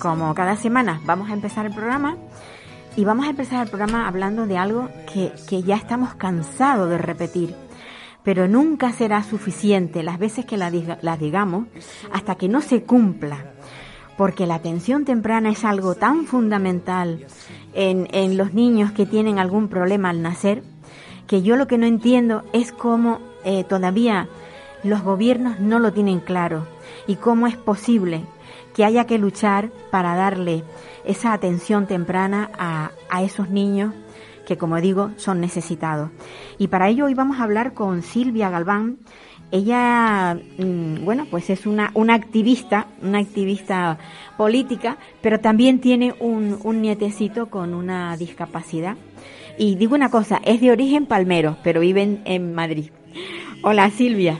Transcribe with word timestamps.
Como 0.00 0.34
cada 0.34 0.56
semana 0.56 1.00
vamos 1.04 1.30
a 1.30 1.32
empezar 1.32 1.66
el 1.66 1.74
programa 1.74 2.16
y 2.96 3.04
vamos 3.04 3.26
a 3.26 3.30
empezar 3.30 3.62
el 3.64 3.68
programa 3.70 4.06
hablando 4.08 4.46
de 4.46 4.56
algo 4.58 4.88
que, 5.12 5.32
que 5.48 5.62
ya 5.62 5.76
estamos 5.76 6.14
cansados 6.14 6.88
de 6.88 6.98
repetir. 6.98 7.54
Pero 8.22 8.46
nunca 8.48 8.92
será 8.92 9.22
suficiente 9.22 10.02
las 10.02 10.18
veces 10.18 10.44
que 10.44 10.56
la 10.56 10.70
diga- 10.70 10.98
las 11.02 11.18
digamos 11.18 11.66
hasta 12.12 12.34
que 12.36 12.48
no 12.48 12.60
se 12.60 12.82
cumpla. 12.82 13.52
Porque 14.16 14.46
la 14.46 14.56
atención 14.56 15.04
temprana 15.04 15.50
es 15.50 15.64
algo 15.64 15.94
tan 15.94 16.26
fundamental 16.26 17.26
en, 17.74 18.08
en 18.12 18.36
los 18.36 18.52
niños 18.54 18.90
que 18.92 19.06
tienen 19.06 19.38
algún 19.38 19.68
problema 19.68 20.10
al 20.10 20.22
nacer 20.22 20.62
que 21.28 21.42
yo 21.42 21.56
lo 21.56 21.66
que 21.66 21.76
no 21.78 21.86
entiendo 21.86 22.42
es 22.54 22.72
cómo 22.72 23.18
eh, 23.44 23.62
todavía 23.62 24.28
los 24.82 25.02
gobiernos 25.02 25.60
no 25.60 25.78
lo 25.78 25.92
tienen 25.92 26.20
claro 26.20 26.66
y 27.06 27.16
cómo 27.16 27.46
es 27.46 27.54
posible 27.56 28.22
que 28.78 28.84
haya 28.84 29.06
que 29.06 29.18
luchar 29.18 29.70
para 29.90 30.14
darle 30.14 30.62
esa 31.04 31.32
atención 31.32 31.88
temprana 31.88 32.48
a, 32.56 32.92
a 33.10 33.24
esos 33.24 33.50
niños 33.50 33.92
que, 34.46 34.56
como 34.56 34.80
digo, 34.80 35.10
son 35.16 35.40
necesitados. 35.40 36.10
Y 36.58 36.68
para 36.68 36.88
ello 36.88 37.06
hoy 37.06 37.14
vamos 37.14 37.40
a 37.40 37.42
hablar 37.42 37.74
con 37.74 38.02
Silvia 38.02 38.50
Galván. 38.50 38.98
Ella, 39.50 40.38
mm, 40.58 41.04
bueno, 41.04 41.26
pues 41.28 41.50
es 41.50 41.66
una, 41.66 41.90
una 41.94 42.14
activista, 42.14 42.86
una 43.02 43.18
activista 43.18 43.98
política, 44.36 44.96
pero 45.22 45.40
también 45.40 45.80
tiene 45.80 46.14
un, 46.20 46.60
un 46.62 46.80
nietecito 46.80 47.50
con 47.50 47.74
una 47.74 48.16
discapacidad. 48.16 48.96
Y 49.58 49.74
digo 49.74 49.96
una 49.96 50.08
cosa, 50.08 50.40
es 50.44 50.60
de 50.60 50.70
origen 50.70 51.06
palmero, 51.06 51.56
pero 51.64 51.80
vive 51.80 52.02
en, 52.02 52.22
en 52.26 52.54
Madrid. 52.54 52.92
Hola 53.64 53.90
Silvia, 53.90 54.38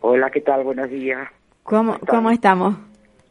Hola, 0.00 0.28
¿qué 0.30 0.40
tal? 0.40 0.64
Buenos 0.64 0.90
días. 0.90 1.28
¿cómo, 1.62 2.00
cómo 2.00 2.32
estamos? 2.32 2.89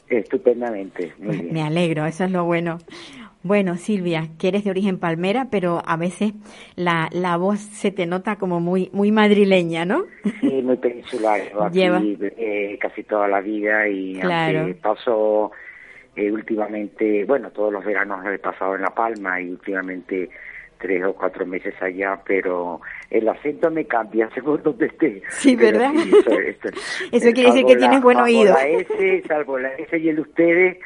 Estupendamente, 0.09 1.13
muy 1.19 1.37
bien. 1.37 1.53
Me 1.53 1.61
alegro, 1.61 2.05
eso 2.05 2.23
es 2.23 2.31
lo 2.31 2.43
bueno. 2.45 2.77
Bueno, 3.41 3.77
Silvia, 3.77 4.27
que 4.37 4.49
eres 4.49 4.65
de 4.65 4.69
origen 4.71 4.99
palmera, 4.99 5.47
pero 5.49 5.81
a 5.85 5.95
veces 5.95 6.33
la, 6.75 7.07
la 7.13 7.37
voz 7.37 7.59
se 7.59 7.89
te 7.91 8.05
nota 8.05 8.35
como 8.35 8.59
muy, 8.59 8.89
muy 8.91 9.11
madrileña, 9.13 9.85
¿no? 9.85 10.03
Sí, 10.41 10.61
muy 10.61 10.75
peninsular. 10.75 11.39
Yo 11.53 11.63
aquí 11.63 11.79
Lleva. 11.79 12.01
eh, 12.03 12.77
casi 12.81 13.03
toda 13.03 13.29
la 13.29 13.39
vida 13.39 13.87
y 13.87 14.15
Claro. 14.19 14.59
aunque 14.59 14.73
paso 14.75 15.51
eh, 16.17 16.29
últimamente, 16.29 17.23
bueno, 17.23 17.49
todos 17.51 17.71
los 17.71 17.85
veranos 17.85 18.25
he 18.25 18.39
pasado 18.39 18.75
en 18.75 18.81
La 18.81 18.93
Palma 18.93 19.39
y 19.39 19.49
últimamente 19.51 20.29
tres 20.79 21.03
o 21.03 21.13
cuatro 21.13 21.45
meses 21.45 21.73
allá, 21.81 22.19
pero 22.25 22.81
el 23.09 23.27
acento 23.29 23.69
me 23.69 23.85
cambia 23.85 24.29
según 24.33 24.63
donde 24.63 24.87
esté. 24.87 25.21
Sí, 25.29 25.55
Pero 25.55 25.79
¿verdad? 25.79 25.91
sí, 26.03 26.11
eso, 26.19 26.39
esto- 26.39 26.69
Eso 27.11 27.27
eh, 27.29 27.33
quiere 27.33 27.51
decir 27.51 27.65
que 27.65 27.75
tienes 27.75 28.01
buen 28.01 28.17
oído. 28.17 28.53
La 28.53 28.67
S, 28.67 29.23
salvo 29.27 29.59
la 29.59 29.73
S 29.75 29.97
y 29.97 30.09
el 30.09 30.19
ustedes, 30.19 30.77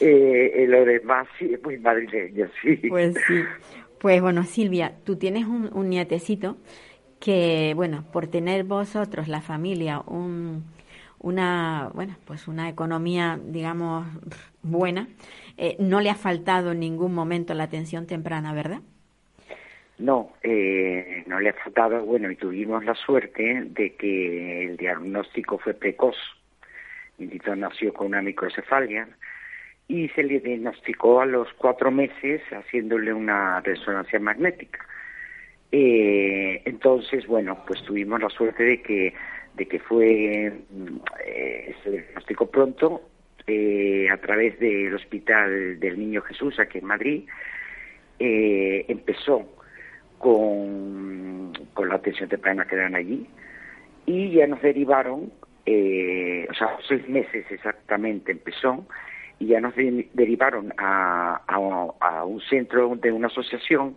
eh, 0.00 0.52
eh, 0.54 0.66
lo 0.66 0.84
demás 0.84 1.26
sí 1.38 1.52
es 1.52 1.62
muy 1.62 1.76
madrileño, 1.78 2.46
sí. 2.62 2.76
Pues 2.88 3.14
sí. 3.26 3.42
Pues 3.98 4.22
bueno, 4.22 4.44
Silvia, 4.44 4.94
tú 5.04 5.16
tienes 5.16 5.44
un, 5.44 5.68
un 5.74 5.90
nietecito 5.90 6.56
que, 7.18 7.72
bueno, 7.76 8.04
por 8.12 8.28
tener 8.28 8.64
vosotros, 8.64 9.28
la 9.28 9.42
familia, 9.42 10.00
un, 10.06 10.64
una, 11.18 11.90
bueno, 11.92 12.16
pues 12.24 12.48
una 12.48 12.70
economía, 12.70 13.38
digamos, 13.44 14.06
buena, 14.62 15.08
eh, 15.58 15.76
no 15.78 16.00
le 16.00 16.08
ha 16.08 16.14
faltado 16.14 16.72
en 16.72 16.80
ningún 16.80 17.12
momento 17.14 17.52
la 17.52 17.64
atención 17.64 18.06
temprana, 18.06 18.54
¿verdad? 18.54 18.80
No, 20.00 20.32
eh, 20.42 21.24
no 21.26 21.38
le 21.40 21.50
ha 21.50 21.52
faltado, 21.52 22.02
bueno, 22.06 22.30
y 22.30 22.36
tuvimos 22.36 22.82
la 22.86 22.94
suerte 22.94 23.64
de 23.66 23.96
que 23.96 24.64
el 24.64 24.78
diagnóstico 24.78 25.58
fue 25.58 25.74
precoz. 25.74 26.16
Mi 27.18 27.26
niñito 27.26 27.54
nació 27.54 27.92
con 27.92 28.06
una 28.06 28.22
microcefalia 28.22 29.06
y 29.88 30.08
se 30.08 30.22
le 30.22 30.40
diagnosticó 30.40 31.20
a 31.20 31.26
los 31.26 31.52
cuatro 31.52 31.90
meses 31.90 32.40
haciéndole 32.50 33.12
una 33.12 33.60
resonancia 33.60 34.18
magnética. 34.18 34.86
Eh, 35.70 36.62
entonces, 36.64 37.26
bueno, 37.26 37.62
pues 37.66 37.82
tuvimos 37.82 38.22
la 38.22 38.30
suerte 38.30 38.62
de 38.62 38.80
que, 38.80 39.12
de 39.54 39.66
que 39.66 39.80
fue, 39.80 40.50
eh, 41.26 41.74
se 41.84 41.90
diagnosticó 41.90 42.50
pronto 42.50 43.02
eh, 43.46 44.08
a 44.10 44.16
través 44.16 44.58
del 44.58 44.94
Hospital 44.94 45.78
del 45.78 45.98
Niño 45.98 46.22
Jesús 46.22 46.58
aquí 46.58 46.78
en 46.78 46.86
Madrid. 46.86 47.24
Eh, 48.18 48.86
empezó 48.88 49.59
con, 50.20 51.52
con 51.74 51.88
la 51.88 51.96
atención 51.96 52.28
temprana 52.28 52.66
que 52.66 52.76
dan 52.76 52.94
allí. 52.94 53.26
Y 54.06 54.30
ya 54.32 54.46
nos 54.46 54.60
derivaron, 54.62 55.32
eh, 55.66 56.46
o 56.50 56.54
sea, 56.54 56.76
seis 56.86 57.08
meses 57.08 57.44
exactamente 57.50 58.32
empezó 58.32 58.86
y 59.38 59.46
ya 59.46 59.60
nos 59.60 59.74
de- 59.74 60.08
derivaron 60.12 60.72
a, 60.76 61.40
a- 61.48 61.94
a 62.00 62.24
un 62.24 62.40
centro 62.42 62.94
de 62.96 63.10
una 63.12 63.26
asociación 63.28 63.96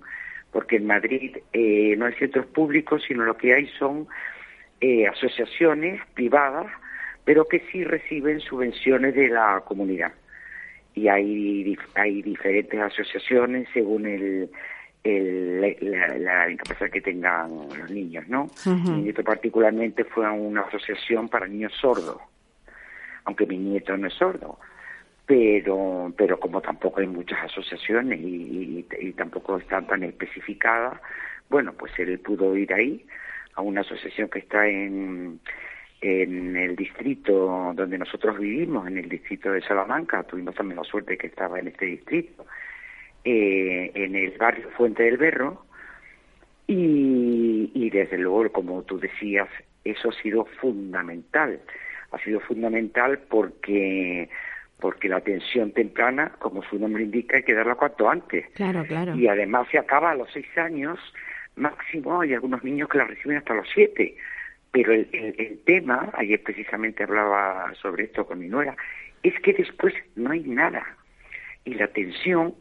porque 0.51 0.77
en 0.77 0.87
Madrid 0.87 1.37
eh, 1.51 1.95
no 1.97 2.05
hay 2.05 2.13
centros 2.13 2.45
públicos 2.47 3.03
sino 3.07 3.23
lo 3.25 3.35
que 3.35 3.53
hay 3.53 3.67
son 3.79 4.07
eh, 4.81 5.07
asociaciones 5.07 5.99
privadas 6.13 6.67
pero 7.25 7.45
que 7.45 7.59
sí 7.71 7.83
reciben 7.83 8.39
subvenciones 8.41 9.15
de 9.15 9.29
la 9.29 9.61
comunidad. 9.65 10.11
Y 10.95 11.07
hay, 11.07 11.75
hay 11.95 12.21
diferentes 12.21 12.79
asociaciones 12.79 13.67
según 13.73 14.05
el, 14.05 14.49
el- 15.03 15.61
la, 15.81 16.17
la 16.17 16.49
incapacidad 16.49 16.89
que 16.89 17.01
tengan 17.01 17.67
los 17.77 17.89
niños, 17.89 18.27
¿no? 18.27 18.43
Ujú. 18.65 18.91
Mi 18.91 19.01
nieto 19.03 19.23
particularmente 19.23 20.03
fue 20.05 20.25
a 20.25 20.31
una 20.31 20.61
asociación 20.61 21.27
para 21.29 21.47
niños 21.47 21.73
sordos, 21.79 22.17
aunque 23.25 23.45
mi 23.45 23.57
nieto 23.57 23.95
no 23.97 24.07
es 24.07 24.13
sordo, 24.13 24.57
pero 25.25 26.13
pero 26.17 26.39
como 26.39 26.61
tampoco 26.61 26.99
hay 27.01 27.07
muchas 27.07 27.39
asociaciones 27.43 28.19
y, 28.19 28.85
y- 28.89 29.07
y 29.07 29.11
tampoco 29.13 29.57
están 29.57 29.87
tan 29.87 30.03
especificadas, 30.03 30.99
bueno, 31.49 31.73
pues 31.73 31.91
él 31.99 32.19
pudo 32.19 32.55
ir 32.57 32.73
ahí 32.73 33.05
a 33.55 33.61
una 33.61 33.81
asociación 33.81 34.29
que 34.29 34.39
está 34.39 34.67
en 34.67 35.39
en 36.01 36.57
el 36.57 36.75
distrito 36.75 37.71
donde 37.75 37.97
nosotros 37.97 38.37
vivimos, 38.37 38.85
en 38.87 38.97
el 38.97 39.07
distrito 39.07 39.49
de 39.51 39.61
Salamanca, 39.61 40.21
tuvimos 40.23 40.53
también 40.53 40.75
la 40.77 40.83
suerte 40.83 41.17
que 41.17 41.27
estaba 41.27 41.59
en 41.59 41.69
este 41.69 41.85
distrito, 41.85 42.45
eh, 43.23 43.91
en 43.93 44.15
el 44.15 44.31
barrio 44.37 44.69
Fuente 44.71 45.03
del 45.03 45.17
Berro, 45.17 45.65
y, 46.67 47.71
y 47.73 47.89
desde 47.89 48.17
luego, 48.17 48.51
como 48.51 48.83
tú 48.83 48.99
decías, 48.99 49.49
eso 49.83 50.09
ha 50.09 50.21
sido 50.21 50.45
fundamental. 50.61 51.59
Ha 52.11 52.19
sido 52.19 52.39
fundamental 52.41 53.19
porque, 53.29 54.29
porque 54.79 55.09
la 55.09 55.17
atención 55.17 55.71
temprana, 55.71 56.31
como 56.39 56.63
su 56.63 56.77
nombre 56.77 57.03
indica, 57.03 57.37
hay 57.37 57.43
que 57.43 57.53
darla 57.53 57.75
cuanto 57.75 58.09
antes. 58.09 58.49
Claro, 58.53 58.85
claro. 58.85 59.15
Y 59.15 59.27
además 59.27 59.67
se 59.71 59.79
acaba 59.79 60.11
a 60.11 60.15
los 60.15 60.31
seis 60.31 60.47
años 60.57 60.99
máximo, 61.55 62.21
hay 62.21 62.33
algunos 62.33 62.63
niños 62.63 62.87
que 62.89 62.99
la 62.99 63.05
reciben 63.05 63.37
hasta 63.37 63.55
los 63.55 63.67
siete. 63.73 64.15
Pero 64.71 64.93
el, 64.93 65.07
el, 65.11 65.35
el 65.37 65.59
tema, 65.65 66.11
ayer 66.13 66.41
precisamente 66.41 67.03
hablaba 67.03 67.73
sobre 67.81 68.05
esto 68.05 68.25
con 68.25 68.39
mi 68.39 68.47
nuera, 68.47 68.75
es 69.21 69.33
que 69.41 69.53
después 69.53 69.93
no 70.15 70.31
hay 70.31 70.41
nada. 70.41 70.83
Y 71.65 71.75
la 71.75 71.85
atención, 71.85 72.55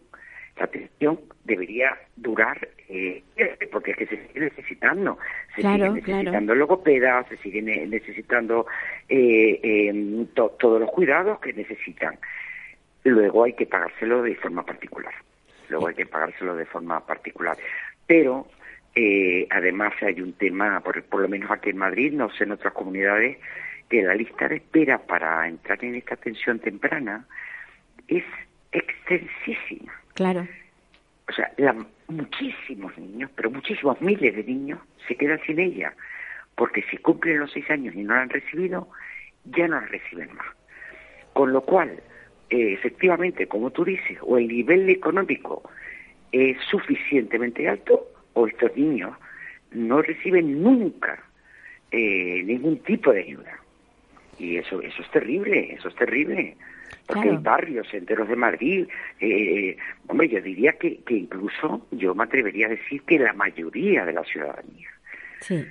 la 0.57 0.65
atención 0.65 1.19
debería 1.45 1.97
durar, 2.17 2.69
eh, 2.89 3.23
porque 3.73 3.93
es 3.93 3.97
que 3.97 4.07
se 4.07 4.27
sigue 4.29 4.41
necesitando. 4.41 5.19
Se 5.55 5.63
Claro, 5.63 5.89
sigue 5.95 6.03
claro. 6.03 6.19
necesitando 6.19 6.55
logopedas, 6.55 7.27
se 7.29 7.37
siguen 7.39 7.69
eh, 7.69 7.87
necesitando 7.87 8.67
eh, 9.09 9.59
eh, 9.63 10.27
to- 10.35 10.55
todos 10.59 10.81
los 10.81 10.91
cuidados 10.91 11.41
que 11.41 11.53
necesitan. 11.53 12.19
Luego 13.05 13.45
hay 13.45 13.55
que 13.55 13.67
pagárselo 13.67 14.23
de 14.23 14.35
forma 14.37 14.65
particular. 14.65 15.15
Luego 15.69 15.89
hay 15.89 15.95
que 15.95 16.07
pagárselo 16.07 16.55
de 16.55 16.67
forma 16.67 17.05
particular. 17.07 17.57
Pero 18.07 18.47
Eh, 18.95 19.47
además 19.49 19.95
hay 20.03 20.21
un 20.21 20.35
tema, 20.35 20.79
por, 20.81 21.03
por 21.05 21.23
lo 21.23 21.29
menos 21.29 21.51
aquí 21.51 21.71
en 21.71 21.79
Madrid, 21.79 22.13
no 22.13 22.29
sé 22.29 22.45
en 22.45 22.53
otras 22.53 22.75
comunidades, 22.75 23.39
que 23.89 24.03
la 24.03 24.15
lista 24.15 24.47
de 24.49 24.57
espera 24.57 24.99
para 24.99 25.49
entrar 25.49 25.83
en 25.83 25.95
esta 25.95 26.13
atención 26.13 26.59
temprana 26.59 27.25
es 28.07 28.23
extensísima. 28.71 29.93
Claro. 30.15 30.47
O 31.29 31.33
sea, 31.33 31.53
la, 31.57 31.75
muchísimos 32.09 32.97
niños, 32.99 33.31
pero 33.35 33.51
muchísimos 33.51 34.01
miles 34.01 34.35
de 34.35 34.45
niños 34.45 34.79
se 35.07 35.17
quedan 35.17 35.41
sin 35.47 35.59
ella, 35.59 35.95
porque 36.55 36.83
si 36.91 36.99
cumplen 36.99 37.41
los 37.41 37.53
seis 37.53 37.69
años 37.71 37.95
y 37.95 38.03
no 38.03 38.15
la 38.15 38.23
han 38.23 38.31
recibido, 38.31 38.89
ya 39.45 39.67
no 39.69 39.81
la 39.81 39.87
reciben 39.87 40.35
más. 40.35 40.47
Con 41.33 41.53
lo 41.53 41.63
cual, 41.63 42.03
eh, 42.51 42.73
efectivamente, 42.75 43.47
como 43.47 43.71
tú 43.71 43.85
dices, 43.85 44.19
o 44.23 44.37
el 44.37 44.49
nivel 44.49 44.89
económico 44.91 45.63
es 46.31 46.59
suficientemente 46.71 47.69
alto, 47.69 48.07
o 48.35 48.47
estos 48.47 48.77
niños 48.77 49.17
no 49.73 50.03
reciben 50.03 50.63
nunca 50.63 51.23
eh, 51.91 52.43
ningún 52.45 52.79
tipo 52.79 53.13
de 53.13 53.21
ayuda. 53.21 53.59
Y 54.39 54.57
eso, 54.57 54.81
eso 54.81 55.03
es 55.03 55.11
terrible, 55.11 55.75
eso 55.75 55.89
es 55.89 55.95
terrible. 55.95 56.57
Porque 57.07 57.31
hay 57.31 57.37
barrios 57.37 57.93
enteros 57.93 58.29
de 58.29 58.37
Madrid, 58.37 58.87
eh, 59.21 59.77
hombre, 60.07 60.29
yo 60.29 60.41
diría 60.41 60.73
que, 60.73 60.99
que 60.99 61.15
incluso 61.15 61.87
yo 61.91 62.15
me 62.15 62.25
atrevería 62.25 62.67
a 62.67 62.71
decir 62.71 63.03
que 63.03 63.19
la 63.19 63.33
mayoría 63.33 64.05
de 64.05 64.13
la 64.13 64.25
ciudadanía 64.25 64.89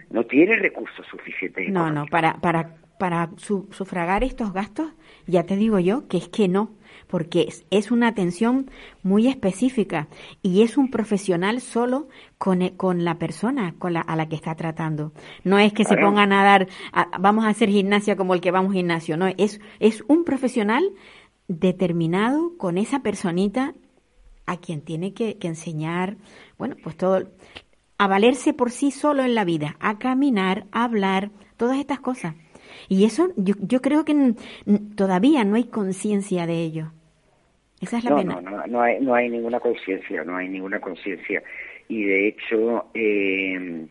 no 0.10 0.26
tiene 0.26 0.58
recursos 0.58 1.06
suficientes. 1.08 1.70
No, 1.70 1.90
no, 1.92 2.06
para, 2.06 2.34
para, 2.42 2.76
para 3.00 3.30
sufragar 3.38 4.24
estos 4.24 4.54
gastos, 4.54 4.94
ya 5.28 5.44
te 5.46 5.56
digo 5.56 5.80
yo 5.80 6.08
que 6.08 6.18
es 6.18 6.28
que 6.30 6.48
no 6.48 6.76
porque 7.08 7.50
es, 7.70 7.92
una 7.92 8.08
atención 8.08 8.70
muy 9.04 9.28
específica 9.28 10.08
y 10.42 10.62
es 10.62 10.78
un 10.78 10.90
profesional 10.90 11.60
solo 11.60 12.08
con, 12.38 12.62
e, 12.62 12.76
con 12.78 13.04
la 13.04 13.16
persona 13.16 13.76
con 13.78 13.94
la, 13.94 14.02
a 14.02 14.16
la 14.16 14.30
que 14.30 14.36
está 14.36 14.56
tratando. 14.56 15.12
No 15.44 15.60
es 15.60 15.74
que 15.74 15.84
se 15.84 15.98
pongan 15.98 16.32
a 16.32 16.44
dar, 16.44 16.68
vamos 17.20 17.46
a 17.46 17.50
hacer 17.50 17.70
gimnasia 17.70 18.16
como 18.16 18.34
el 18.34 18.42
que 18.42 18.52
vamos 18.52 18.72
a 18.72 18.76
gimnasio, 18.76 19.18
no, 19.18 19.28
es, 19.28 19.60
es 19.80 20.04
un 20.08 20.24
profesional 20.24 20.84
determinado 21.60 22.58
con 22.58 22.78
esa 22.78 23.02
personita 23.02 23.74
a 24.46 24.58
quien 24.58 24.82
tiene 24.82 25.14
que, 25.14 25.38
enseñar, 25.42 26.18
bueno, 26.58 26.76
pues 26.84 26.98
todo, 26.98 27.30
a 27.98 28.08
valerse 28.08 28.54
por 28.54 28.72
sí 28.72 28.92
solo 28.92 29.24
en 29.24 29.36
la 29.36 29.46
vida, 29.46 29.76
a 29.80 30.00
caminar, 30.00 30.66
a 30.72 30.84
hablar, 30.84 31.32
todas 31.58 31.80
estas 31.80 32.00
cosas. 32.00 32.36
Y 32.90 33.06
eso 33.06 33.30
yo, 33.36 33.56
yo 33.60 33.82
creo 33.82 34.06
que 34.06 34.34
todavía 34.96 35.44
no 35.44 35.56
hay 35.56 35.66
conciencia 35.66 36.48
de 36.48 36.62
ello. 36.64 36.92
Esa 37.82 37.98
es 37.98 38.04
la 38.04 38.12
no, 38.12 38.18
pena. 38.18 38.42
No, 38.42 38.52
no, 38.52 38.68
no 38.68 38.82
hay, 38.82 39.00
no 39.00 39.14
hay 39.14 39.30
ninguna 39.30 39.60
conciencia, 39.60 40.24
no 40.24 40.38
hay 40.38 40.48
ninguna 40.48 40.80
conciencia. 40.80 41.44
Y 41.88 42.04
de 42.04 42.28
hecho, 42.28 42.86
eh, 42.94 43.88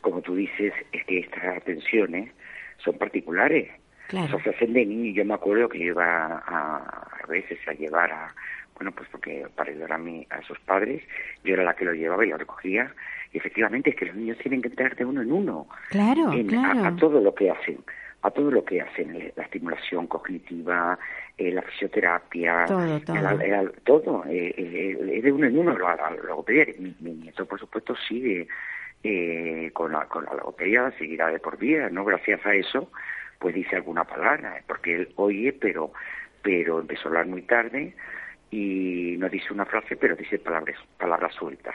como 0.00 0.20
tú 0.20 0.34
dices, 0.34 0.72
es 0.92 1.04
que 1.06 1.18
estas 1.20 1.56
atenciones 1.56 2.30
son 2.78 2.98
particulares. 2.98 3.70
Claro. 4.12 4.38
se 4.44 4.50
hacen 4.50 4.72
de 4.72 4.86
niño. 4.86 5.12
Yo 5.12 5.24
me 5.24 5.34
acuerdo 5.34 5.68
que 5.68 5.78
iba 5.78 6.04
a, 6.04 7.08
a 7.22 7.26
veces 7.26 7.58
a 7.66 7.72
llevar 7.72 8.12
a, 8.12 8.34
bueno, 8.74 8.92
pues 8.92 9.08
porque 9.10 9.46
para 9.56 9.70
ayudar 9.70 9.92
a, 9.92 9.98
mi, 9.98 10.26
a 10.30 10.42
sus 10.42 10.58
padres, 10.60 11.02
yo 11.42 11.54
era 11.54 11.64
la 11.64 11.74
que 11.74 11.84
lo 11.84 11.94
llevaba 11.94 12.24
y 12.24 12.28
lo 12.28 12.36
recogía. 12.36 12.94
Y 13.32 13.38
efectivamente 13.38 13.90
es 13.90 13.96
que 13.96 14.06
los 14.06 14.14
niños 14.14 14.38
tienen 14.38 14.60
que 14.60 14.68
entrar 14.68 14.94
de 14.94 15.04
uno 15.04 15.22
en 15.22 15.32
uno. 15.32 15.66
Claro, 15.88 16.30
claro. 16.46 16.84
a, 16.84 16.94
todo 16.96 17.20
lo 17.20 17.34
que 17.34 17.50
hacen 17.50 17.78
a 18.22 18.30
todo 18.30 18.50
lo 18.50 18.64
que 18.64 18.80
hacen, 18.80 19.16
eh, 19.16 19.32
la 19.34 19.42
estimulación 19.42 20.06
cognitiva, 20.06 20.96
eh, 21.36 21.50
la 21.50 21.62
fisioterapia, 21.62 22.66
todo, 22.66 23.00
todo. 23.00 23.72
todo 23.84 24.24
eh, 24.28 24.54
eh, 24.56 25.20
de 25.22 25.32
uno 25.32 25.46
en 25.46 25.58
uno 25.58 25.76
la, 25.76 26.10
logopedia. 26.24 26.66
Mi, 26.78 26.94
mi, 27.00 27.14
nieto, 27.14 27.44
por 27.46 27.58
supuesto, 27.58 27.94
sigue 28.08 28.46
con, 29.72 29.90
la, 29.90 30.06
con 30.06 30.24
la 30.24 30.34
logopedia, 30.34 30.92
seguirá 30.98 31.28
de 31.28 31.40
por 31.40 31.58
vida, 31.58 31.90
¿no? 31.90 32.04
Gracias 32.04 32.44
a 32.46 32.52
eso, 32.52 32.90
pues 33.42 33.56
dice 33.56 33.74
alguna 33.74 34.04
palabra, 34.04 34.62
porque 34.68 34.94
él 34.94 35.08
oye, 35.16 35.52
pero, 35.52 35.92
pero 36.42 36.78
empezó 36.78 37.02
a 37.02 37.08
hablar 37.08 37.26
muy 37.26 37.42
tarde, 37.42 37.92
y 38.52 39.16
no 39.18 39.30
dice 39.30 39.46
una 39.52 39.64
frase, 39.64 39.96
pero 39.96 40.14
dice 40.14 40.38
palabras, 40.38 40.76
palabras 40.98 41.34
sueltas. 41.34 41.74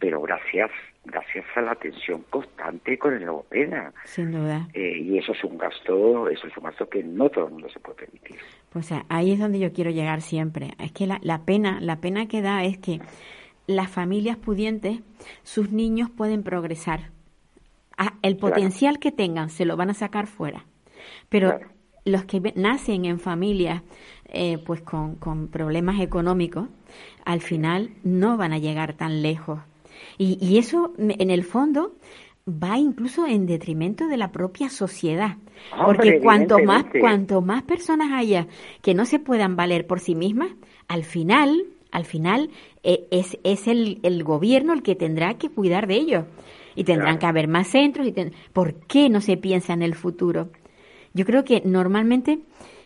Pero 0.00 0.20
gracias, 0.20 0.70
gracias 1.04 1.44
a 1.54 1.60
la 1.62 1.70
atención 1.70 2.24
constante 2.28 2.98
con 2.98 3.14
el 3.14 3.24
logopeda. 3.24 3.92
Sin 4.04 4.32
duda. 4.32 4.66
Eh, 4.74 4.98
y 4.98 5.18
eso 5.18 5.30
es 5.30 5.44
un 5.44 5.56
gasto, 5.56 6.28
eso 6.28 6.48
es 6.48 6.56
un 6.56 6.64
gasto 6.64 6.88
que 6.88 7.04
no 7.04 7.30
todo 7.30 7.46
el 7.46 7.52
mundo 7.52 7.68
se 7.70 7.78
puede 7.78 8.06
permitir. 8.06 8.36
Pues 8.70 8.92
ahí 9.08 9.32
es 9.32 9.38
donde 9.38 9.60
yo 9.60 9.72
quiero 9.72 9.92
llegar 9.92 10.20
siempre. 10.20 10.72
Es 10.80 10.90
que 10.90 11.06
la, 11.06 11.20
la 11.22 11.44
pena, 11.44 11.78
la 11.80 12.00
pena 12.00 12.26
que 12.26 12.42
da 12.42 12.64
es 12.64 12.76
que 12.78 12.98
las 13.68 13.88
familias 13.88 14.36
pudientes, 14.36 14.98
sus 15.44 15.70
niños 15.70 16.10
pueden 16.10 16.42
progresar. 16.42 17.10
Ah, 17.96 18.14
el 18.22 18.36
potencial 18.36 18.98
que 18.98 19.12
tengan 19.12 19.48
se 19.48 19.64
lo 19.64 19.76
van 19.76 19.90
a 19.90 19.94
sacar 19.94 20.26
fuera. 20.26 20.64
Pero 21.28 21.58
los 22.04 22.24
que 22.24 22.52
nacen 22.56 23.04
en 23.04 23.18
familias 23.18 23.82
eh, 24.32 24.58
pues 24.64 24.80
con, 24.82 25.16
con, 25.16 25.48
problemas 25.48 26.00
económicos, 26.00 26.68
al 27.24 27.40
final 27.40 27.90
no 28.04 28.36
van 28.36 28.52
a 28.52 28.58
llegar 28.58 28.94
tan 28.94 29.22
lejos. 29.22 29.58
Y, 30.18 30.38
y, 30.40 30.58
eso, 30.58 30.92
en 30.98 31.30
el 31.30 31.42
fondo, 31.42 31.96
va 32.48 32.78
incluso 32.78 33.26
en 33.26 33.46
detrimento 33.46 34.06
de 34.06 34.16
la 34.16 34.30
propia 34.30 34.70
sociedad. 34.70 35.36
Porque 35.84 36.20
cuanto 36.20 36.58
más, 36.60 36.84
cuanto 37.00 37.40
más 37.42 37.62
personas 37.64 38.12
haya 38.12 38.46
que 38.82 38.94
no 38.94 39.04
se 39.04 39.18
puedan 39.18 39.56
valer 39.56 39.86
por 39.86 40.00
sí 40.00 40.14
mismas, 40.14 40.50
al 40.86 41.04
final, 41.04 41.64
al 41.90 42.04
final 42.04 42.50
eh, 42.82 43.06
es, 43.10 43.36
es 43.44 43.66
el, 43.66 43.98
el, 44.02 44.24
gobierno 44.24 44.72
el 44.72 44.82
que 44.82 44.94
tendrá 44.94 45.34
que 45.34 45.50
cuidar 45.50 45.86
de 45.86 45.96
ellos. 45.96 46.24
Y 46.76 46.84
tendrán 46.84 47.18
que 47.18 47.26
haber 47.26 47.48
más 47.48 47.66
centros. 47.66 48.06
Y 48.06 48.14
¿Por 48.52 48.74
qué 48.86 49.08
no 49.10 49.20
se 49.20 49.36
piensa 49.36 49.72
en 49.72 49.82
el 49.82 49.96
futuro? 49.96 50.50
Yo 51.14 51.24
creo 51.24 51.44
que 51.44 51.62
normalmente 51.64 52.40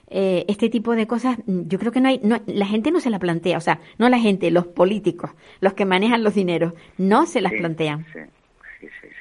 eh, 0.08 0.44
este 0.48 0.68
tipo 0.68 0.94
de 0.94 1.06
cosas, 1.06 1.38
mm, 1.46 1.62
yo 1.66 1.78
creo 1.78 1.92
que 1.92 2.00
no 2.00 2.08
hay, 2.08 2.20
no, 2.22 2.40
la 2.46 2.66
gente 2.66 2.90
no 2.90 3.00
se 3.00 3.10
la 3.10 3.18
plantea, 3.18 3.58
o 3.58 3.60
sea, 3.60 3.80
no 3.98 4.08
la 4.08 4.18
gente, 4.18 4.50
los 4.50 4.66
políticos, 4.66 5.30
los 5.60 5.72
que 5.72 5.84
manejan 5.84 6.22
los 6.22 6.34
dineros, 6.34 6.74
no 6.98 7.26
se 7.26 7.40
las 7.40 7.52
plantean. 7.52 8.06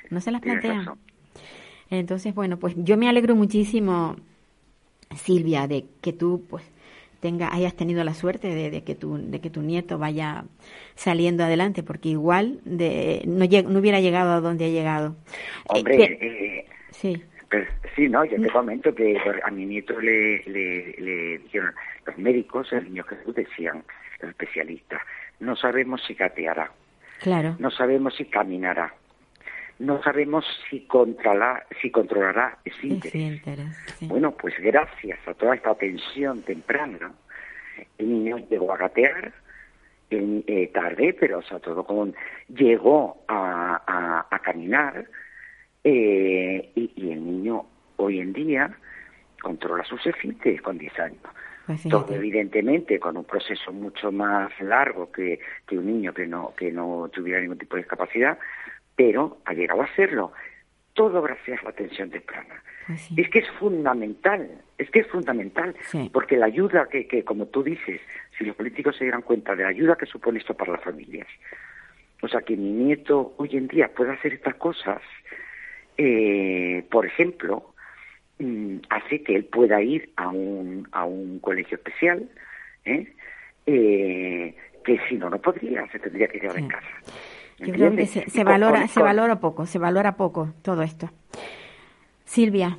no 0.10 0.22
se 0.22 0.32
las 0.32 0.42
plantean. 0.42 0.86
Entonces, 1.90 2.34
bueno, 2.36 2.58
pues 2.58 2.76
yo 2.78 2.98
me 2.98 3.08
alegro 3.08 3.36
muchísimo, 3.36 4.16
Silvia, 5.16 5.68
de 5.68 5.86
que 6.02 6.12
tú, 6.12 6.44
pues, 6.50 6.64
tenga, 7.20 7.54
hayas 7.54 7.76
tenido 7.76 8.04
la 8.04 8.14
suerte 8.14 8.54
de, 8.54 8.84
que 8.84 8.96
tu, 8.96 9.18
de 9.18 9.40
que 9.40 9.50
tu 9.50 9.62
nieto 9.62 9.98
vaya 9.98 10.44
saliendo 10.96 11.44
adelante, 11.44 11.82
porque 11.82 12.10
igual 12.10 12.60
de, 12.66 13.24
no, 13.26 13.46
no 13.70 13.80
hubiera 13.80 14.02
llegado 14.02 14.34
a 14.34 14.42
donde 14.42 14.66
ha 14.66 14.70
llegado. 14.70 15.16
Hombre, 15.70 16.04
eh, 16.04 16.66
sí. 16.92 17.24
Pues, 17.53 17.67
sí, 17.95 18.10
no, 18.10 18.25
yo 18.25 18.41
te 18.41 18.50
comento 18.50 18.95
que 18.95 19.15
a 19.43 19.51
mi 19.51 19.67
nieto 19.67 20.00
le, 20.01 20.43
le, 20.48 21.38
dijeron 21.38 21.72
los 22.03 22.17
médicos, 22.17 22.74
el 22.74 22.86
niño 22.86 23.03
Jesús 23.03 23.36
decían, 23.36 23.83
los 24.22 24.31
especialistas, 24.31 25.00
no 25.39 25.55
sabemos 25.55 26.01
si 26.07 26.15
gateará, 26.15 26.72
claro. 27.22 27.55
no 27.60 27.69
sabemos 27.69 28.15
si 28.15 28.25
caminará, 28.25 28.95
no 29.77 30.01
sabemos 30.01 30.43
si 30.67 30.88
controlará, 30.88 31.67
si 31.79 31.91
controlará 31.91 32.57
ese 32.65 32.88
interés. 32.88 33.39
Bueno, 34.01 34.31
pues 34.31 34.55
gracias 34.57 35.19
a 35.27 35.36
toda 35.36 35.53
esta 35.53 35.69
atención 35.69 36.41
temprana, 36.41 37.12
el 38.00 38.10
niño 38.10 38.38
llegó 38.50 38.74
a 38.74 38.77
gatear, 38.77 39.31
eh, 40.10 40.72
tarde, 40.74 41.15
pero 41.19 41.38
o 41.38 41.43
sea, 41.43 41.60
todo 41.60 41.83
con 41.83 42.15
llegó 42.48 43.24
a, 43.27 44.25
a 44.27 44.39
caminar, 44.39 45.05
eh, 45.84 46.72
y, 46.75 47.12
el 47.12 47.25
niño 47.25 47.66
hoy 47.98 48.20
en 48.20 48.34
día 48.34 48.75
controla 49.42 49.84
sus 49.84 50.06
esfínteres 50.06 50.62
con 50.62 50.78
10 50.78 51.00
años. 51.00 51.22
Pues 51.66 51.84
Todo 51.84 52.13
evidentemente 52.13 53.00
con 53.00 53.16
un 53.18 53.24
proceso 53.24 53.72
mucho 53.72 54.12
más 54.12 54.52
largo 54.62 55.12
que, 55.12 55.40
que 55.68 55.78
un 55.78 55.88
niño 55.88 56.13
que 56.13 56.28
no, 56.28 56.54
que 56.56 56.72
no 56.72 57.10
tuviera 57.13 57.40
ningún 57.40 57.58
tipo 57.58 57.75
de 57.75 57.84
discapacidad, 57.84 58.38
pero 58.96 59.38
ha 59.46 59.54
llegado 59.54 59.82
a 59.82 59.86
hacerlo. 59.86 60.34
Todo 60.94 61.22
gracias 61.22 61.60
a 61.62 61.63
la 61.63 61.70
atención 61.70 62.10
temprana. 62.10 62.62
Pues 62.88 63.10
es 63.16 63.30
que 63.30 63.40
es 63.40 63.50
fundamental, 63.60 64.50
es 64.78 64.90
que 64.90 65.00
es 65.00 65.08
fundamental, 65.08 65.74
porque 66.12 66.36
la 66.36 66.48
ayuda 66.48 66.88
que, 66.90 67.08
que, 67.08 67.24
como 67.24 67.46
tú 67.46 67.63
dices, 67.63 68.02
si 68.38 68.44
los 68.44 68.56
políticos 68.56 68.98
se 68.98 69.06
dieran 69.06 69.22
cuenta 69.22 69.56
de 69.56 69.63
la 69.63 69.70
ayuda 69.70 69.96
que 69.96 70.06
supone 70.06 70.40
esto 70.40 70.54
para 70.54 70.74
las 70.74 70.84
familias, 70.84 71.28
o 72.22 72.28
sea, 72.28 72.42
que 72.42 72.58
mi 72.58 72.72
nieto 72.72 73.34
hoy 73.38 73.50
en 73.54 73.68
día 73.68 73.90
pueda 73.94 74.13
hacer 74.13 74.34
estas 74.34 74.56
cosas, 74.56 75.02
eh, 75.98 76.86
por 76.90 77.06
ejemplo, 77.06 77.74
mm, 78.40 78.78
hace 78.90 79.24
que 79.24 79.36
él 79.36 79.46
pueda 79.46 79.82
ir 79.82 80.12
a 80.16 80.30
un, 80.30 80.88
a 80.92 81.06
un 81.06 81.40
colegio 81.40 81.78
especial, 81.78 82.30
¿eh? 82.86 83.14
Eh, 83.66 84.56
que 84.84 85.00
si 85.08 85.16
no, 85.16 85.30
no 85.30 85.40
podría, 85.40 85.88
se 85.92 86.00
tendría 86.00 86.28
que 86.28 86.40
quedar 86.40 86.58
en 86.58 86.68
casa. 86.68 86.88
Yo 87.60 87.74
creo 87.74 87.96
que 87.96 88.06
se, 88.06 88.44
valora, 88.44 88.88
se 88.88 89.02
valora 89.02 89.40
poco, 89.40 89.66
se 89.66 89.80
valora 89.80 90.18
poco 90.18 90.54
todo 90.62 90.82
esto. 90.82 91.10
Silvia, 92.26 92.78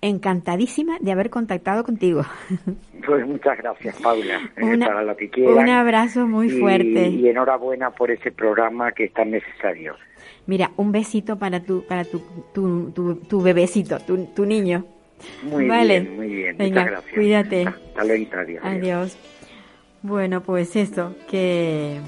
encantadísima 0.00 0.96
de 1.00 1.12
haber 1.12 1.30
contactado 1.30 1.84
contigo. 1.84 2.22
Pues 3.04 3.26
muchas 3.26 3.58
gracias, 3.58 4.00
Paula, 4.00 4.40
para 4.54 5.02
lo 5.02 5.16
que 5.16 5.28
Un 5.42 5.68
abrazo 5.68 6.28
muy 6.28 6.50
fuerte. 6.50 7.08
Y 7.08 7.28
enhorabuena 7.28 7.90
por 7.90 8.12
ese 8.12 8.30
programa 8.30 8.92
que 8.92 9.06
es 9.06 9.12
tan 9.12 9.32
necesario. 9.32 9.96
Mira, 10.46 10.72
un 10.76 10.92
besito 10.92 11.38
para 11.38 11.60
tu, 11.60 11.84
para 11.86 12.04
tu, 12.04 12.20
tu, 12.52 12.90
tu, 12.90 13.14
tu 13.16 13.42
bebecito, 13.42 13.98
tu, 14.00 14.26
tu 14.26 14.44
niño. 14.44 14.84
Muy 15.42 15.68
Vale. 15.68 16.00
bien, 16.00 16.16
muy 16.16 16.28
bien. 16.28 16.56
Venga, 16.56 16.80
Muchas 16.82 16.90
gracias. 16.90 17.14
cuídate. 17.14 17.66
Hasta 17.68 18.04
luego, 18.04 18.30
adiós. 18.36 18.64
Adiós. 18.64 19.16
Bueno, 20.02 20.42
pues 20.42 20.74
eso, 20.74 21.14
que 21.30 22.00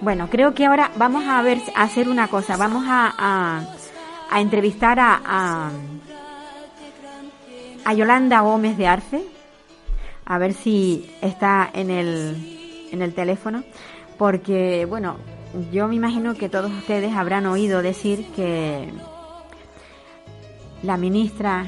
Bueno, 0.00 0.28
creo 0.28 0.54
que 0.54 0.66
ahora 0.66 0.90
vamos 0.96 1.24
a 1.26 1.40
ver, 1.42 1.58
a 1.74 1.82
hacer 1.82 2.08
una 2.08 2.28
cosa. 2.28 2.56
Vamos 2.56 2.84
a, 2.86 3.64
a, 4.30 4.40
entrevistar 4.40 4.98
a, 5.00 5.20
a, 5.24 5.70
a 7.84 7.94
Yolanda 7.94 8.40
Gómez 8.40 8.76
de 8.76 8.86
Arce. 8.86 9.24
A 10.26 10.38
ver 10.38 10.54
si 10.54 11.10
está 11.20 11.70
en 11.72 11.90
el, 11.90 12.88
en 12.92 13.02
el 13.02 13.14
teléfono. 13.14 13.64
Porque, 14.18 14.84
bueno, 14.84 15.16
yo 15.72 15.88
me 15.88 15.94
imagino 15.94 16.34
que 16.34 16.48
todos 16.48 16.70
ustedes 16.70 17.14
habrán 17.14 17.46
oído 17.46 17.82
decir 17.82 18.26
que 18.34 18.88
la 20.82 20.96
ministra 20.96 21.66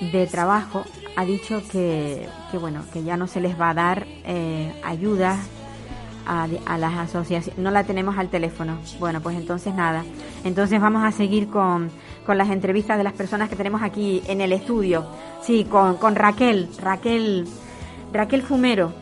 de 0.00 0.26
Trabajo 0.26 0.84
ha 1.16 1.24
dicho 1.24 1.62
que, 1.70 2.28
que 2.50 2.58
bueno, 2.58 2.84
que 2.92 3.02
ya 3.02 3.16
no 3.16 3.26
se 3.26 3.40
les 3.40 3.58
va 3.58 3.70
a 3.70 3.74
dar 3.74 4.06
eh, 4.24 4.72
ayudas 4.84 5.38
a, 6.26 6.78
las 6.78 6.94
asociaciones. 6.94 7.58
No 7.58 7.70
la 7.70 7.84
tenemos 7.84 8.18
al 8.18 8.28
teléfono. 8.28 8.78
Bueno, 8.98 9.20
pues 9.20 9.36
entonces 9.36 9.74
nada. 9.74 10.04
Entonces 10.44 10.80
vamos 10.80 11.04
a 11.04 11.12
seguir 11.12 11.48
con, 11.48 11.90
con 12.24 12.36
las 12.36 12.50
entrevistas 12.50 12.98
de 12.98 13.04
las 13.04 13.12
personas 13.12 13.48
que 13.48 13.56
tenemos 13.56 13.82
aquí 13.82 14.22
en 14.26 14.40
el 14.40 14.52
estudio. 14.52 15.06
Sí, 15.42 15.64
con, 15.64 15.96
con 15.96 16.14
Raquel, 16.16 16.68
Raquel, 16.80 17.46
Raquel 18.12 18.42
Fumero. 18.42 18.92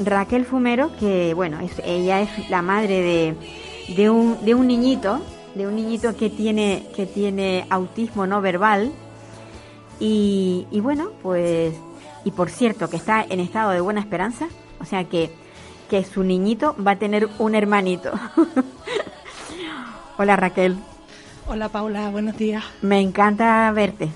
Raquel 0.00 0.44
Fumero, 0.44 0.94
que 0.96 1.34
bueno, 1.34 1.58
es, 1.60 1.72
ella 1.84 2.20
es 2.20 2.50
la 2.50 2.62
madre 2.62 3.02
de, 3.02 3.34
de, 3.96 4.10
un, 4.10 4.44
de 4.44 4.54
un 4.54 4.68
niñito, 4.68 5.20
de 5.54 5.66
un 5.66 5.74
niñito 5.74 6.16
que 6.16 6.30
tiene, 6.30 6.86
que 6.94 7.06
tiene 7.06 7.66
autismo 7.70 8.26
no 8.26 8.40
verbal. 8.40 8.92
Y, 9.98 10.66
y 10.70 10.80
bueno, 10.80 11.10
pues, 11.22 11.74
y 12.24 12.30
por 12.30 12.50
cierto, 12.50 12.88
que 12.88 12.96
está 12.96 13.24
en 13.28 13.40
estado 13.40 13.70
de 13.70 13.80
buena 13.80 14.00
esperanza, 14.00 14.46
o 14.80 14.84
sea 14.84 15.04
que, 15.04 15.32
que 15.88 16.04
su 16.04 16.22
niñito 16.22 16.76
va 16.84 16.92
a 16.92 16.96
tener 16.96 17.28
un 17.38 17.54
hermanito. 17.54 18.12
Hola 20.18 20.36
Raquel, 20.36 20.76
Hola 21.46 21.68
Paula, 21.68 22.10
buenos 22.10 22.36
días. 22.36 22.64
me 22.82 23.00
encanta 23.00 23.70
verte. 23.72 24.10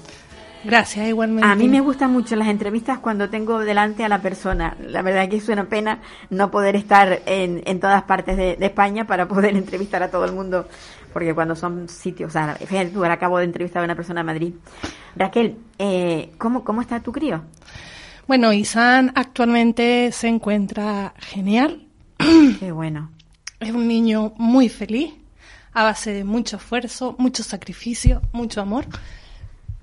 Gracias, 0.65 1.09
igualmente. 1.09 1.49
A 1.49 1.57
mí 1.57 1.69
me 1.69 1.81
gustan 1.81 2.13
mucho 2.13 2.37
las 2.37 2.47
entrevistas 2.47 3.01
cuando 3.01 3.29
tengo 3.31 3.59
delante 3.61 4.05
a 4.05 4.09
la 4.09 4.21
persona. 4.21 4.77
La 4.81 5.03
verdad 5.03 5.29
que 5.29 5.37
es 5.37 5.49
una 5.49 5.65
pena 5.65 6.01
no 6.31 6.53
poder 6.53 6.77
estar 6.77 7.21
en, 7.27 7.63
en 7.67 7.81
todas 7.81 8.03
partes 8.05 8.37
de, 8.37 8.57
de 8.57 8.67
España 8.67 9.05
para 9.07 9.27
poder 9.27 9.57
entrevistar 9.57 10.03
a 10.05 10.11
todo 10.11 10.25
el 10.25 10.33
mundo, 10.33 10.69
porque 11.13 11.35
cuando 11.35 11.57
son 11.57 11.89
sitios, 11.89 12.29
o 12.29 12.33
sea, 12.33 12.55
fíjate 12.55 12.91
tú, 12.91 12.99
ahora 12.99 13.15
acabo 13.15 13.39
de 13.39 13.45
entrevistar 13.45 13.83
a 13.83 13.85
una 13.87 13.97
persona 13.97 14.21
de 14.21 14.25
Madrid. 14.25 14.55
Raquel, 15.17 15.57
eh, 15.79 16.31
¿cómo, 16.39 16.63
¿cómo 16.63 16.81
está 16.81 17.01
tu 17.01 17.11
crío? 17.11 17.43
Bueno, 18.27 18.53
Isan 18.53 19.13
actualmente 19.15 20.11
se 20.13 20.29
encuentra 20.29 21.15
genial. 21.19 21.87
Qué 22.61 22.73
bueno. 22.73 23.11
Es 23.61 23.71
un 23.73 23.87
niño 23.87 24.33
muy 24.39 24.69
feliz, 24.69 25.13
a 25.73 25.85
base 25.85 26.13
de 26.13 26.25
mucho 26.25 26.57
esfuerzo, 26.57 27.15
mucho 27.19 27.43
sacrificio, 27.43 28.23
mucho 28.33 28.61
amor. 28.61 28.87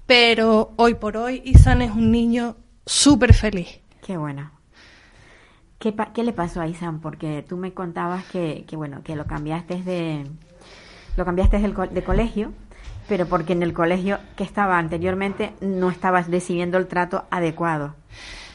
Pero 0.05 0.73
hoy 0.77 0.95
por 0.95 1.17
hoy, 1.17 1.41
Isan 1.45 1.81
es 1.81 1.91
un 1.91 2.11
niño 2.11 2.55
súper 2.85 3.33
feliz. 3.33 3.79
Qué 4.05 4.17
bueno. 4.17 4.51
¿Qué, 5.77 5.93
pa- 5.93 6.11
¿Qué 6.11 6.23
le 6.23 6.33
pasó 6.33 6.59
a 6.61 6.67
Isan? 6.67 6.99
Porque 6.99 7.45
tú 7.47 7.55
me 7.55 7.73
contabas 7.73 8.25
que, 8.25 8.65
que 8.67 8.75
bueno, 8.75 9.01
que 9.03 9.15
lo 9.15 9.25
cambiaste 9.25 9.81
de, 9.83 10.25
lo 11.15 11.23
cambiaste 11.25 11.59
del 11.59 11.73
co- 11.73 11.87
de 11.87 12.03
colegio, 12.03 12.51
pero 13.09 13.25
porque 13.25 13.53
en 13.53 13.63
el 13.63 13.73
colegio 13.73 14.19
que 14.37 14.43
estaba 14.45 14.77
anteriormente 14.77 15.51
no 15.59 15.89
estabas 15.89 16.27
recibiendo 16.29 16.77
el 16.77 16.87
trato 16.87 17.25
adecuado. 17.31 17.95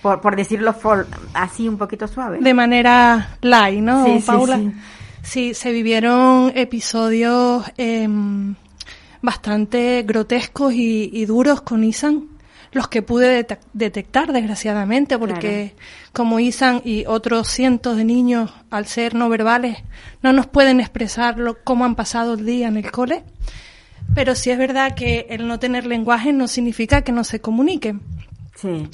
Por, 0.01 0.21
por 0.21 0.37
decirlo 0.37 0.73
for- 0.73 1.07
así 1.35 1.69
un 1.69 1.77
poquito 1.79 2.07
suave. 2.09 2.39
De 2.41 2.55
manera 2.55 3.37
light, 3.43 3.81
¿no, 3.81 4.05
Sí, 4.05 4.21
sí, 4.21 4.27
Paula? 4.27 4.57
sí. 4.59 4.73
Sí, 5.23 5.55
se 5.55 5.73
vivieron 5.73 6.53
episodios 6.55 7.65
em, 7.79 8.55
bastante 9.23 10.03
grotescos 10.07 10.75
y, 10.75 11.09
y 11.13 11.25
duros 11.25 11.63
con 11.63 11.83
Isan, 11.83 12.29
los 12.73 12.89
que 12.89 13.01
pude 13.03 13.47
dete- 13.47 13.59
detectar, 13.73 14.33
desgraciadamente, 14.33 15.19
porque 15.19 15.75
como 16.13 16.41
Isan 16.41 16.83
y 16.85 17.07
otros 17.07 17.49
cientos 17.49 17.97
de 17.97 18.05
niños, 18.05 18.53
al 18.71 18.85
ser 18.87 19.15
no 19.15 19.29
verbales, 19.31 19.79
no 20.23 20.33
nos 20.35 20.47
pueden 20.47 20.81
expresar 20.81 21.39
lo- 21.39 21.57
cómo 21.65 21.85
han 21.87 21.95
pasado 21.95 22.35
el 22.35 22.45
día 22.45 22.69
en 22.69 22.77
el 22.77 22.91
cole. 22.91 23.23
Pero 24.15 24.35
sí 24.35 24.51
es 24.51 24.59
verdad 24.59 24.95
que 24.95 25.27
el 25.31 25.47
no 25.47 25.59
tener 25.59 25.87
lenguaje 25.87 26.33
no 26.33 26.47
significa 26.49 27.03
que 27.03 27.13
no 27.13 27.25
se 27.25 27.41
comuniquen. 27.41 28.01
Sí. 28.57 28.89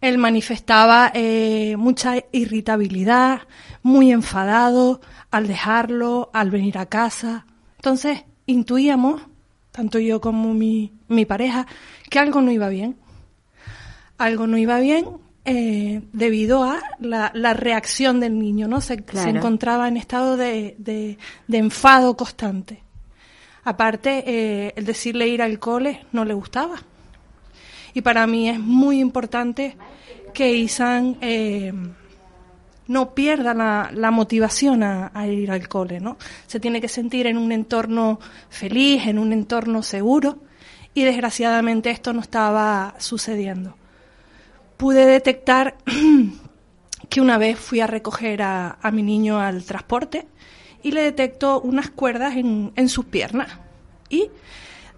Él 0.00 0.18
manifestaba 0.18 1.10
eh, 1.14 1.76
mucha 1.76 2.14
irritabilidad, 2.32 3.42
muy 3.82 4.10
enfadado 4.12 5.00
al 5.30 5.46
dejarlo, 5.46 6.30
al 6.32 6.50
venir 6.50 6.78
a 6.78 6.86
casa. 6.86 7.46
Entonces 7.76 8.24
intuíamos, 8.46 9.22
tanto 9.70 9.98
yo 9.98 10.20
como 10.20 10.54
mi, 10.54 10.92
mi 11.08 11.24
pareja, 11.24 11.66
que 12.10 12.18
algo 12.18 12.40
no 12.40 12.50
iba 12.50 12.68
bien. 12.68 12.96
Algo 14.18 14.46
no 14.46 14.56
iba 14.58 14.78
bien 14.78 15.06
eh, 15.44 16.02
debido 16.12 16.62
a 16.64 16.80
la, 17.00 17.32
la 17.34 17.54
reacción 17.54 18.20
del 18.20 18.38
niño, 18.38 18.68
¿no? 18.68 18.80
Se, 18.80 18.94
se 18.96 19.30
encontraba 19.30 19.88
en 19.88 19.96
estado 19.96 20.36
de, 20.36 20.76
de- 20.78 21.18
de 21.48 21.58
enfado 21.58 22.16
constante. 22.16 22.82
Aparte, 23.64 24.24
eh, 24.26 24.72
el 24.76 24.84
decirle 24.84 25.28
ir 25.28 25.40
al 25.40 25.58
cole 25.58 26.04
no 26.12 26.24
le 26.24 26.34
gustaba. 26.34 26.82
Y 27.94 28.00
para 28.00 28.26
mí 28.26 28.48
es 28.48 28.58
muy 28.58 28.98
importante 28.98 29.76
que 30.34 30.52
Isan 30.52 31.16
eh, 31.20 31.72
no 32.88 33.14
pierda 33.14 33.54
la, 33.54 34.10
motivación 34.10 34.82
a, 34.82 35.26
ir 35.26 35.50
al 35.50 35.68
cole, 35.68 36.00
¿no? 36.00 36.16
Se 36.46 36.58
tiene 36.58 36.80
que 36.80 36.88
sentir 36.88 37.26
en 37.26 37.36
un 37.36 37.52
entorno 37.52 38.18
feliz, 38.48 39.06
en 39.06 39.18
un 39.18 39.32
entorno 39.32 39.82
seguro, 39.82 40.38
y 40.94 41.04
desgraciadamente 41.04 41.90
esto 41.90 42.12
no 42.12 42.20
estaba 42.20 42.94
sucediendo. 42.98 43.76
Pude 44.76 45.06
detectar 45.06 45.76
que 47.08 47.20
una 47.20 47.38
vez 47.38 47.58
fui 47.58 47.80
a 47.80 47.86
recoger 47.86 48.42
a 48.42 48.90
mi 48.92 49.02
niño 49.02 49.38
al 49.38 49.64
transporte 49.64 50.26
y 50.82 50.92
le 50.92 51.02
detecto 51.02 51.60
unas 51.60 51.90
cuerdas 51.90 52.36
en, 52.36 52.72
en 52.76 52.88
sus 52.88 53.04
piernas. 53.06 53.48
Y 54.08 54.30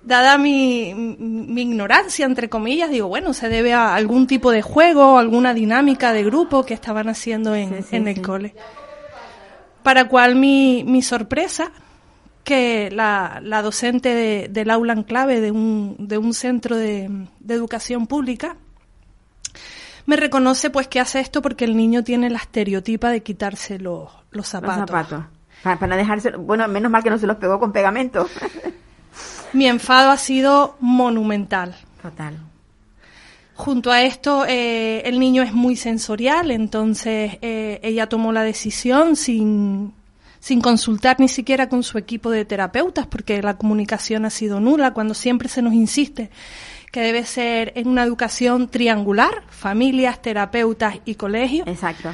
dada 0.02 0.38
mi, 0.38 0.92
mi 0.94 1.62
ignorancia, 1.62 2.26
entre 2.26 2.48
comillas, 2.48 2.90
digo, 2.90 3.08
bueno, 3.08 3.32
se 3.32 3.48
debe 3.48 3.72
a 3.74 3.94
algún 3.94 4.26
tipo 4.26 4.50
de 4.50 4.62
juego, 4.62 5.18
alguna 5.18 5.54
dinámica 5.54 6.12
de 6.12 6.24
grupo 6.24 6.64
que 6.64 6.74
estaban 6.74 7.08
haciendo 7.08 7.54
en, 7.54 7.76
Sí, 7.78 7.82
sí, 7.90 7.96
en 7.96 8.08
el 8.08 8.16
sí. 8.16 8.22
cole. 8.22 8.54
Para 9.82 10.08
cual 10.08 10.34
mi, 10.36 10.82
mi 10.86 11.02
sorpresa, 11.02 11.70
que 12.42 12.90
la, 12.90 13.40
la 13.42 13.62
docente 13.62 14.14
de- 14.14 14.48
del 14.50 14.70
aula 14.70 14.92
en 14.94 15.02
clave 15.02 15.40
de 15.40 15.50
un, 15.50 15.96
de 15.98 16.18
un 16.18 16.34
centro 16.34 16.76
de, 16.76 17.08
de 17.40 17.54
educación 17.54 18.06
pública 18.06 18.56
me 20.06 20.16
reconoce 20.16 20.68
pues 20.68 20.86
que 20.88 21.00
hace 21.00 21.20
esto 21.20 21.40
porque 21.40 21.64
el 21.64 21.74
niño 21.76 22.04
tiene 22.04 22.28
la 22.28 22.36
estereotipa 22.38 23.08
de 23.08 23.22
quitarse 23.22 23.78
los, 23.78 24.10
los 24.30 24.46
zapatos. 24.46 24.78
Los 24.80 24.88
zapatos. 24.90 25.24
Para, 25.64 25.78
para 25.78 25.96
dejarse, 25.96 26.30
bueno, 26.36 26.68
menos 26.68 26.92
mal 26.92 27.02
que 27.02 27.10
no 27.10 27.18
se 27.18 27.26
los 27.26 27.38
pegó 27.38 27.58
con 27.58 27.72
pegamento. 27.72 28.28
Mi 29.52 29.66
enfado 29.66 30.10
ha 30.10 30.16
sido 30.16 30.76
monumental. 30.78 31.74
Total. 32.00 32.38
Junto 33.54 33.92
a 33.92 34.02
esto, 34.02 34.44
eh, 34.46 35.02
el 35.04 35.20
niño 35.20 35.42
es 35.42 35.52
muy 35.52 35.76
sensorial, 35.76 36.50
entonces 36.50 37.38
eh, 37.40 37.78
ella 37.82 38.08
tomó 38.08 38.32
la 38.32 38.42
decisión 38.42 39.14
sin, 39.14 39.94
sin 40.40 40.60
consultar 40.60 41.20
ni 41.20 41.28
siquiera 41.28 41.68
con 41.68 41.84
su 41.84 41.96
equipo 41.96 42.30
de 42.30 42.44
terapeutas, 42.44 43.06
porque 43.06 43.40
la 43.42 43.56
comunicación 43.56 44.24
ha 44.24 44.30
sido 44.30 44.58
nula, 44.58 44.92
cuando 44.92 45.14
siempre 45.14 45.48
se 45.48 45.62
nos 45.62 45.72
insiste 45.72 46.30
que 46.90 47.00
debe 47.00 47.24
ser 47.24 47.72
en 47.76 47.88
una 47.88 48.02
educación 48.04 48.68
triangular, 48.68 49.42
familias, 49.48 50.20
terapeutas 50.20 50.98
y 51.04 51.14
colegios. 51.14 51.66
Exacto. 51.66 52.10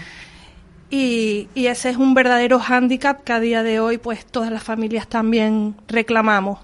Y, 0.90 1.48
y 1.54 1.66
ese 1.66 1.90
es 1.90 1.96
un 1.96 2.14
verdadero 2.14 2.58
hándicap 2.58 3.22
que 3.22 3.32
a 3.32 3.40
día 3.40 3.62
de 3.62 3.78
hoy 3.78 3.98
pues 3.98 4.26
todas 4.26 4.50
las 4.50 4.62
familias 4.64 5.06
también 5.06 5.76
reclamamos. 5.86 6.58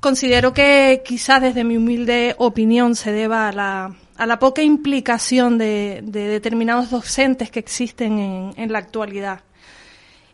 Considero 0.00 0.54
que 0.54 1.02
quizás 1.04 1.42
desde 1.42 1.62
mi 1.62 1.76
humilde 1.76 2.34
opinión 2.38 2.96
se 2.96 3.12
deba 3.12 3.48
a 3.48 3.52
la, 3.52 3.94
a 4.16 4.24
la 4.24 4.38
poca 4.38 4.62
implicación 4.62 5.58
de, 5.58 6.00
de 6.02 6.26
determinados 6.26 6.88
docentes 6.90 7.50
que 7.50 7.58
existen 7.58 8.18
en, 8.18 8.54
en 8.56 8.72
la 8.72 8.78
actualidad. 8.78 9.40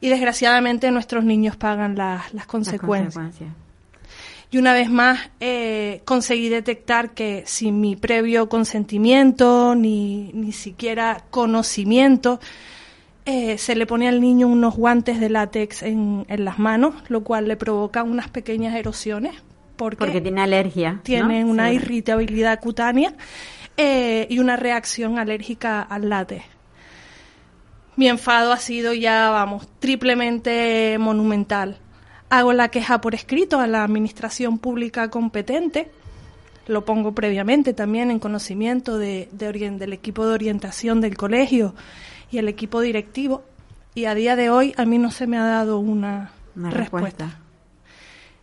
y 0.01 0.09
desgraciadamente 0.09 0.91
nuestros 0.91 1.25
niños 1.25 1.57
pagan 1.57 1.97
las, 1.97 2.47
consecuencias. 2.47 3.33
Y 4.51 4.59
una 4.59 4.73
vez 4.73 4.91
más 4.91 5.31
eh, 5.41 6.03
conseguí 6.05 6.49
detectar 6.49 7.11
que 7.11 7.43
sin 7.47 7.81
mi 7.81 7.97
previo 7.97 8.49
consentimiento 8.49 9.75
ni, 9.75 10.31
ni 10.33 10.53
siquiera 10.53 11.25
conocimiento, 11.31 12.39
eh, 13.25 13.59
se 13.59 13.75
le 13.75 13.87
pone 13.87 14.07
al 14.07 14.21
niño 14.21 14.47
unos 14.47 14.77
guantes 14.77 15.19
de 15.19 15.29
látex 15.29 15.83
en, 15.83 16.25
en, 16.29 16.45
las 16.45 16.61
manos, 16.61 16.95
lo 17.09 17.25
cual 17.25 17.49
le 17.49 17.57
provoca 17.57 18.05
unas 18.05 18.29
pequeñas 18.29 18.77
erosiones. 18.77 19.35
Porque, 19.77 20.21
tiene 20.21 20.41
alergia. 20.41 21.01
Tiene 21.03 21.45
una 21.45 21.73
irritabilidad 21.73 22.61
cutánea 22.61 23.13
eh, 23.77 24.27
y 24.31 24.39
una 24.39 24.57
reacción 24.57 25.19
alérgica 25.19 25.83
al 25.83 26.09
látex. 26.09 26.45
Mi 27.97 28.09
enfado 28.09 28.53
ha 28.53 28.59
sido 28.59 28.95
ya, 28.95 29.31
vamos, 29.31 29.69
triplemente 29.81 30.97
monumental. 30.99 31.79
Hago 32.29 32.53
la 32.53 32.69
queja 32.69 33.01
por 33.01 33.15
escrito 33.15 33.61
a 33.61 33.67
la 33.67 33.85
administración 33.85 34.59
pública 34.59 35.11
competente. 35.11 35.91
Lo 36.67 36.85
pongo 36.85 37.13
previamente 37.13 37.73
también 37.73 38.11
en 38.11 38.19
conocimiento 38.19 38.99
de, 38.99 39.29
del 39.31 39.93
equipo 39.93 40.27
de 40.27 40.35
orientación 40.35 41.01
del 41.01 41.17
colegio 41.17 41.75
y 42.31 42.39
el 42.39 42.49
equipo 42.49 42.81
directivo. 42.81 43.45
Y 43.95 44.07
a 44.07 44.15
día 44.15 44.35
de 44.35 44.51
hoy 44.51 44.75
a 44.77 44.85
mí 44.85 44.99
no 44.99 45.11
se 45.11 45.27
me 45.27 45.39
ha 45.39 45.45
dado 45.45 45.79
una, 45.79 46.33
respuesta. 46.57 47.39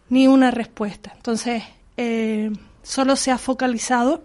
Ni 0.09 0.27
una 0.27 0.51
respuesta. 0.51 1.11
Entonces, 1.15 1.63
eh, 1.97 2.51
solo 2.81 3.15
se 3.17 3.31
ha 3.31 3.37
focalizado. 3.37 4.23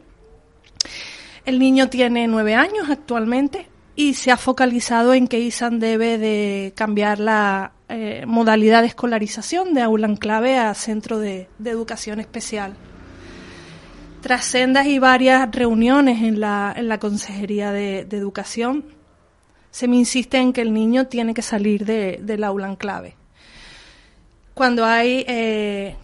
El 1.44 1.58
niño 1.58 1.88
tiene 1.88 2.28
nueve 2.28 2.54
años 2.54 2.88
actualmente 2.88 3.66
y 3.98 4.14
se 4.14 4.30
ha 4.30 4.36
focalizado 4.36 5.12
en 5.12 5.26
que 5.26 5.40
ISAN 5.40 5.80
debe 5.80 6.18
de 6.18 6.72
cambiar 6.76 7.18
la 7.18 7.72
eh, 7.88 8.22
modalidad 8.28 8.82
de 8.82 8.86
escolarización 8.86 9.74
de 9.74 9.82
aula 9.82 10.06
en 10.06 10.14
clave 10.14 10.56
a 10.56 10.72
centro 10.74 11.18
de, 11.18 11.48
educación 11.64 12.20
especial. 12.20 12.76
Tras 14.20 14.44
sendas 14.44 14.86
y 14.86 15.00
varias 15.00 15.50
reuniones 15.50 16.22
en 16.22 16.38
la, 16.38 16.72
en 16.76 16.86
la 16.86 17.00
Consejería 17.00 17.72
de, 17.72 18.02
Educación, 18.02 18.84
se 19.72 19.88
me 19.88 19.96
insiste 19.96 20.38
en 20.38 20.52
que 20.52 20.60
el 20.60 20.72
niño 20.72 21.08
tiene 21.08 21.34
que 21.34 21.42
salir 21.42 21.84
de, 21.84 22.20
del 22.22 22.44
aula 22.44 22.68
en 22.68 22.76
clave. 22.76 23.16
Cuando 24.54 24.84
hay 24.84 25.24
eh, 25.26 25.96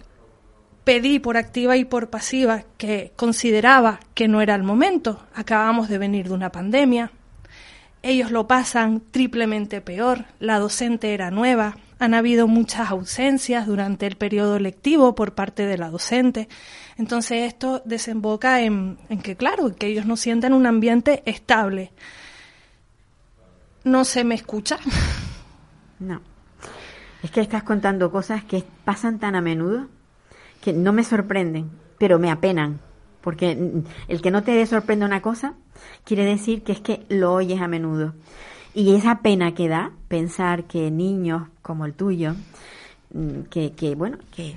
pedí 0.82 1.20
por 1.20 1.36
activa 1.36 1.76
y 1.76 1.84
por 1.84 2.10
pasiva 2.10 2.64
que 2.76 3.12
consideraba 3.14 4.00
que 4.14 4.26
no 4.26 4.40
era 4.40 4.56
el 4.56 4.64
momento. 4.64 5.24
Acabamos 5.32 5.88
de 5.88 5.98
venir 5.98 6.26
de 6.26 6.34
una 6.34 6.50
pandemia, 6.50 7.12
ellos 8.04 8.30
lo 8.30 8.46
pasan 8.46 9.02
triplemente 9.10 9.80
peor, 9.80 10.26
la 10.38 10.58
docente 10.58 11.14
era 11.14 11.30
nueva, 11.30 11.76
han 11.98 12.12
habido 12.12 12.46
muchas 12.46 12.90
ausencias 12.90 13.66
durante 13.66 14.06
el 14.06 14.16
periodo 14.16 14.58
lectivo 14.58 15.14
por 15.14 15.34
parte 15.34 15.64
de 15.66 15.78
la 15.78 15.88
docente. 15.88 16.48
Entonces 16.98 17.44
esto 17.44 17.80
desemboca 17.86 18.60
en, 18.60 18.98
que, 19.22 19.36
claro, 19.36 19.74
que 19.74 19.86
ellos 19.86 20.04
no 20.04 20.18
sienten 20.18 20.52
un 20.52 20.66
ambiente 20.66 21.22
estable. 21.24 21.92
¿No 23.84 24.04
se 24.04 24.22
me 24.22 24.34
escucha? 24.34 24.78
No. 25.98 26.20
Es 27.22 27.30
que 27.30 27.40
estás 27.40 27.62
contando 27.62 28.10
cosas 28.10 28.44
que 28.44 28.64
pasan 28.84 29.18
tan 29.18 29.34
a 29.34 29.40
menudo 29.40 29.88
que 30.60 30.74
no 30.74 30.92
me 30.92 31.04
sorprenden, 31.04 31.70
pero 31.96 32.18
me 32.18 32.30
apenan. 32.30 32.80
Porque 33.24 33.82
el 34.06 34.20
que 34.20 34.30
no 34.30 34.42
te 34.42 34.66
sorprenda 34.66 35.06
una 35.06 35.22
cosa 35.22 35.54
quiere 36.04 36.26
decir 36.26 36.62
que 36.62 36.72
es 36.72 36.80
que 36.82 37.06
lo 37.08 37.32
oyes 37.32 37.58
a 37.62 37.68
menudo. 37.68 38.12
Y 38.74 38.94
esa 38.94 39.20
pena 39.20 39.54
que 39.54 39.66
da 39.66 39.92
pensar 40.08 40.64
que 40.64 40.90
niños 40.90 41.48
como 41.62 41.86
el 41.86 41.94
tuyo, 41.94 42.34
mm, 43.14 43.44
que, 43.48 43.72
que 43.72 43.94
bueno, 43.94 44.18
que 44.30 44.56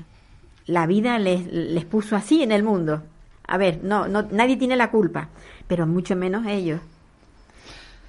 la 0.65 0.86
vida 0.86 1.17
les, 1.17 1.47
les 1.47 1.86
puso 1.86 2.17
así 2.17 2.43
en 2.43 2.51
el 2.51 2.62
mundo. 2.62 3.03
A 3.47 3.57
ver, 3.57 3.79
no, 3.86 4.09
no, 4.09 4.23
nadie 4.23 4.58
tiene 4.58 4.75
la 4.75 4.91
culpa, 4.91 5.30
pero 5.69 5.88
mucho 5.88 6.17
menos 6.17 6.45
ellos. 6.45 6.82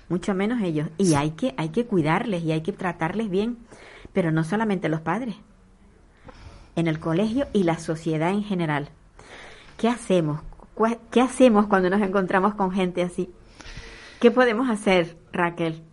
Mucho 0.08 0.34
menos 0.34 0.60
ellos. 0.60 0.88
Y 0.98 1.14
hay 1.14 1.30
que, 1.30 1.54
hay 1.56 1.68
que 1.68 1.86
cuidarles 1.86 2.42
y 2.42 2.50
hay 2.50 2.62
que 2.62 2.72
tratarles 2.72 3.30
bien. 3.30 3.58
Pero 4.12 4.32
no 4.32 4.42
solamente 4.42 4.88
los 4.88 5.02
padres. 5.02 5.36
En 6.74 6.88
el 6.88 6.98
colegio 6.98 7.46
y 7.52 7.62
la 7.62 7.78
sociedad 7.78 8.30
en 8.30 8.42
general. 8.42 8.88
¿Qué 9.78 9.88
hacemos? 9.88 10.40
¿Qué 11.12 11.20
hacemos 11.20 11.68
cuando 11.68 11.88
nos 11.88 12.02
encontramos 12.02 12.54
con 12.54 12.72
gente 12.72 13.00
así? 13.00 13.30
¿Qué 14.20 14.32
podemos 14.32 14.68
hacer, 14.68 15.16
Raquel? 15.32 15.87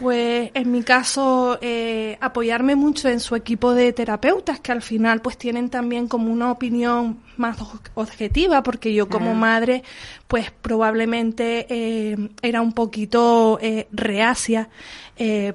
Pues 0.00 0.50
en 0.54 0.72
mi 0.72 0.82
caso, 0.82 1.58
eh, 1.60 2.16
apoyarme 2.22 2.74
mucho 2.74 3.10
en 3.10 3.20
su 3.20 3.36
equipo 3.36 3.74
de 3.74 3.92
terapeutas, 3.92 4.58
que 4.58 4.72
al 4.72 4.80
final 4.80 5.20
pues 5.20 5.36
tienen 5.36 5.68
también 5.68 6.08
como 6.08 6.32
una 6.32 6.50
opinión 6.50 7.20
más 7.36 7.58
objetiva, 7.92 8.62
porque 8.62 8.94
yo 8.94 9.10
como 9.10 9.34
madre 9.34 9.82
pues 10.26 10.50
probablemente 10.50 11.66
eh, 11.68 12.30
era 12.40 12.62
un 12.62 12.72
poquito 12.72 13.58
eh, 13.60 13.88
reacia 13.92 14.70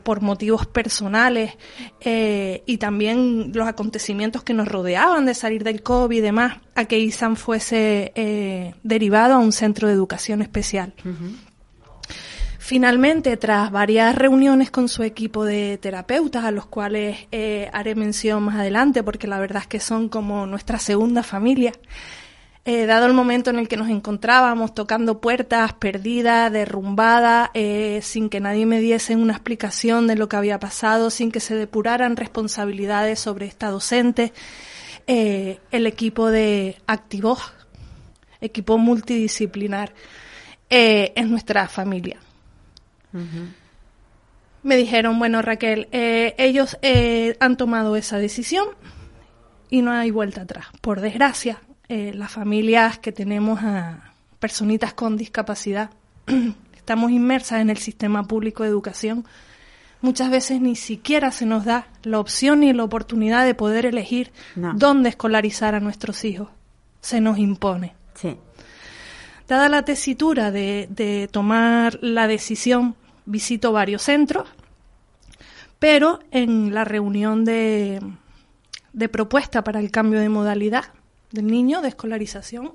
por 0.03 0.21
motivos 0.21 0.67
personales 0.67 1.53
y 2.03 2.77
también 2.77 3.51
los 3.51 3.67
acontecimientos 3.67 4.43
que 4.43 4.53
nos 4.53 4.67
rodeaban 4.67 5.25
de 5.25 5.33
salir 5.33 5.63
del 5.63 5.81
COVID 5.81 6.17
y 6.17 6.21
demás, 6.21 6.57
a 6.75 6.85
que 6.85 6.99
ISAN 6.99 7.35
fuese 7.35 8.75
derivado 8.83 9.33
a 9.33 9.37
un 9.39 9.51
centro 9.51 9.87
de 9.87 9.95
educación 9.95 10.43
especial. 10.43 10.93
Finalmente, 12.67 13.37
tras 13.37 13.69
varias 13.69 14.15
reuniones 14.15 14.71
con 14.71 14.89
su 14.89 15.03
equipo 15.03 15.45
de 15.45 15.77
terapeutas, 15.77 16.45
a 16.45 16.49
los 16.49 16.65
cuales 16.65 17.27
eh, 17.31 17.69
haré 17.73 17.93
mención 17.93 18.41
más 18.41 18.55
adelante, 18.55 19.03
porque 19.03 19.27
la 19.27 19.39
verdad 19.39 19.61
es 19.61 19.67
que 19.67 19.79
son 19.79 20.09
como 20.09 20.47
nuestra 20.47 20.79
segunda 20.79 21.21
familia, 21.21 21.73
eh, 22.65 22.87
dado 22.87 23.05
el 23.05 23.13
momento 23.13 23.51
en 23.51 23.59
el 23.59 23.67
que 23.67 23.77
nos 23.77 23.89
encontrábamos 23.89 24.73
tocando 24.73 25.21
puertas 25.21 25.73
perdidas, 25.73 26.51
derrumbadas, 26.51 27.51
eh, 27.53 27.99
sin 28.01 28.29
que 28.29 28.39
nadie 28.39 28.65
me 28.65 28.79
diese 28.79 29.15
una 29.15 29.33
explicación 29.33 30.07
de 30.07 30.15
lo 30.15 30.27
que 30.27 30.37
había 30.37 30.59
pasado, 30.59 31.11
sin 31.11 31.31
que 31.31 31.41
se 31.41 31.53
depuraran 31.53 32.15
responsabilidades 32.15 33.19
sobre 33.19 33.45
esta 33.45 33.69
docente, 33.69 34.33
el 35.05 35.85
equipo 35.85 36.31
de 36.31 36.77
Activos, 36.87 37.53
equipo 38.41 38.79
multidisciplinar, 38.79 39.93
es 40.67 41.27
nuestra 41.27 41.67
familia. 41.67 42.24
Me 44.65 44.77
dijeron, 44.77 45.19
bueno 45.19 45.43
Raquel, 45.43 45.87
eh, 45.91 46.33
ellos 46.39 46.79
eh, 46.81 47.37
han 47.39 47.55
tomado 47.55 47.95
esa 47.95 48.17
decisión 48.17 48.67
y 49.69 49.83
no 49.83 49.91
hay 49.91 50.09
vuelta 50.09 50.41
atrás. 50.41 50.65
Por 50.81 51.01
desgracia, 51.01 51.61
eh, 51.87 52.13
las 52.15 52.31
familias 52.31 52.97
que 52.97 53.11
tenemos 53.11 53.61
a 53.61 54.13
personitas 54.39 54.95
con 54.95 55.17
discapacidad, 55.17 55.91
estamos 56.75 57.11
inmersas 57.11 57.61
en 57.61 57.69
el 57.69 57.77
sistema 57.77 58.23
público 58.23 58.63
de 58.63 58.69
educación, 58.69 59.25
muchas 60.01 60.31
veces 60.31 60.59
ni 60.61 60.75
siquiera 60.75 61.29
se 61.29 61.45
nos 61.45 61.63
da 61.63 61.87
la 62.01 62.19
opción 62.19 62.61
ni 62.61 62.73
la 62.73 62.85
oportunidad 62.85 63.45
de 63.45 63.53
poder 63.53 63.85
elegir 63.85 64.31
dónde 64.55 65.09
escolarizar 65.09 65.75
a 65.75 65.79
nuestros 65.79 66.25
hijos. 66.25 66.49
Se 67.01 67.21
nos 67.21 67.37
impone. 67.37 67.93
Dada 69.47 69.69
la 69.69 69.85
tesitura 69.85 70.49
de, 70.49 70.87
de 70.89 71.27
tomar 71.31 71.99
la 72.01 72.27
decisión 72.27 72.95
visito 73.25 73.71
varios 73.71 74.03
centros, 74.03 74.47
pero 75.79 76.19
en 76.31 76.73
la 76.73 76.85
reunión 76.85 77.45
de, 77.45 78.01
de 78.93 79.09
propuesta 79.09 79.63
para 79.63 79.79
el 79.79 79.91
cambio 79.91 80.19
de 80.19 80.29
modalidad 80.29 80.85
del 81.31 81.47
niño, 81.47 81.81
de 81.81 81.89
escolarización, 81.89 82.73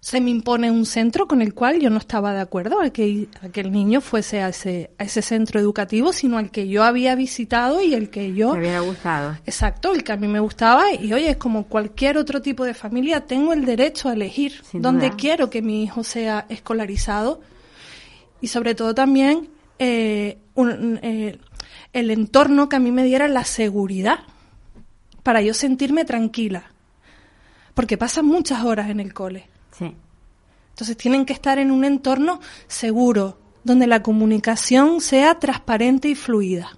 se 0.00 0.20
me 0.20 0.30
impone 0.30 0.70
un 0.70 0.86
centro 0.86 1.26
con 1.26 1.42
el 1.42 1.54
cual 1.54 1.80
yo 1.80 1.90
no 1.90 1.98
estaba 1.98 2.32
de 2.32 2.40
acuerdo 2.40 2.80
a 2.80 2.90
que, 2.90 3.28
el 3.52 3.72
niño 3.72 4.00
fuese 4.00 4.40
a 4.40 4.50
ese, 4.50 4.90
a 4.96 5.04
ese 5.04 5.22
centro 5.22 5.58
educativo, 5.58 6.12
sino 6.12 6.38
al 6.38 6.50
que 6.50 6.68
yo 6.68 6.84
había 6.84 7.16
visitado 7.16 7.82
y 7.82 7.94
el 7.94 8.08
que 8.08 8.32
yo... 8.32 8.52
Me 8.54 8.68
había 8.68 8.80
gustado. 8.80 9.36
Exacto, 9.44 9.92
el 9.92 10.04
que 10.04 10.12
a 10.12 10.16
mí 10.16 10.28
me 10.28 10.38
gustaba. 10.38 10.92
Y 10.92 11.12
oye, 11.12 11.30
es 11.30 11.36
como 11.36 11.64
cualquier 11.64 12.16
otro 12.16 12.40
tipo 12.40 12.64
de 12.64 12.74
familia, 12.74 13.26
tengo 13.26 13.52
el 13.52 13.64
derecho 13.64 14.08
a 14.08 14.12
elegir 14.12 14.62
dónde 14.72 15.10
quiero 15.16 15.50
que 15.50 15.62
mi 15.62 15.82
hijo 15.82 16.04
sea 16.04 16.46
escolarizado 16.48 17.40
y 18.40 18.48
sobre 18.48 18.74
todo 18.74 18.94
también 18.94 19.48
eh, 19.78 20.38
eh, 20.56 21.38
el 21.92 22.10
entorno 22.10 22.68
que 22.68 22.76
a 22.76 22.80
mí 22.80 22.90
me 22.90 23.04
diera 23.04 23.28
la 23.28 23.44
seguridad 23.44 24.20
para 25.22 25.40
yo 25.40 25.54
sentirme 25.54 26.04
tranquila. 26.04 26.64
Porque 27.74 27.96
pasan 27.96 28.26
muchas 28.26 28.64
horas 28.64 28.90
en 28.90 29.00
el 29.00 29.14
cole. 29.14 29.48
Sí. 29.72 29.94
Entonces 30.70 30.96
tienen 30.96 31.24
que 31.24 31.32
estar 31.32 31.58
en 31.58 31.70
un 31.70 31.84
entorno 31.84 32.40
seguro, 32.66 33.38
donde 33.64 33.86
la 33.86 34.02
comunicación 34.02 35.00
sea 35.00 35.38
transparente 35.38 36.08
y 36.08 36.14
fluida. 36.14 36.76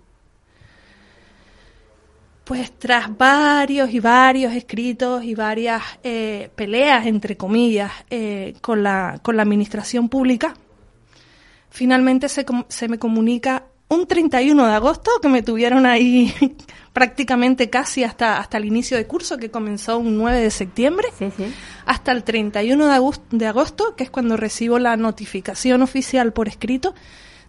Pues 2.45 2.73
tras 2.79 3.17
varios 3.17 3.95
y 3.95 4.01
varios 4.01 4.53
escritos 4.55 5.23
y 5.23 5.35
varias 5.35 5.83
eh, 6.03 6.51
peleas, 6.57 7.07
entre 7.07 7.37
comillas, 7.37 7.93
con, 8.61 8.83
la, 8.83 9.21
con 9.23 9.37
la 9.37 9.43
administración 9.43 10.09
pública, 10.09 10.55
Finalmente 11.71 12.29
se, 12.29 12.45
se 12.69 12.89
me 12.89 12.99
comunica 12.99 13.65
un 13.91 14.07
31 14.07 14.67
de 14.67 14.73
agosto 14.73 15.11
que 15.21 15.29
me 15.29 15.43
tuvieron 15.43 15.85
ahí 15.85 16.33
prácticamente 16.93 17.71
casi 17.71 18.05
hasta, 18.05 18.39
hasta 18.39 18.57
el 18.57 18.65
inicio 18.65 18.97
de 18.97 19.07
curso 19.07 19.37
que 19.37 19.51
comenzó 19.51 19.99
un 19.99 20.17
9 20.17 20.41
de 20.41 20.51
septiembre, 20.51 21.09
hasta 21.87 22.13
el 22.13 22.23
31 22.23 22.87
de 22.87 22.93
agosto, 22.93 23.37
de 23.37 23.47
agosto, 23.47 23.97
que 23.97 24.05
es 24.05 24.11
cuando 24.11 24.37
recibo 24.37 24.79
la 24.79 24.97
notificación 24.97 25.83
oficial 25.83 26.33
por 26.33 26.49
escrito 26.49 26.95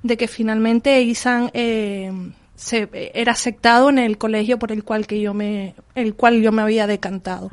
de 0.01 0.17
que 0.17 0.27
finalmente 0.27 0.99
Isan 1.03 1.51
eh, 1.53 2.11
se, 2.55 2.89
era 3.13 3.33
aceptado 3.33 3.89
en 3.89 3.99
el 3.99 4.17
colegio 4.17 4.57
por 4.57 4.71
el 4.71 4.83
cual 4.83 5.05
que 5.05 5.21
yo 5.21 5.35
me, 5.35 5.75
el 5.93 6.15
cual 6.15 6.41
yo 6.41 6.51
me 6.51 6.63
había 6.63 6.87
decantado. 6.87 7.51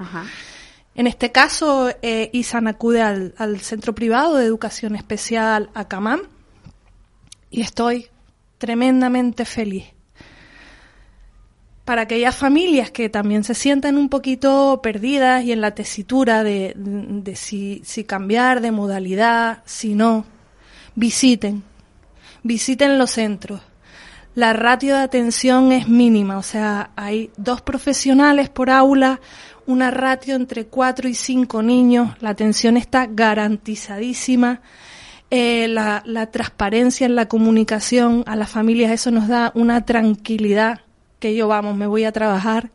En 0.95 1.07
este 1.07 1.31
caso, 1.31 1.91
eh, 2.01 2.31
Isan 2.33 2.69
acude 2.69 3.03
al, 3.03 3.35
al 3.37 3.61
Centro 3.61 3.95
Privado 3.95 4.37
de 4.37 4.47
Educación 4.47 4.97
Especial 4.97 5.69
Acamam 5.75 6.23
y 7.51 7.61
estoy 7.61 8.09
tremendamente 8.59 9.45
feliz. 9.45 9.85
Para 11.85 12.03
aquellas 12.03 12.37
familias 12.37 12.91
que 12.91 13.09
también 13.09 13.45
se 13.45 13.55
sientan 13.55 13.97
un 13.97 14.11
poquito 14.11 14.81
perdidas 14.83 15.43
y 15.45 15.53
en 15.53 15.63
la 15.63 15.71
tesitura 15.71 16.43
de, 16.43 16.75
si, 17.35 17.81
si 17.85 18.05
cambiar 18.05 18.61
de 18.61 18.73
modalidad, 18.73 19.63
si 19.65 19.95
no, 19.95 20.27
visiten, 20.95 21.63
visiten 22.43 22.99
los 22.99 23.13
centros. 23.13 23.63
La 24.35 24.53
ratio 24.53 24.97
de 24.97 25.03
atención 25.03 25.73
es 25.73 25.89
mínima, 25.89 26.37
o 26.37 26.43
sea, 26.43 26.91
hay 26.95 27.31
dos 27.39 27.63
profesionales 27.63 28.51
por 28.51 28.69
aula, 28.69 29.21
una 29.67 29.91
ratio 29.91 30.37
entre 30.37 30.67
cuatro 30.67 31.09
y 31.09 31.15
cinco 31.15 31.63
niños, 31.63 32.15
la 32.21 32.31
atención 32.31 32.77
está 32.77 33.07
garantizadísima 33.11 34.61
eh, 35.31 35.69
la, 35.69 36.03
la 36.07 36.31
transparencia 36.31 37.07
en 37.07 37.15
la 37.15 37.27
comunicación 37.27 38.25
a 38.27 38.37
las 38.37 38.51
familias, 38.51 38.93
eso 38.93 39.11
nos 39.11 39.29
da 39.29 39.53
una 39.55 39.85
tranquilidad 39.85 40.81
que 41.19 41.35
yo, 41.35 41.49
vamos, 41.49 41.77
me 41.77 41.87
voy 41.87 42.05
a 42.05 42.13
trabajar 42.13 42.71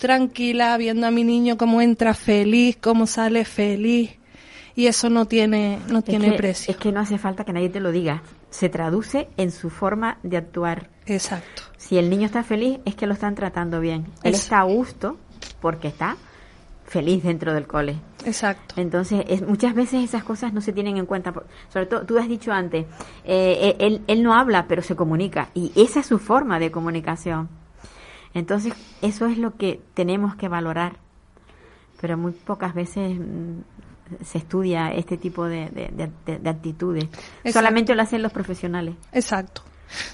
tranquila, 0.00 0.76
viendo 0.76 1.06
a 1.06 1.10
mi 1.10 1.22
niño 1.24 1.56
cómo 1.56 1.80
entra 1.80 2.14
feliz, 2.14 2.76
cómo 2.80 3.06
sale 3.06 3.44
feliz. 3.44 4.10
Y 4.74 4.86
eso 4.86 5.10
no 5.10 5.26
tiene, 5.26 5.78
no 5.88 6.02
tiene 6.02 6.32
precio. 6.32 6.72
Es 6.72 6.78
que 6.78 6.90
no 6.90 7.00
hace 7.00 7.18
falta 7.18 7.44
que 7.44 7.52
nadie 7.52 7.68
te 7.68 7.80
lo 7.80 7.92
diga. 7.92 8.22
Se 8.48 8.68
traduce 8.68 9.28
en 9.36 9.50
su 9.50 9.68
forma 9.68 10.18
de 10.22 10.38
actuar. 10.38 10.88
Exacto. 11.06 11.62
Si 11.76 11.98
el 11.98 12.08
niño 12.08 12.26
está 12.26 12.42
feliz, 12.42 12.78
es 12.84 12.94
que 12.94 13.06
lo 13.06 13.12
están 13.12 13.34
tratando 13.34 13.80
bien. 13.80 14.06
Él 14.22 14.34
está 14.34 14.60
a 14.60 14.64
gusto 14.64 15.18
porque 15.60 15.88
está 15.88 16.16
feliz 16.86 17.22
dentro 17.22 17.52
del 17.52 17.66
cole. 17.66 17.96
Exacto. 18.24 18.74
Entonces, 18.78 19.24
es, 19.28 19.42
muchas 19.42 19.74
veces 19.74 20.04
esas 20.04 20.24
cosas 20.24 20.52
no 20.52 20.60
se 20.60 20.72
tienen 20.72 20.96
en 20.96 21.06
cuenta. 21.06 21.32
sobre 21.68 21.86
todo, 21.86 22.04
tú 22.06 22.18
has 22.18 22.28
dicho 22.28 22.52
antes, 22.52 22.86
eh, 23.24 23.76
él, 23.78 24.02
él 24.06 24.22
no 24.22 24.34
habla, 24.34 24.66
pero 24.68 24.82
se 24.82 24.96
comunica. 24.96 25.50
Y 25.54 25.72
esa 25.76 26.00
es 26.00 26.06
su 26.06 26.18
forma 26.18 26.58
de 26.58 26.70
comunicación. 26.70 27.48
Entonces, 28.34 28.74
eso 29.02 29.26
es 29.26 29.38
lo 29.38 29.56
que 29.56 29.80
tenemos 29.94 30.36
que 30.36 30.48
valorar. 30.48 30.96
Pero 32.00 32.16
muy 32.16 32.32
pocas 32.32 32.74
veces 32.74 33.18
mm, 33.18 33.60
se 34.24 34.38
estudia 34.38 34.92
este 34.92 35.16
tipo 35.16 35.46
de, 35.46 35.68
de, 36.26 36.48
actitudes. 36.48 37.06
Solamente 37.52 37.94
lo 37.94 38.02
hacen 38.02 38.22
los 38.22 38.32
profesionales. 38.32 38.94
Exacto. 39.12 39.62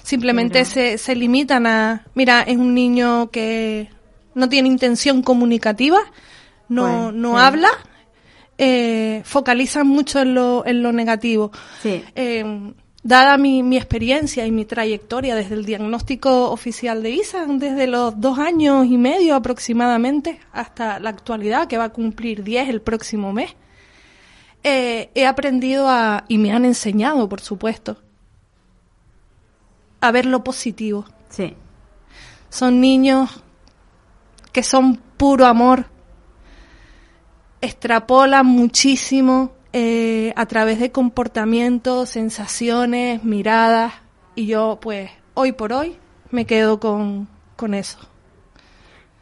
Simplemente 0.01 0.65
se, 0.65 0.97
se 0.97 1.15
limitan 1.15 1.67
a, 1.67 2.05
mira, 2.15 2.41
es 2.41 2.57
un 2.57 2.73
niño 2.73 3.29
que 3.29 3.89
no 4.33 4.49
tiene 4.49 4.67
intención 4.69 5.21
comunicativa, 5.21 5.99
no, 6.67 7.09
pues, 7.09 7.13
no 7.13 7.37
habla, 7.37 7.69
eh, 8.57 9.21
focalizan 9.23 9.87
mucho 9.87 10.19
en 10.19 10.33
lo, 10.33 10.65
en 10.65 10.81
lo 10.81 10.91
negativo. 10.91 11.51
Sí. 11.81 12.03
Eh, 12.15 12.73
dada 13.03 13.37
mi, 13.37 13.63
mi, 13.63 13.77
experiencia 13.77 14.45
y 14.45 14.51
mi 14.51 14.65
trayectoria 14.65 15.35
desde 15.35 15.55
el 15.55 15.65
diagnóstico 15.65 16.51
oficial 16.51 17.03
de 17.03 17.11
ISAN, 17.11 17.59
desde 17.59 17.87
los 17.87 18.19
dos 18.19 18.39
años 18.39 18.85
y 18.87 18.97
medio 18.97 19.35
aproximadamente 19.35 20.39
hasta 20.51 20.99
la 20.99 21.09
actualidad, 21.09 21.67
que 21.67 21.77
va 21.77 21.85
a 21.85 21.89
cumplir 21.89 22.43
10 22.43 22.69
el 22.69 22.81
próximo 22.81 23.31
mes, 23.31 23.55
eh, 24.63 25.09
he 25.15 25.25
aprendido 25.25 25.87
a, 25.87 26.25
y 26.27 26.37
me 26.37 26.51
han 26.51 26.65
enseñado, 26.65 27.29
por 27.29 27.39
supuesto, 27.39 27.97
a 30.01 30.11
ver 30.11 30.25
lo 30.25 30.43
positivo. 30.43 31.05
Sí. 31.29 31.53
Son 32.49 32.81
niños 32.81 33.43
que 34.51 34.63
son 34.63 34.97
puro 35.17 35.45
amor, 35.45 35.85
extrapola 37.61 38.43
muchísimo 38.43 39.51
eh, 39.73 40.33
a 40.35 40.45
través 40.45 40.79
de 40.79 40.91
comportamientos, 40.91 42.09
sensaciones, 42.09 43.23
miradas, 43.23 43.93
y 44.35 44.47
yo 44.47 44.79
pues 44.81 45.09
hoy 45.33 45.51
por 45.51 45.73
hoy 45.73 45.97
me 46.31 46.45
quedo 46.45 46.79
con, 46.79 47.27
con 47.55 47.73
eso. 47.73 47.99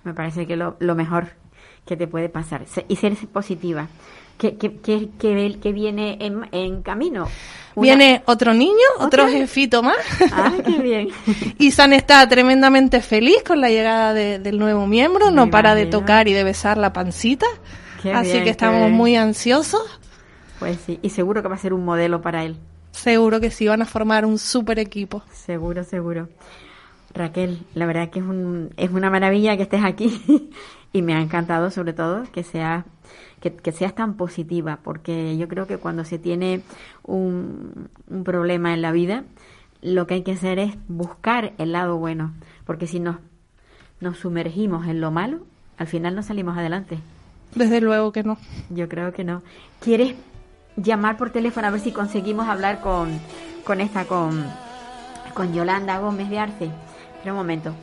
Me 0.03 0.13
parece 0.13 0.45
que 0.45 0.55
lo, 0.55 0.75
lo 0.79 0.95
mejor 0.95 1.29
que 1.85 1.97
te 1.97 2.07
puede 2.07 2.29
pasar 2.29 2.65
y 2.87 2.95
ser 2.95 3.15
positiva. 3.27 3.87
que, 4.37 4.57
que, 4.57 4.79
que, 4.79 5.09
que 5.59 5.71
viene 5.71 6.17
en, 6.19 6.47
en 6.51 6.81
camino? 6.81 7.27
Viene 7.75 8.21
otro 8.25 8.53
niño, 8.53 8.87
otro 8.99 9.27
jefito 9.27 9.83
más. 9.83 9.97
Ah, 10.31 10.53
qué 10.65 10.81
bien. 10.81 11.09
y 11.57 11.71
San 11.71 11.93
está 11.93 12.27
tremendamente 12.27 13.01
feliz 13.01 13.43
con 13.45 13.59
la 13.59 13.69
llegada 13.69 14.13
del 14.13 14.57
nuevo 14.57 14.87
miembro, 14.87 15.31
no 15.31 15.49
para 15.49 15.75
de 15.75 15.85
tocar 15.85 16.27
y 16.27 16.33
de 16.33 16.43
besar 16.43 16.77
la 16.77 16.93
pancita. 16.93 17.45
Así 18.13 18.43
que 18.43 18.49
estamos 18.49 18.91
muy 18.91 19.15
ansiosos. 19.15 19.99
Pues 20.59 20.79
sí, 20.85 20.99
y 21.01 21.09
seguro 21.09 21.41
que 21.41 21.49
va 21.49 21.55
a 21.55 21.59
ser 21.59 21.73
un 21.73 21.85
modelo 21.85 22.21
para 22.21 22.43
él. 22.43 22.57
Seguro 22.91 23.39
que 23.41 23.51
sí, 23.51 23.67
van 23.67 23.81
a 23.81 23.85
formar 23.85 24.25
un 24.25 24.37
super 24.37 24.79
equipo. 24.79 25.21
Seguro, 25.31 25.83
seguro. 25.83 26.29
Raquel, 27.13 27.59
la 27.73 27.85
verdad 27.85 28.09
que 28.09 28.19
es, 28.19 28.25
un, 28.25 28.71
es 28.77 28.91
una 28.91 29.09
maravilla 29.09 29.55
que 29.57 29.63
estés 29.63 29.83
aquí 29.83 30.49
y 30.93 31.01
me 31.01 31.13
ha 31.13 31.21
encantado 31.21 31.71
sobre 31.71 31.93
todo 31.93 32.23
que 32.31 32.43
seas 32.43 32.83
que, 33.39 33.53
que, 33.53 33.71
seas 33.71 33.95
tan 33.95 34.15
positiva, 34.15 34.79
porque 34.83 35.37
yo 35.37 35.47
creo 35.47 35.67
que 35.67 35.77
cuando 35.77 36.03
se 36.03 36.19
tiene 36.19 36.61
un, 37.03 37.89
un 38.09 38.23
problema 38.23 38.73
en 38.73 38.81
la 38.81 38.91
vida, 38.91 39.23
lo 39.81 40.07
que 40.07 40.15
hay 40.15 40.23
que 40.23 40.31
hacer 40.31 40.57
es 40.57 40.75
buscar 40.87 41.53
el 41.57 41.71
lado 41.71 41.97
bueno, 41.97 42.33
porque 42.65 42.87
si 42.87 42.99
nos, 42.99 43.17
nos 43.99 44.17
sumergimos 44.17 44.87
en 44.87 44.99
lo 44.99 45.11
malo, 45.11 45.45
al 45.77 45.87
final 45.87 46.15
no 46.15 46.23
salimos 46.23 46.57
adelante. 46.57 46.97
Desde 47.55 47.81
luego 47.81 48.11
que 48.11 48.23
no. 48.23 48.37
Yo 48.69 48.87
creo 48.89 49.13
que 49.13 49.23
no. 49.23 49.41
¿Quieres 49.79 50.15
llamar 50.75 51.17
por 51.17 51.29
teléfono 51.29 51.67
a 51.67 51.71
ver 51.71 51.79
si 51.79 51.91
conseguimos 51.91 52.47
hablar 52.47 52.81
con, 52.81 53.19
con 53.63 53.79
esta, 53.79 54.05
con, 54.05 54.45
con 55.33 55.53
Yolanda 55.53 55.97
Gómez 55.99 56.29
de 56.29 56.39
Arce? 56.39 56.69
Espera 57.15 57.31
un 57.31 57.37
momento, 57.37 57.73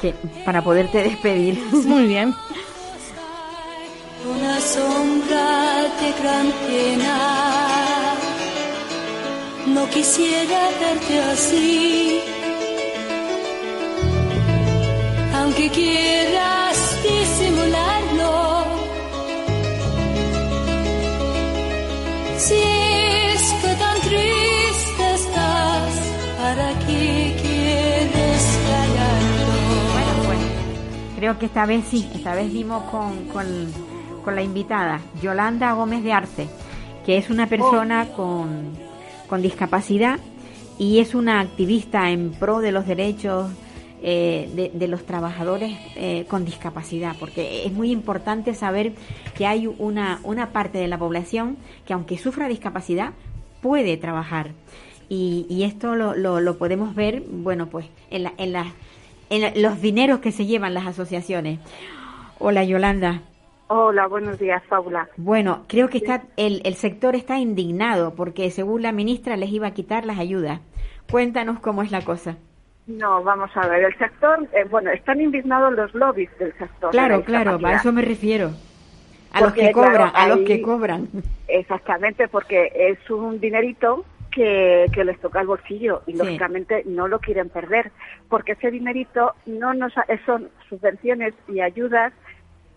que 0.00 0.14
para 0.44 0.62
poderte 0.62 1.02
despedir. 1.02 1.62
Muy 1.86 2.06
bien. 2.06 2.34
Una 4.26 4.58
sombra 4.58 5.82
de 6.00 6.12
gran 6.22 6.50
pena, 6.66 8.14
no 9.66 9.86
quisiera 9.90 10.70
verte 10.80 11.20
así, 11.20 12.20
aunque 15.34 15.68
quieras 15.68 16.93
Si 22.44 22.52
es 22.52 23.52
que 23.62 23.74
tan 23.76 24.00
triste 24.02 25.14
estás, 25.14 26.12
¿para 26.36 26.78
qué 26.80 27.34
quieres 27.40 28.58
callarlo? 28.68 29.92
Bueno, 29.94 30.26
pues 30.26 30.38
creo 31.16 31.38
que 31.38 31.46
esta 31.46 31.64
vez 31.64 31.86
sí, 31.88 32.06
esta 32.14 32.34
vez 32.34 32.52
dimos 32.52 32.82
con, 32.90 33.28
con, 33.28 34.36
la 34.36 34.42
invitada, 34.42 35.00
Yolanda 35.22 35.72
Gómez 35.72 36.04
de 36.04 36.12
Arce, 36.12 36.48
que 37.06 37.16
es 37.16 37.30
una 37.30 37.46
persona 37.46 38.08
con, 38.14 38.72
con 39.26 39.40
discapacidad 39.40 40.18
y 40.78 40.98
es 40.98 41.14
una 41.14 41.40
activista 41.40 42.10
en 42.10 42.32
pro 42.32 42.58
de 42.58 42.72
los 42.72 42.86
derechos 42.86 43.52
eh, 44.06 44.70
de, 44.74 44.86
los 44.86 45.06
trabajadores 45.06 45.72
eh, 45.96 46.26
con 46.28 46.44
discapacidad, 46.44 47.16
porque 47.18 47.64
es 47.64 47.72
muy 47.72 47.90
importante 47.90 48.52
saber 48.52 48.92
que 49.34 49.46
hay 49.46 49.66
una, 49.66 50.20
una 50.24 50.50
parte 50.50 50.76
de 50.76 50.88
la 50.88 50.98
población 50.98 51.56
que 51.86 51.94
aunque 51.94 52.18
sufra 52.18 52.46
discapacidad, 52.48 53.14
puede 53.62 53.96
trabajar. 53.96 54.50
Y, 55.08 55.46
y 55.48 55.62
esto 55.62 55.94
lo, 55.94 56.14
lo, 56.14 56.58
podemos 56.58 56.94
ver, 56.94 57.22
bueno, 57.26 57.68
pues 57.70 57.86
en, 58.10 58.24
la, 58.24 58.34
en, 58.36 58.52
la, 58.52 58.66
en 59.30 59.62
los 59.62 59.80
dineros 59.80 60.18
que 60.20 60.32
se 60.32 60.44
llevan 60.44 60.74
las 60.74 60.86
asociaciones. 60.86 61.60
Hola, 62.38 62.62
Yolanda. 62.62 63.22
Hola, 63.68 64.06
buenos 64.06 64.38
días, 64.38 64.62
Paula. 64.68 65.08
Bueno, 65.16 65.64
creo 65.66 65.88
que 65.88 65.96
está 65.96 66.24
el, 66.36 66.60
el 66.64 66.74
sector 66.74 67.16
está 67.16 67.38
indignado 67.38 68.14
porque 68.14 68.50
según 68.50 68.82
la 68.82 68.92
ministra 68.92 69.38
les 69.38 69.48
iba 69.50 69.68
a 69.68 69.72
quitar 69.72 70.04
las 70.04 70.18
ayudas. 70.18 70.60
Cuéntanos 71.10 71.58
cómo 71.60 71.82
es 71.82 71.90
la 71.90 72.02
cosa. 72.02 72.36
No, 72.86 73.22
vamos 73.22 73.50
a 73.56 73.66
ver, 73.66 73.84
el 73.84 73.96
sector, 73.96 74.46
eh, 74.52 74.64
bueno, 74.70 74.90
están 74.90 75.20
indignados 75.20 75.72
los 75.72 75.94
lobbies 75.94 76.30
del 76.38 76.52
sector. 76.58 76.90
Claro, 76.90 77.22
claro, 77.22 77.58
a 77.62 77.74
eso 77.74 77.92
me 77.92 78.02
refiero. 78.02 78.50
A 79.32 79.40
los 79.40 79.52
que 79.52 79.72
cobran, 79.72 80.10
a 80.14 80.28
los 80.28 80.40
que 80.40 80.62
cobran. 80.62 81.08
Exactamente, 81.48 82.28
porque 82.28 82.70
es 82.74 83.10
un 83.10 83.40
dinerito 83.40 84.04
que, 84.30 84.86
que 84.92 85.04
les 85.04 85.18
toca 85.20 85.40
el 85.40 85.46
bolsillo 85.46 86.02
y 86.06 86.14
lógicamente 86.14 86.82
no 86.84 87.08
lo 87.08 87.20
quieren 87.20 87.48
perder, 87.48 87.90
porque 88.28 88.52
ese 88.52 88.70
dinerito 88.70 89.34
no 89.46 89.74
nos 89.74 89.92
son 90.26 90.50
subvenciones 90.68 91.34
y 91.48 91.60
ayudas 91.60 92.12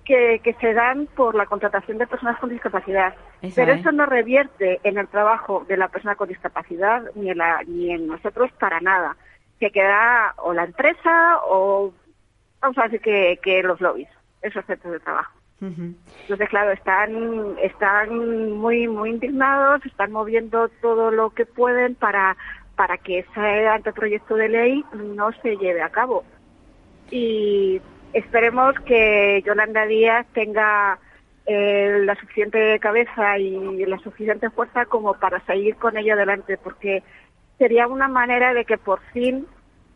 que, 0.05 0.39
que, 0.41 0.53
se 0.53 0.73
dan 0.73 1.07
por 1.15 1.35
la 1.35 1.45
contratación 1.47 1.97
de 1.97 2.07
personas 2.07 2.39
con 2.39 2.49
discapacidad. 2.49 3.13
Pero 3.55 3.73
eso 3.73 3.91
no 3.91 4.05
revierte 4.05 4.79
en 4.83 4.97
el 4.97 5.07
trabajo 5.09 5.65
de 5.67 5.75
la 5.77 5.89
persona 5.89 6.15
con 6.15 6.29
discapacidad 6.29 7.03
ni 7.15 7.29
en, 7.29 7.37
la, 7.37 7.61
ni 7.67 7.91
en 7.91 8.07
nosotros 8.07 8.49
para 8.57 8.79
nada. 8.79 9.17
Que 9.59 9.71
queda 9.71 10.33
o 10.37 10.53
la 10.53 10.65
empresa 10.65 11.39
o, 11.45 11.93
vamos 12.61 12.77
a 12.77 12.83
decir, 12.83 13.01
que, 13.01 13.39
que 13.41 13.63
los 13.63 13.81
lobbies, 13.81 14.09
esos 14.41 14.65
centros 14.65 14.93
de 14.93 14.99
trabajo. 14.99 15.33
Entonces, 15.59 16.49
claro, 16.49 16.71
están, 16.71 17.55
están 17.61 18.51
muy, 18.51 18.87
muy 18.87 19.09
indignados, 19.09 19.83
están 19.85 20.11
moviendo 20.11 20.69
todo 20.81 21.09
lo 21.09 21.31
que 21.31 21.47
pueden 21.47 21.95
para, 21.95 22.37
para 22.75 22.97
que 22.99 23.19
ese 23.19 23.67
anteproyecto 23.67 24.35
de 24.35 24.49
ley 24.49 24.85
no 24.93 25.31
se 25.41 25.57
lleve 25.57 25.81
a 25.81 25.89
cabo. 25.89 26.23
Y 27.09 27.81
esperemos 28.13 28.75
que 28.85 29.41
Yolanda 29.45 29.87
Díaz 29.87 30.27
tenga 30.33 30.99
eh, 31.47 32.01
la 32.03 32.13
suficiente 32.15 32.77
cabeza 32.79 33.39
y 33.39 33.83
la 33.85 33.97
suficiente 33.99 34.51
fuerza 34.51 34.85
como 34.85 35.15
para 35.15 35.43
seguir 35.45 35.75
con 35.77 35.97
ello 35.97 36.13
adelante, 36.13 36.57
porque 36.57 37.01
sería 37.57 37.87
una 37.87 38.07
manera 38.07 38.53
de 38.53 38.65
que 38.65 38.77
por 38.77 39.01
fin 39.13 39.45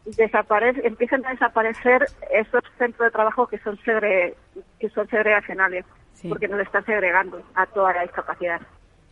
desaparece, 0.06 0.86
empiezan 0.86 1.26
a 1.26 1.32
desaparecer 1.32 2.06
esos 2.34 2.64
centros 2.78 3.08
de 3.08 3.12
trabajo 3.12 3.48
que 3.48 3.60
son 3.60 3.78
segre, 3.84 4.36
que 4.80 4.90
son 4.90 5.08
segregacionales, 5.08 5.86
porque 6.28 6.48
nos 6.48 6.60
están 6.60 6.86
segregando 6.86 7.42
a 7.56 7.66
toda 7.68 7.94
la 7.94 8.02
discapacidad. 8.04 8.62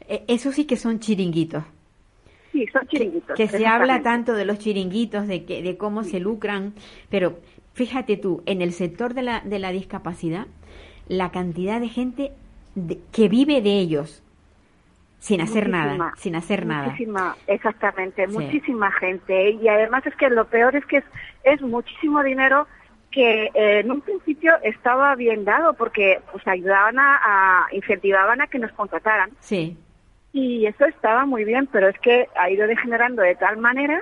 E, 0.07 0.23
eso 0.27 0.51
sí 0.51 0.65
que 0.65 0.75
son 0.75 0.99
chiringuitos. 0.99 1.63
Sí, 2.51 2.65
son 2.73 2.87
chiringuitos. 2.87 3.35
Que, 3.35 3.47
se 3.47 3.67
habla 3.67 4.01
tanto 4.01 4.33
de 4.33 4.45
los 4.45 4.57
chiringuitos, 4.57 5.27
de 5.27 5.45
que, 5.45 5.61
de 5.61 5.77
cómo 5.77 6.03
se 6.03 6.19
lucran, 6.19 6.73
pero 7.09 7.39
fíjate 7.73 8.17
tú, 8.17 8.41
en 8.47 8.61
el 8.61 8.73
sector 8.73 9.13
de 9.13 9.21
la, 9.21 9.41
de 9.41 9.59
la 9.59 9.71
discapacidad, 9.71 10.47
la 11.07 11.31
cantidad 11.31 11.79
de 11.79 11.89
gente 11.89 12.31
que 13.11 13.29
vive 13.29 13.61
de 13.61 13.79
ellos, 13.79 14.23
sin 15.19 15.41
hacer 15.41 15.69
nada, 15.69 16.13
sin 16.17 16.35
hacer 16.35 16.65
muchísima, 16.65 17.19
nada. 17.19 17.35
Exactamente, 17.47 18.25
muchísima 18.27 18.91
gente. 18.93 19.51
Y 19.51 19.67
además 19.67 20.05
es 20.07 20.15
que 20.15 20.29
lo 20.29 20.45
peor 20.45 20.75
es 20.75 20.85
que 20.85 20.97
es, 20.97 21.03
es 21.43 21.61
muchísimo 21.61 22.23
dinero 22.23 22.67
que 23.11 23.45
eh, 23.53 23.79
en 23.79 23.91
un 23.91 24.01
principio 24.01 24.53
estaba 24.63 25.15
bien 25.15 25.43
dado 25.43 25.73
porque 25.73 26.21
pues 26.31 26.47
ayudaban 26.47 26.99
a, 26.99 27.19
a, 27.23 27.67
incentivaban 27.73 28.41
a 28.41 28.47
que 28.47 28.59
nos 28.59 28.71
contrataran. 28.71 29.31
Sí. 29.39 29.77
Y 30.31 30.65
eso 30.65 30.85
estaba 30.85 31.25
muy 31.25 31.43
bien, 31.43 31.67
pero 31.67 31.89
es 31.89 31.99
que 31.99 32.27
ha 32.35 32.49
ido 32.49 32.65
degenerando 32.67 33.21
de 33.21 33.35
tal 33.35 33.57
manera 33.57 33.99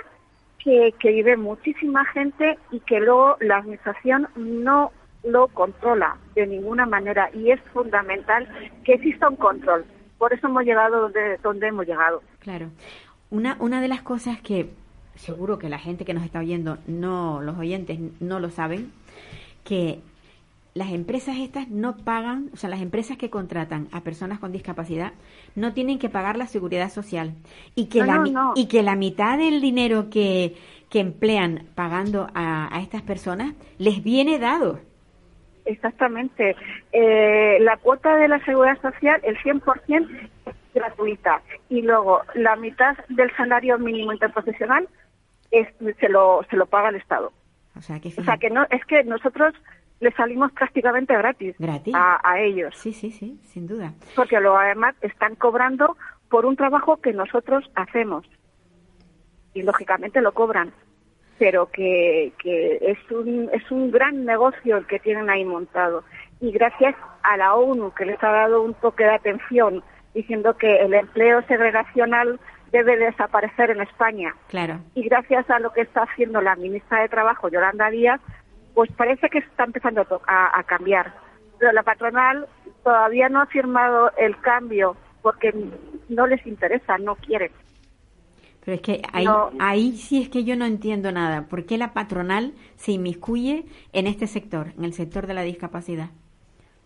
que, 0.60 0.94
que 1.00 1.12
vive 1.12 1.36
muchísima 1.36 2.06
gente 2.06 2.60
y 2.72 2.80
que 2.82 3.00
luego 3.00 3.38
la 3.40 3.58
administración 3.58 4.28
no 4.36 4.92
lo 5.24 5.48
controla 5.48 6.18
de 6.36 6.46
ninguna 6.46 6.86
manera 6.86 7.30
y 7.34 7.52
es 7.52 7.60
fundamental 7.74 8.48
que 8.84 8.94
exista 8.94 9.30
un 9.30 9.36
control 9.38 9.86
por 10.18 10.34
eso 10.34 10.48
hemos 10.48 10.64
llegado 10.64 11.02
donde, 11.02 11.38
donde 11.44 11.68
hemos 11.68 11.86
llegado. 11.86 12.22
Claro. 12.40 12.70
Una, 13.30 13.58
una 13.60 13.82
de 13.82 13.88
las 13.88 14.02
cosas 14.02 14.40
que 14.42 14.70
seguro 15.18 15.58
que 15.58 15.70
la 15.70 15.80
gente 15.80 16.06
que 16.06 16.14
nos 16.14 16.24
está 16.24 16.40
oyendo, 16.40 16.78
no, 16.88 17.42
los 17.42 17.58
oyentes 17.58 18.00
no 18.20 18.40
lo 18.40 18.50
saben, 18.50 18.92
que 19.64 20.00
las 20.74 20.92
empresas 20.92 21.38
estas 21.38 21.68
no 21.70 21.98
pagan, 21.98 22.52
o 22.54 22.58
sea, 22.58 22.70
las 22.70 22.82
empresas 22.82 23.18
que 23.18 23.30
contratan 23.30 23.88
a 23.92 24.02
personas 24.02 24.40
con 24.40 24.52
discapacidad 24.52 25.14
no 25.56 25.74
tienen 25.74 25.98
que 25.98 26.10
pagar 26.10 26.38
la 26.38 26.46
seguridad 26.46 26.92
social 26.92 27.34
y 27.74 27.86
que, 27.86 28.04
la, 28.04 28.24
Y 28.56 28.68
que 28.68 28.84
la 28.84 28.96
mitad 28.96 29.38
del 29.40 29.60
dinero 29.60 30.10
que, 30.10 30.56
que 30.90 31.00
emplean 31.00 31.68
pagando 31.74 32.28
a, 32.36 32.76
a 32.76 32.82
estas 32.82 33.02
personas 33.02 33.56
les 33.80 34.04
viene 34.04 34.38
dado. 34.38 34.80
Exactamente. 35.68 36.56
Eh, 36.92 37.58
la 37.62 37.78
cuota 37.78 38.16
de 38.16 38.28
la 38.28 38.44
seguridad 38.46 38.82
social, 38.82 39.20
el 39.24 39.38
100% 39.38 40.30
es 40.46 40.56
gratuita. 40.74 41.42
Y 41.70 41.82
luego 41.82 42.22
la 42.36 42.56
mitad 42.56 42.98
del 43.10 43.36
salario 43.36 43.78
mínimo 43.78 44.14
interprofesional 44.14 44.88
es, 45.52 45.68
se, 46.00 46.10
lo, 46.10 46.46
se 46.50 46.56
lo 46.56 46.66
paga 46.66 46.90
el 46.90 46.96
Estado. 46.96 47.32
O 47.76 47.82
sea, 47.82 48.00
que, 48.00 48.10
o 48.18 48.24
sea, 48.24 48.38
que 48.38 48.50
no, 48.50 48.66
es 48.70 48.84
que 48.86 49.04
nosotros 49.04 49.54
le 50.00 50.12
salimos 50.12 50.52
prácticamente 50.52 51.16
gratis, 51.16 51.56
¿Gratis? 51.60 51.94
A, 51.96 52.20
a, 52.24 52.40
ellos. 52.40 52.76
Sí, 52.78 52.94
sí, 52.94 53.12
sí, 53.12 53.40
sin 53.44 53.68
duda. 53.68 53.94
Porque 54.16 54.40
luego 54.40 54.58
además 54.58 54.96
están 55.02 55.36
cobrando 55.36 55.98
por 56.30 56.46
un 56.46 56.56
trabajo 56.56 56.98
que 56.98 57.14
nosotros 57.14 57.70
hacemos. 57.76 58.26
Y 59.54 59.64
lógicamente 59.64 60.22
lo 60.22 60.34
cobran 60.34 60.72
pero 61.40 61.68
que, 61.68 62.34
que 62.40 62.78
es, 62.82 63.12
un, 63.12 63.50
es 63.54 63.70
un 63.72 63.92
gran 63.92 64.26
negocio 64.26 64.78
el 64.78 64.88
que 64.88 65.00
tienen 65.00 65.30
ahí 65.30 65.46
montado. 65.46 66.04
Y 66.40 66.52
gracias 66.52 66.96
a 67.24 67.38
la 67.38 67.56
ONU, 67.56 67.94
que 67.94 68.06
les 68.06 68.22
ha 68.24 68.32
dado 68.32 68.62
un 68.62 68.74
toque 68.76 69.04
de 69.04 69.16
atención, 69.16 69.84
diciendo 70.14 70.58
que 70.58 70.78
el 70.78 70.94
empleo 70.94 71.42
segregacional 71.44 72.40
debe 72.72 72.98
desaparecer 72.98 73.72
en 73.72 73.82
España. 73.82 74.36
Claro. 74.48 74.80
Y 74.94 75.04
gracias 75.04 75.50
a 75.50 75.60
lo 75.60 75.72
que 75.72 75.82
está 75.82 76.04
haciendo 76.04 76.42
la 76.42 76.56
ministra 76.56 77.02
de 77.02 77.10
Trabajo, 77.10 77.50
Yolanda 77.50 77.90
Díaz, 77.90 78.20
pues 78.74 78.92
parece 78.92 79.30
que 79.30 79.40
está 79.40 79.64
empezando 79.64 80.06
a, 80.28 80.60
a 80.60 80.64
cambiar. 80.64 81.14
Pero 81.60 81.72
la 81.72 81.84
patronal 81.84 82.48
todavía 82.84 83.30
no 83.30 83.42
ha 83.42 83.46
firmado 83.48 84.12
el 84.18 84.40
cambio 84.42 84.96
porque 85.22 85.54
no 86.10 86.28
les 86.28 86.46
interesa, 86.46 86.98
no 86.98 87.16
quieren. 87.16 87.52
Pero 88.68 88.76
es 88.76 88.82
que 88.82 89.02
ahí, 89.14 89.26
ahí 89.60 89.94
sí 89.94 90.22
es 90.22 90.28
que 90.28 90.44
yo 90.44 90.58
no 90.58 90.66
entiendo 90.66 91.10
nada. 91.14 91.44
¿Por 91.44 91.66
qué 91.66 91.78
la 91.78 91.94
patronal 91.94 92.52
se 92.76 92.92
inmiscuye 92.92 93.64
en 93.94 94.08
este 94.08 94.28
sector, 94.28 94.74
en 94.78 94.84
el 94.84 94.92
sector 94.92 95.26
de 95.26 95.34
la 95.34 95.44
discapacidad? 95.44 96.10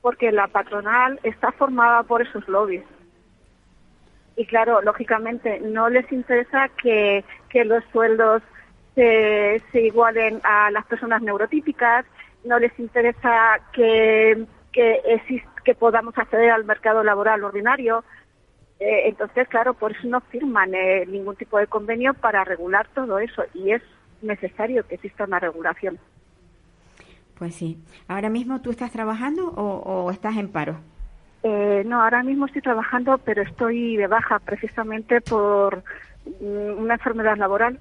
Porque 0.03 0.31
la 0.31 0.45
patronal 0.45 1.19
está 1.23 1.51
formada 1.53 2.03
por 2.03 2.21
esos 2.21 2.47
lobbies. 2.47 2.83
Y 4.35 4.45
claro, 4.45 4.83
lógicamente 4.83 5.59
no 5.59 5.89
les 5.89 6.11
interesa 6.11 6.69
que, 6.83 7.25
que 7.49 7.65
los 7.65 7.83
sueldos 7.91 8.43
se, 8.93 9.59
se 9.71 9.81
igualen 9.81 10.39
a 10.43 10.69
las 10.69 10.85
personas 10.85 11.23
neurotípicas, 11.23 12.05
no 12.43 12.59
les 12.59 12.77
interesa 12.77 13.59
que, 13.73 14.45
que, 14.71 15.01
exist, 15.05 15.47
que 15.65 15.73
podamos 15.73 16.15
acceder 16.15 16.51
al 16.51 16.63
mercado 16.63 17.03
laboral 17.03 17.43
ordinario, 17.43 18.03
eh, 18.81 19.09
entonces, 19.09 19.47
claro, 19.47 19.75
por 19.75 19.91
eso 19.91 20.07
no 20.07 20.21
firman 20.21 20.73
eh, 20.73 21.05
ningún 21.05 21.35
tipo 21.35 21.59
de 21.59 21.67
convenio 21.67 22.15
para 22.15 22.43
regular 22.43 22.87
todo 22.95 23.19
eso 23.19 23.43
y 23.53 23.73
es 23.73 23.83
necesario 24.23 24.87
que 24.87 24.95
exista 24.95 25.25
una 25.25 25.37
regulación. 25.37 25.99
Pues 27.37 27.53
sí. 27.53 27.77
¿Ahora 28.07 28.29
mismo 28.29 28.59
tú 28.61 28.71
estás 28.71 28.91
trabajando 28.91 29.49
o, 29.49 30.09
estás 30.09 30.35
en 30.37 30.49
paro? 30.49 30.79
Eh, 31.43 31.83
no, 31.85 32.01
ahora 32.01 32.23
mismo 32.23 32.47
estoy 32.47 32.63
trabajando, 32.63 33.19
pero 33.19 33.43
estoy 33.43 33.97
de 33.97 34.07
baja 34.07 34.39
precisamente 34.39 35.21
por 35.21 35.83
mm, 36.41 36.81
una 36.81 36.95
enfermedad 36.95 37.37
laboral, 37.37 37.79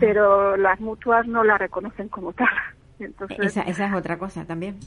pero 0.00 0.56
las 0.56 0.80
mutuas 0.80 1.24
no 1.28 1.44
la 1.44 1.56
reconocen 1.56 2.08
como 2.08 2.32
tal. 2.32 2.48
Entonces, 2.98 3.38
esa, 3.38 3.62
esa 3.62 3.86
es 3.86 3.94
otra 3.94 4.18
cosa 4.18 4.44
también. 4.44 4.80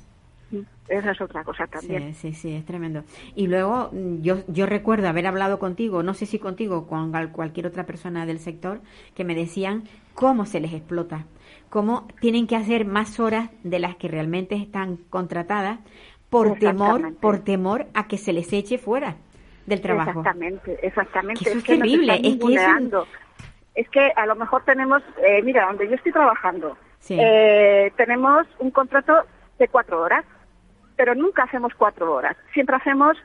Esa 0.88 1.12
es 1.12 1.22
otra 1.22 1.44
cosa 1.44 1.66
también. 1.66 2.14
Sí, 2.14 2.32
sí, 2.32 2.34
sí, 2.34 2.56
es 2.56 2.66
tremendo. 2.66 3.04
Y 3.36 3.48
luego 3.48 3.90
mm, 3.92 4.22
yo, 4.22 4.38
yo 4.48 4.66
recuerdo 4.66 5.08
haber 5.08 5.26
hablado 5.26 5.58
contigo, 5.58 6.04
no 6.04 6.14
sé 6.14 6.26
si 6.26 6.38
contigo, 6.38 6.88
con 6.88 7.12
cualquier 7.32 7.68
otra 7.68 7.86
persona 7.86 8.26
del 8.26 8.40
sector, 8.40 8.82
que 9.16 9.24
me 9.24 9.34
decían 9.34 9.84
cómo 10.14 10.46
se 10.46 10.60
les 10.60 10.74
explota, 10.74 11.26
cómo 11.70 12.08
tienen 12.22 12.46
que 12.46 12.56
hacer 12.56 12.86
más 12.86 13.20
horas 13.20 13.50
de 13.64 13.80
las 13.80 13.96
que 13.96 14.08
realmente 14.08 14.56
están 14.56 14.98
contratadas 15.10 15.80
por 16.30 16.60
temor, 16.60 17.16
por 17.16 17.40
temor 17.40 17.88
a 17.94 18.08
que 18.08 18.18
se 18.18 18.34
les 18.34 18.52
eche 18.54 18.78
fuera 18.78 19.16
del 19.66 19.82
trabajo. 19.82 20.20
Exactamente, 20.20 20.80
exactamente. 20.86 21.50
es, 21.50 21.64
terrible, 21.64 22.14
es 22.16 22.38
que 22.38 22.90
es, 23.76 23.90
que 23.90 24.12
a 24.16 24.26
lo 24.26 24.36
mejor 24.36 24.64
tenemos, 24.64 25.02
eh, 25.26 25.42
mira, 25.42 25.66
donde 25.66 25.88
yo 25.88 25.96
estoy 25.96 26.12
trabajando, 26.12 26.78
eh, 27.10 27.92
tenemos 27.98 28.46
un 28.60 28.72
contrato 28.72 29.14
de 29.58 29.68
cuatro 29.68 30.02
horas 30.02 30.26
pero 30.96 31.16
nunca 31.16 31.44
hacemos 31.44 31.74
cuatro 31.76 32.14
horas. 32.14 32.36
Siempre 32.54 32.76
hacemos 32.76 33.18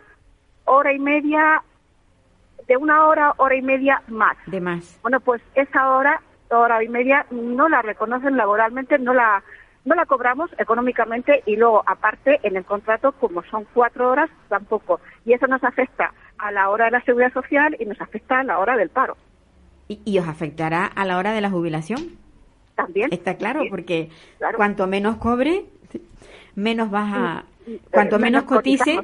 hora 0.65 0.93
y 0.93 0.99
media, 0.99 1.63
de 2.67 2.77
una 2.77 3.07
hora, 3.07 3.35
hora 3.37 3.57
y 3.57 3.63
media 3.63 4.03
más. 4.09 4.37
De 4.47 4.61
más. 4.61 4.99
Bueno, 5.03 5.21
pues 5.21 5.43
esa 5.55 5.91
hora, 5.91 6.21
hora 6.51 6.83
y 6.83 6.89
media, 6.89 7.27
no 7.31 7.69
la 7.69 7.83
reconocen 7.83 8.37
laboralmente, 8.37 8.99
no 8.99 9.15
la, 9.15 9.43
no 9.85 9.95
la 9.95 10.07
cobramos 10.07 10.51
económicamente 10.59 11.43
y 11.47 11.57
luego, 11.57 11.83
aparte, 11.87 12.41
en 12.43 12.57
el 12.57 12.65
contrato, 12.65 13.13
como 13.13 13.43
son 13.45 13.67
cuatro 13.75 14.11
horas, 14.11 14.31
tampoco. 14.49 15.01
Y 15.25 15.33
eso 15.33 15.47
nos 15.47 15.63
afecta 15.65 16.13
a 16.39 16.53
la 16.53 16.71
hora 16.71 16.87
de 16.87 16.93
la 16.93 17.03
seguridad 17.03 17.33
social 17.33 17.77
y 17.79 17.85
nos 17.85 18.01
afecta 18.01 18.41
a 18.41 18.45
la 18.45 18.59
hora 18.59 18.77
del 18.77 18.91
paro. 18.91 19.17
¿Y, 19.89 20.19
os 20.19 20.29
afectará 20.29 20.87
a 20.87 21.05
la 21.05 21.19
hora 21.19 21.33
de 21.33 21.41
la 21.41 21.51
jubilación? 21.51 22.17
También. 22.77 23.13
Está 23.13 23.35
claro, 23.35 23.63
porque 23.69 24.09
cuanto 24.57 24.87
menos 24.87 25.17
cobre, 25.17 25.65
menos 26.61 26.91
vas 26.91 27.13
a, 27.13 27.45
cuanto 27.91 28.19
menos, 28.19 28.45
cotice, 28.45 29.01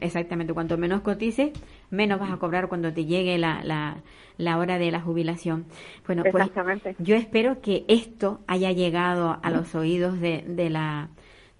exactamente, 0.00 0.52
cuanto 0.52 0.76
menos 0.76 1.00
cotice, 1.02 1.52
menos 1.90 2.20
vas 2.20 2.32
a 2.32 2.36
cobrar 2.36 2.68
cuando 2.68 2.92
te 2.92 3.04
llegue 3.04 3.38
la, 3.38 3.62
la, 3.64 3.98
la 4.36 4.58
hora 4.58 4.78
de 4.78 4.90
la 4.90 5.00
jubilación. 5.00 5.66
Bueno, 6.06 6.24
pues 6.30 6.50
yo 6.98 7.16
espero 7.16 7.60
que 7.60 7.84
esto 7.88 8.40
haya 8.46 8.72
llegado 8.72 9.38
a 9.42 9.50
los 9.50 9.74
oídos 9.74 10.20
de, 10.20 10.44
de, 10.46 10.70
la, 10.70 11.08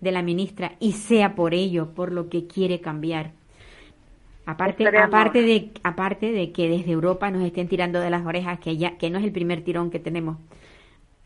de 0.00 0.12
la 0.12 0.22
ministra 0.22 0.72
y 0.80 0.92
sea 0.92 1.34
por 1.34 1.54
ello, 1.54 1.94
por 1.94 2.12
lo 2.12 2.28
que 2.28 2.46
quiere 2.46 2.80
cambiar. 2.80 3.32
Aparte, 4.44 4.82
Esperemos. 4.82 5.08
aparte 5.08 5.42
de 5.42 5.70
aparte 5.82 6.32
de 6.32 6.52
que 6.52 6.70
desde 6.70 6.90
Europa 6.92 7.30
nos 7.30 7.42
estén 7.42 7.68
tirando 7.68 8.00
de 8.00 8.08
las 8.08 8.24
orejas 8.24 8.58
que 8.58 8.78
ya 8.78 8.96
que 8.96 9.10
no 9.10 9.18
es 9.18 9.24
el 9.24 9.32
primer 9.32 9.62
tirón 9.62 9.90
que 9.90 9.98
tenemos 9.98 10.38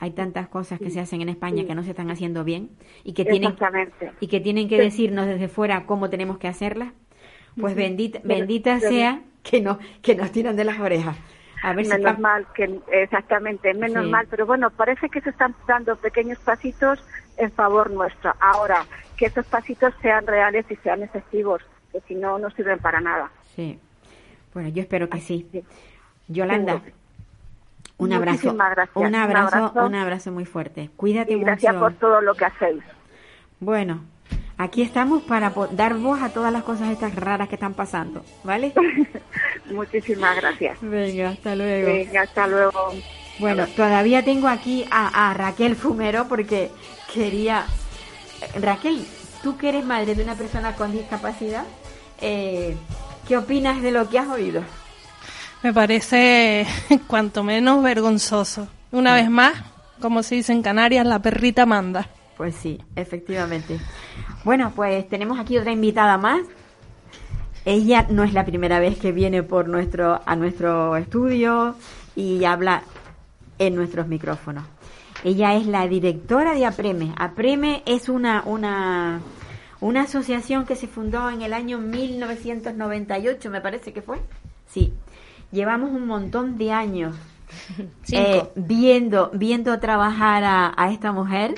hay 0.03 0.11
tantas 0.11 0.49
cosas 0.49 0.81
que 0.81 0.91
se 0.91 0.99
hacen 0.99 1.23
en 1.23 1.29
España 1.29 1.65
que 1.65 1.77
no 1.77 1.85
se 1.85 1.91
están 1.91 2.11
haciendo 2.11 2.43
bien 2.43 2.71
y 3.05 3.13
que 3.13 3.25
tienen 3.25 3.55
y 4.19 4.27
que 4.27 4.41
tienen 4.41 4.69
que 4.69 4.75
Sí. 4.79 4.83
decirnos 4.83 5.27
desde 5.27 5.47
fuera 5.47 5.87
cómo 5.87 6.11
tenemos 6.11 6.39
que 6.39 6.49
hacerlas. 6.49 6.93
Pues 7.57 7.77
bendita 7.77 8.19
Pero- 8.21 8.35
bendita 8.41 8.79
pero- 8.81 8.91
sea 8.91 9.23
que 9.45 9.61
no 9.61 9.79
que 10.03 10.17
nos 10.17 10.33
tiran 10.33 10.57
de 10.57 10.65
las 10.65 10.81
orejas. 10.81 11.17
A 11.63 11.73
ver 11.73 11.85
si 11.87 11.93
menos 11.93 12.19
mal 12.19 12.49
que 12.53 12.81
exactamente 12.91 13.73
menos 13.75 14.05
mal 14.09 14.27
pero 14.29 14.45
bueno 14.45 14.71
parece 14.71 15.09
que 15.09 15.21
se 15.21 15.31
están 15.31 15.55
dando 15.69 15.95
pequeños 15.95 16.41
pasitos 16.41 16.99
en 17.37 17.53
favor 17.53 17.89
nuestro. 17.93 18.35
Ahora 18.41 18.85
que 19.17 19.27
esos 19.27 19.47
pasitos 19.47 19.95
sean 20.03 20.27
reales 20.27 20.67
y 20.69 20.75
sean 20.83 21.05
efectivos 21.05 21.63
que 21.93 22.01
si 22.09 22.17
no 22.17 22.41
no 22.41 22.51
sirven 22.51 22.81
para 22.81 23.01
nada. 23.01 23.31
Sí. 23.55 23.79
Bueno 24.53 24.69
yo 24.71 24.83
espero 24.83 25.09
que 25.09 25.21
sí. 25.21 25.47
Yolanda. 26.27 26.83
Un 27.99 28.13
abrazo 28.13 28.55
gracias. 28.55 28.97
un 28.97 29.15
abrazo 29.15 29.73
un 29.75 29.95
abrazo 29.95 30.33
muy 30.33 30.45
fuerte 30.45 30.91
cuídate 30.97 31.35
y 31.35 31.41
gracias 31.41 31.75
mucho 31.75 31.85
por 31.85 31.95
todo 31.95 32.21
lo 32.21 32.35
que 32.35 32.45
hacéis 32.45 32.83
Bueno, 33.61 34.05
aquí 34.59 34.83
estamos 34.83 35.23
para 35.23 35.53
dar 35.73 35.95
voz 35.95 36.21
a 36.21 36.31
todas 36.31 36.53
las 36.53 36.63
cosas 36.65 36.91
estas 36.91 37.15
raras 37.15 37.49
que 37.49 37.55
están 37.55 37.75
pasando, 37.75 38.25
¿vale? 38.45 38.73
muchísimas 39.71 40.37
gracias 40.37 40.79
Venga, 40.81 41.31
hasta 41.31 41.55
luego. 41.55 41.87
Venga, 41.87 42.23
hasta 42.23 42.47
luego 42.47 42.93
Bueno, 43.39 43.67
todavía 43.77 44.25
tengo 44.25 44.49
aquí 44.49 44.85
a, 44.91 45.31
a 45.31 45.35
Raquel 45.35 45.77
Fumero 45.77 46.27
porque 46.29 46.71
quería... 47.13 47.65
Raquel, 48.61 49.07
tú 49.43 49.57
que 49.57 49.69
eres 49.69 49.85
madre 49.85 50.15
de 50.15 50.23
una 50.23 50.35
persona 50.35 50.75
con 50.75 50.93
discapacidad, 50.93 51.65
eh, 52.21 52.77
¿qué 53.27 53.37
opinas 53.37 53.83
de 53.83 53.93
lo 53.93 54.09
que 54.09 54.19
has 54.19 54.29
oído? 54.29 54.63
Me 55.63 55.73
parece 55.73 56.67
cuanto 57.07 57.45
menos 57.45 57.83
vergonzoso. 57.83 58.67
Una 58.91 59.15
vez 59.15 59.31
más, 59.31 59.55
como 60.01 60.23
se 60.23 60.35
dice 60.35 60.53
en 60.53 60.63
Canarias, 60.63 61.07
la 61.07 61.21
perrita 61.21 61.67
manda. 61.67 62.09
Pues 62.37 62.57
sí, 62.57 62.81
efectivamente. 62.97 63.79
Bueno, 64.45 64.73
pues 64.75 65.09
tenemos 65.09 65.39
aquí 65.39 65.57
otra 65.57 65.71
invitada 65.71 66.19
más. 66.19 66.41
Ella 67.65 68.07
no 68.11 68.25
es 68.25 68.33
la 68.33 68.45
primera 68.45 68.81
vez 68.81 68.99
que 68.99 69.13
viene 69.13 69.45
por 69.45 69.69
nuestro 69.69 70.21
a 70.27 70.35
nuestro 70.35 70.97
estudio 70.97 71.77
y 72.17 72.45
habla 72.45 72.83
en 73.59 73.77
nuestros 73.77 74.09
micrófonos. 74.09 74.65
Ella 75.23 75.55
es 75.55 75.67
la 75.67 75.87
directora 75.87 76.55
de 76.55 76.67
APREME. 76.67 77.15
APREME 77.17 77.85
es 77.87 78.09
una 78.09 78.43
una 78.45 79.21
una 79.81 80.03
asociación 80.03 80.67
que 80.67 80.75
se 80.75 80.89
fundó 80.89 81.31
en 81.31 81.43
el 81.43 81.53
año 81.53 81.79
1998, 81.79 83.51
me 83.51 83.61
parece 83.61 83.93
que 83.93 84.03
fue. 84.03 84.19
Sí. 84.69 84.93
Llevamos 85.53 85.91
un 85.91 86.07
montón 86.07 86.57
de 86.59 86.73
años 86.73 87.15
eh, 88.13 88.43
viendo 88.57 89.31
viendo 89.35 89.79
trabajar 89.79 90.43
a, 90.45 90.73
a 90.77 90.91
esta 90.91 91.13
mujer 91.13 91.55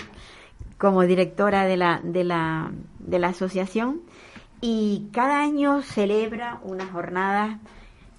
como 0.79 1.03
directora 1.03 1.65
de 1.65 1.77
la, 1.77 2.01
de 2.03 2.25
la, 2.25 2.71
de 2.99 3.19
la 3.19 3.29
asociación 3.29 4.01
y 4.61 5.07
cada 5.13 5.41
año 5.41 5.83
celebra 5.83 6.59
unas 6.65 6.91
jornadas 6.91 7.59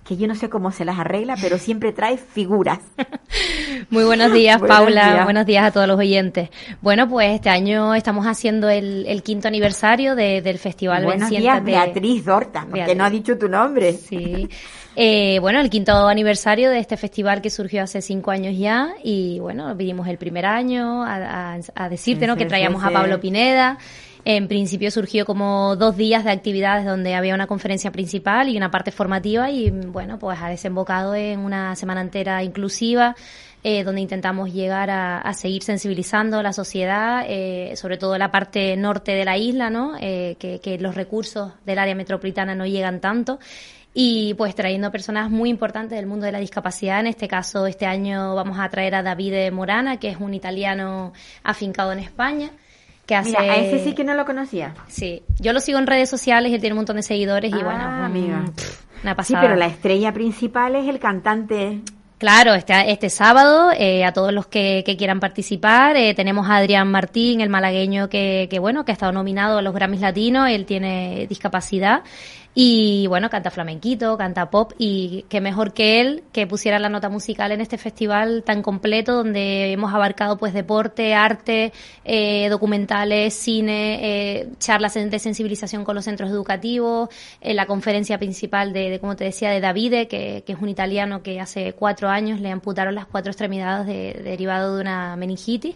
que 0.06 0.18
yo 0.18 0.28
no 0.28 0.36
sé 0.36 0.50
cómo 0.50 0.72
se 0.72 0.86
las 0.86 1.00
arregla, 1.00 1.36
pero 1.42 1.58
siempre 1.58 1.92
trae 1.92 2.18
figuras. 2.18 2.80
Muy 3.90 4.04
buenos 4.04 4.32
días, 4.32 4.60
Buenos 4.60 4.78
Paula. 4.78 5.12
días. 5.14 5.24
Buenos 5.24 5.46
días 5.48 5.66
a 5.66 5.72
todos 5.72 5.88
los 5.88 5.98
oyentes. 5.98 6.50
Bueno, 6.82 7.10
pues 7.10 7.32
este 7.34 7.50
año 7.50 7.96
estamos 7.96 8.28
haciendo 8.28 8.70
el, 8.70 9.06
el 9.08 9.24
quinto 9.24 9.48
aniversario 9.48 10.16
de- 10.16 10.44
del 10.44 10.60
Festival 10.60 11.04
Buenos 11.06 11.32
Ven, 11.32 11.40
días. 11.42 11.64
Beatriz 11.64 12.24
Dorta, 12.24 12.62
porque 12.62 12.76
Beatriz. 12.82 12.98
no 12.98 13.04
ha 13.04 13.10
dicho 13.10 13.38
tu 13.38 13.50
nombre. 13.50 13.94
Sí. 13.94 14.48
Eh, 14.96 15.40
bueno, 15.42 15.60
el 15.60 15.70
quinto 15.70 16.08
aniversario 16.08 16.70
de 16.70 16.80
este 16.80 16.96
festival 16.96 17.42
que 17.42 17.50
surgió 17.50 17.84
hace 17.84 18.02
cinco 18.02 18.32
años 18.32 18.58
ya 18.58 18.94
y 19.04 19.40
bueno, 19.40 19.76
vinimos 19.76 20.08
el 20.08 20.18
primer 20.18 20.46
año 20.46 21.04
a, 21.04 21.56
a- 21.56 21.60
a 21.76 21.90
decirte, 21.90 22.28
¿no? 22.28 22.36
que 22.38 22.46
traíamos 22.46 22.84
a. 22.84 22.92
Pablo 22.92 23.20
Pineda. 23.20 23.78
En 24.24 24.48
principio 24.48 24.90
surgió 24.90 25.26
como 25.26 25.76
dos 25.76 25.98
días 25.98 26.24
de 26.24 26.32
actividades 26.32 26.86
donde 26.86 27.14
había 27.14 27.36
una 27.36 27.46
conferencia 27.46 27.92
principal 27.92 28.50
y 28.50 28.58
una 28.58 28.72
parte 28.72 28.92
formativa 28.92 29.52
y 29.52 29.70
bueno, 29.70 30.18
pues 30.18 30.40
ha 30.42 30.50
desembocado 30.50 31.14
en 31.14 31.40
una 31.42 31.76
semana 31.76 32.02
entera 32.02 32.42
inclusiva 32.42 33.16
eh, 33.64 33.84
donde 33.84 34.02
intentamos 34.02 34.52
llegar 34.54 34.90
a, 34.90 35.20
a 35.20 35.34
seguir 35.34 35.62
sensibilizando 35.62 36.40
a 36.40 36.44
la 36.44 36.54
sociedad, 36.54 37.24
eh, 37.28 37.74
sobre 37.76 37.98
todo 37.98 38.18
la 38.18 38.32
parte 38.32 38.76
norte 38.78 39.12
de 39.12 39.26
la 39.26 39.38
isla, 39.38 39.70
¿no? 39.70 39.94
Eh, 40.00 40.38
que, 40.40 40.60
que 40.60 40.80
los 40.80 40.96
recursos 40.96 41.52
del 41.66 41.78
área 41.80 41.94
metropolitana 41.96 42.56
no 42.56 42.66
llegan 42.66 43.02
tanto 43.02 43.40
y 43.98 44.34
pues 44.34 44.54
trayendo 44.54 44.92
personas 44.92 45.30
muy 45.32 45.50
importantes 45.50 45.98
del 45.98 46.06
mundo 46.06 46.26
de 46.26 46.34
la 46.34 46.40
discapacidad. 46.40 47.00
En 47.00 47.08
este 47.08 47.30
caso, 47.30 47.66
este 47.66 47.86
año 47.86 48.36
vamos 48.36 48.60
a 48.60 48.68
traer 48.70 48.94
a 48.94 49.02
Davide 49.02 49.50
Morana, 49.52 49.98
que 49.98 50.10
es 50.10 50.18
un 50.20 50.34
italiano 50.34 51.14
afincado 51.44 51.94
en 51.94 52.00
España. 52.00 52.52
Que 53.06 53.16
hace... 53.16 53.30
Mira, 53.30 53.42
a 53.54 53.56
ese 53.56 53.84
sí 53.86 53.94
que 53.96 54.04
no 54.04 54.14
lo 54.16 54.26
conocía. 54.26 54.74
Sí, 54.90 55.24
yo 55.40 55.54
lo 55.54 55.62
sigo 55.62 55.80
en 55.80 55.88
redes 55.88 56.10
sociales, 56.10 56.52
él 56.52 56.60
tiene 56.60 56.74
un 56.74 56.80
montón 56.80 56.98
de 56.98 57.04
seguidores 57.04 57.52
y 57.52 57.56
Ah, 57.56 57.64
bueno, 57.64 57.84
mm, 57.90 58.04
amiga. 58.04 58.46
pff, 58.54 58.84
una 59.04 59.12
Sí, 59.14 59.16
pasada. 59.16 59.42
pero 59.42 59.56
la 59.56 59.68
estrella 59.68 60.12
principal 60.12 60.76
es 60.76 60.90
el 60.90 61.00
cantante. 61.00 61.80
Claro, 62.18 62.54
este, 62.54 62.92
este 62.92 63.10
sábado, 63.10 63.72
eh, 63.78 64.04
a 64.04 64.12
todos 64.12 64.34
los 64.34 64.48
que, 64.48 64.84
que 64.86 64.98
quieran 64.98 65.20
participar, 65.22 65.96
eh, 65.96 66.14
tenemos 66.16 66.50
a 66.50 66.56
Adrián 66.58 66.90
Martín, 66.90 67.40
el 67.42 67.50
malagueño 67.50 68.10
que, 68.10 68.48
que, 68.50 68.58
bueno, 68.60 68.84
que 68.84 68.92
ha 68.92 68.94
estado 68.94 69.12
nominado 69.12 69.60
a 69.60 69.62
los 69.62 69.74
Grammys 69.74 70.02
Latinos, 70.02 70.50
él 70.50 70.66
tiene 70.66 71.28
discapacidad 71.30 72.02
y, 72.58 73.06
bueno, 73.08 73.30
canta 73.30 73.52
flamenquito, 73.52 74.18
canta 74.18 74.50
pop 74.50 74.72
y 74.78 75.26
qué 75.28 75.42
mejor 75.42 75.74
que 75.74 76.00
él 76.00 76.24
que 76.32 76.48
pusiera 76.48 76.80
la 76.80 76.88
nota 76.88 77.10
musical 77.10 77.52
en 77.52 77.60
este 77.60 77.78
festival 77.78 78.44
tan 78.46 78.62
completo 78.62 79.14
donde 79.14 79.74
hemos 79.74 79.94
abarcado 79.94 80.38
pues 80.38 80.54
deporte, 80.54 81.14
arte, 81.14 81.74
eh, 82.06 82.48
documentales, 82.50 83.34
cine, 83.34 84.00
eh, 84.40 84.50
charlas 84.58 84.94
de 84.94 85.20
sensibilización 85.20 85.84
con 85.84 85.96
los 85.96 86.06
centros 86.06 86.30
educativos, 86.32 87.10
eh, 87.42 87.54
la 87.54 87.66
conferencia 87.66 88.18
principal 88.20 88.72
de, 88.72 88.90
de, 88.90 89.00
como 89.02 89.18
te 89.18 89.26
decía, 89.26 89.50
de 89.52 89.60
Davide, 89.60 90.08
que, 90.08 90.44
que 90.46 90.54
es 90.54 90.60
un 90.62 90.70
italiano 90.70 91.22
que 91.24 91.42
hace 91.42 91.74
cuatro 91.74 92.08
años 92.08 92.40
le 92.40 92.52
amputaron 92.52 92.96
las 92.96 93.06
cuatro 93.06 93.32
extremidades 93.32 93.86
de- 93.86 94.22
derivado 94.24 94.76
de 94.78 94.82
una 94.82 95.18
meningitis 95.18 95.76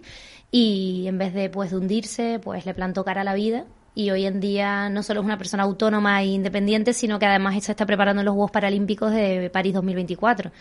y 0.49 1.05
en 1.07 1.17
vez 1.17 1.33
de 1.33 1.49
pues 1.49 1.71
de 1.71 1.77
hundirse, 1.77 2.39
pues 2.41 2.65
le 2.65 2.73
plantó 2.73 3.03
cara 3.03 3.21
a 3.21 3.23
la 3.25 3.33
vida 3.33 3.65
y 3.99 4.11
hoy 4.11 4.25
en 4.25 4.39
día 4.39 4.89
no 4.89 5.03
solo 5.03 5.19
es 5.19 5.25
una 5.25 5.37
persona 5.37 5.63
autónoma 5.63 6.21
e 6.21 6.27
independiente, 6.27 6.93
sino 6.93 7.19
que 7.19 7.25
además 7.25 7.61
se 7.63 7.71
está 7.71 7.85
preparando 7.85 8.23
los 8.23 8.33
Juegos 8.33 8.51
Paralímpicos 8.51 9.11
de 9.11 9.49
París 9.51 9.73
2024. 9.73 10.51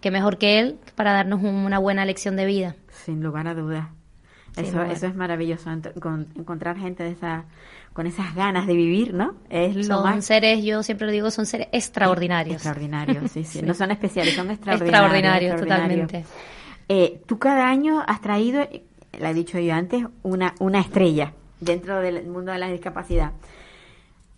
Que 0.00 0.10
mejor 0.10 0.38
que 0.38 0.58
él 0.60 0.78
para 0.94 1.12
darnos 1.12 1.42
un- 1.42 1.54
una 1.66 1.78
buena 1.78 2.04
lección 2.04 2.36
de 2.36 2.46
vida. 2.46 2.76
Sin 2.90 3.22
lugar 3.22 3.48
a 3.48 3.54
dudas. 3.54 3.88
Eso, 4.56 4.82
eso 4.84 5.06
es 5.06 5.14
maravilloso, 5.14 5.70
con- 6.00 6.28
encontrar 6.34 6.78
gente 6.78 7.02
de 7.02 7.10
esa, 7.10 7.44
con 7.92 8.06
esas 8.06 8.34
ganas 8.34 8.66
de 8.66 8.74
vivir, 8.74 9.12
¿no? 9.12 9.34
Es 9.50 9.76
lo 9.76 9.82
Son 9.82 10.02
más 10.04 10.24
seres, 10.24 10.64
yo 10.64 10.82
siempre 10.82 11.06
lo 11.06 11.12
digo, 11.12 11.30
son 11.30 11.44
seres 11.44 11.68
extraordinarios. 11.72 12.56
extraordinarios, 12.56 13.30
sí, 13.30 13.44
sí. 13.44 13.58
Sí. 13.60 13.66
No 13.66 13.74
son 13.74 13.90
especiales, 13.90 14.34
son 14.34 14.50
extraordinarios. 14.50 14.94
Extraordinarios, 15.02 15.52
extraordinarios. 15.60 16.06
totalmente. 16.08 16.24
Eh, 16.88 17.20
tú 17.26 17.38
cada 17.38 17.68
año 17.68 18.02
has 18.06 18.22
traído, 18.22 18.62
eh, 18.62 18.84
la 19.18 19.30
he 19.30 19.34
dicho 19.34 19.58
yo 19.58 19.74
antes, 19.74 20.04
una, 20.22 20.54
una 20.60 20.80
estrella 20.80 21.34
dentro 21.60 22.00
del 22.00 22.26
mundo 22.26 22.52
de 22.52 22.58
la 22.58 22.68
discapacidad. 22.68 23.32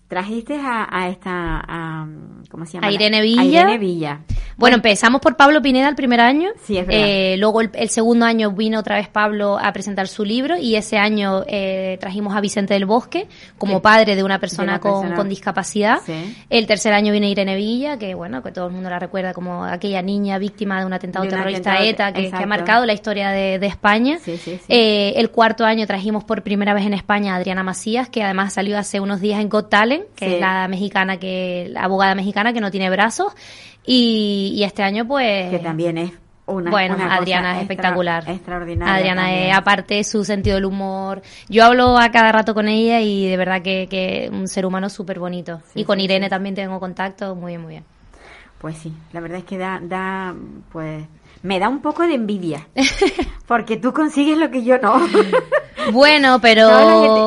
Trajiste 0.09 0.59
a, 0.59 0.89
a 0.91 1.09
esta, 1.11 1.31
a, 1.69 2.07
¿cómo 2.51 2.65
se 2.65 2.73
llama? 2.75 2.87
A 2.87 2.91
Irene 2.93 3.19
A 3.19 3.21
Villa. 3.21 3.43
Irene 3.45 3.77
Villa. 3.79 4.21
Bueno, 4.57 4.77
empezamos 4.77 5.21
por 5.21 5.37
Pablo 5.37 5.61
Pineda 5.61 5.87
el 5.89 5.95
primer 5.95 6.19
año. 6.21 6.49
Sí, 6.63 6.79
es 6.79 6.87
verdad. 6.87 7.05
Eh, 7.07 7.37
luego 7.39 7.61
el, 7.61 7.71
el 7.75 7.91
segundo 7.91 8.25
año 8.25 8.51
vino 8.53 8.79
otra 8.81 8.97
vez 8.97 9.09
Pablo 9.09 9.59
a 9.59 9.71
presentar 9.73 10.09
su 10.09 10.25
libro 10.25 10.57
y 10.57 10.77
ese 10.77 10.97
año 10.97 11.45
eh, 11.47 11.99
trajimos 12.01 12.35
a 12.35 12.41
Vicente 12.41 12.73
del 12.75 12.87
Bosque 12.87 13.29
como 13.59 13.75
Sí. 13.77 13.81
padre 13.83 14.17
de 14.17 14.25
una 14.25 14.39
persona, 14.41 14.73
una 14.73 14.81
con, 14.81 14.93
persona- 15.03 15.15
con 15.17 15.29
discapacidad. 15.29 15.99
Sí. 16.05 16.35
El 16.49 16.67
tercer 16.67 16.95
año 16.95 17.13
viene 17.13 17.29
Irene 17.29 17.55
Villa, 17.55 17.99
que 17.99 18.15
bueno, 18.15 18.43
que 18.43 18.51
todo 18.51 18.67
el 18.69 18.73
mundo 18.73 18.89
la 18.89 18.99
recuerda 18.99 19.35
como 19.35 19.63
aquella 19.65 20.01
niña 20.01 20.39
víctima 20.39 20.81
de 20.81 20.87
un 20.87 20.93
atentado 20.95 21.25
De 21.25 21.29
un 21.29 21.37
terrorista 21.37 21.75
atentado- 21.75 21.91
ETA 21.91 22.13
que, 22.15 22.31
que 22.31 22.43
ha 22.43 22.47
marcado 22.47 22.87
la 22.87 22.95
historia 22.95 23.29
de, 23.29 23.59
de 23.59 23.67
España. 23.67 24.19
Sí, 24.23 24.39
sí, 24.39 24.57
sí. 24.57 24.61
Eh, 24.69 25.13
el 25.17 25.31
cuarto 25.31 25.67
año 25.67 25.87
trajimos 25.87 26.25
por 26.25 26.43
primera 26.43 26.73
vez 26.73 26.87
en 26.87 26.95
España 26.95 27.35
a 27.35 27.37
Adriana 27.37 27.63
Macías, 27.63 28.09
que 28.09 28.23
además 28.25 28.55
salió 28.55 28.79
hace 28.79 29.01
unos 29.01 29.21
días 29.21 29.39
en 29.41 29.51
Got 29.51 29.69
Talent, 29.69 29.98
que 30.17 30.27
Sí. 30.27 30.35
es 30.35 30.41
la 30.41 30.69
mexicana 30.69 31.19
que, 31.19 31.69
la 31.71 31.85
abogada 31.85 32.15
mexicana 32.15 32.53
que 32.53 32.61
no 32.61 32.71
tiene 32.71 32.91
brazos. 32.91 33.33
Y, 33.85 34.53
y 34.57 34.65
este 34.65 34.83
año, 34.83 35.07
pues. 35.07 35.51
que 35.51 35.59
también 35.59 35.99
es 35.99 36.13
una 36.47 36.71
bueno, 36.71 36.95
una 36.97 37.15
Adriana 37.17 37.51
es 37.53 37.57
extra- 37.59 37.63
espectacular. 37.75 38.25
extraordinaria 38.29 38.95
Adriana, 38.95 39.35
es, 39.35 39.55
aparte, 39.55 40.03
su 40.05 40.25
sentido 40.25 40.57
del 40.57 40.65
humor. 40.65 41.21
Yo 41.49 41.65
hablo 41.65 41.99
a 41.99 42.11
cada 42.11 42.33
rato 42.33 42.55
con 42.55 42.69
ella 42.69 43.01
y 43.01 43.27
de 43.29 43.37
verdad 43.37 43.61
que, 43.63 43.87
que 43.89 44.29
un 44.33 44.49
ser 44.49 44.65
humano 44.67 44.89
súper 44.89 45.19
bonito. 45.19 45.61
Sí, 45.73 45.81
y 45.81 45.85
con 45.85 45.99
sí, 45.99 46.05
Irene 46.05 46.27
sí. 46.27 46.31
también 46.31 46.55
tengo 46.55 46.81
contacto, 46.81 47.35
muy 47.35 47.53
bien, 47.53 47.61
muy 47.63 47.71
bien. 47.73 47.85
Pues 48.59 48.77
sí, 48.79 48.93
la 49.13 49.21
verdad 49.21 49.39
es 49.39 49.45
que 49.45 49.57
da, 49.59 49.79
da, 49.83 50.35
pues, 50.73 51.05
me 51.43 51.59
da 51.61 51.69
un 51.69 51.81
poco 51.81 52.03
de 52.07 52.15
envidia. 52.15 52.67
Porque 53.47 53.77
tú 53.77 53.93
consigues 53.93 54.37
lo 54.39 54.51
que 54.51 54.65
yo 54.65 54.79
no. 54.79 54.99
Bueno, 55.93 56.41
pero 56.41 56.69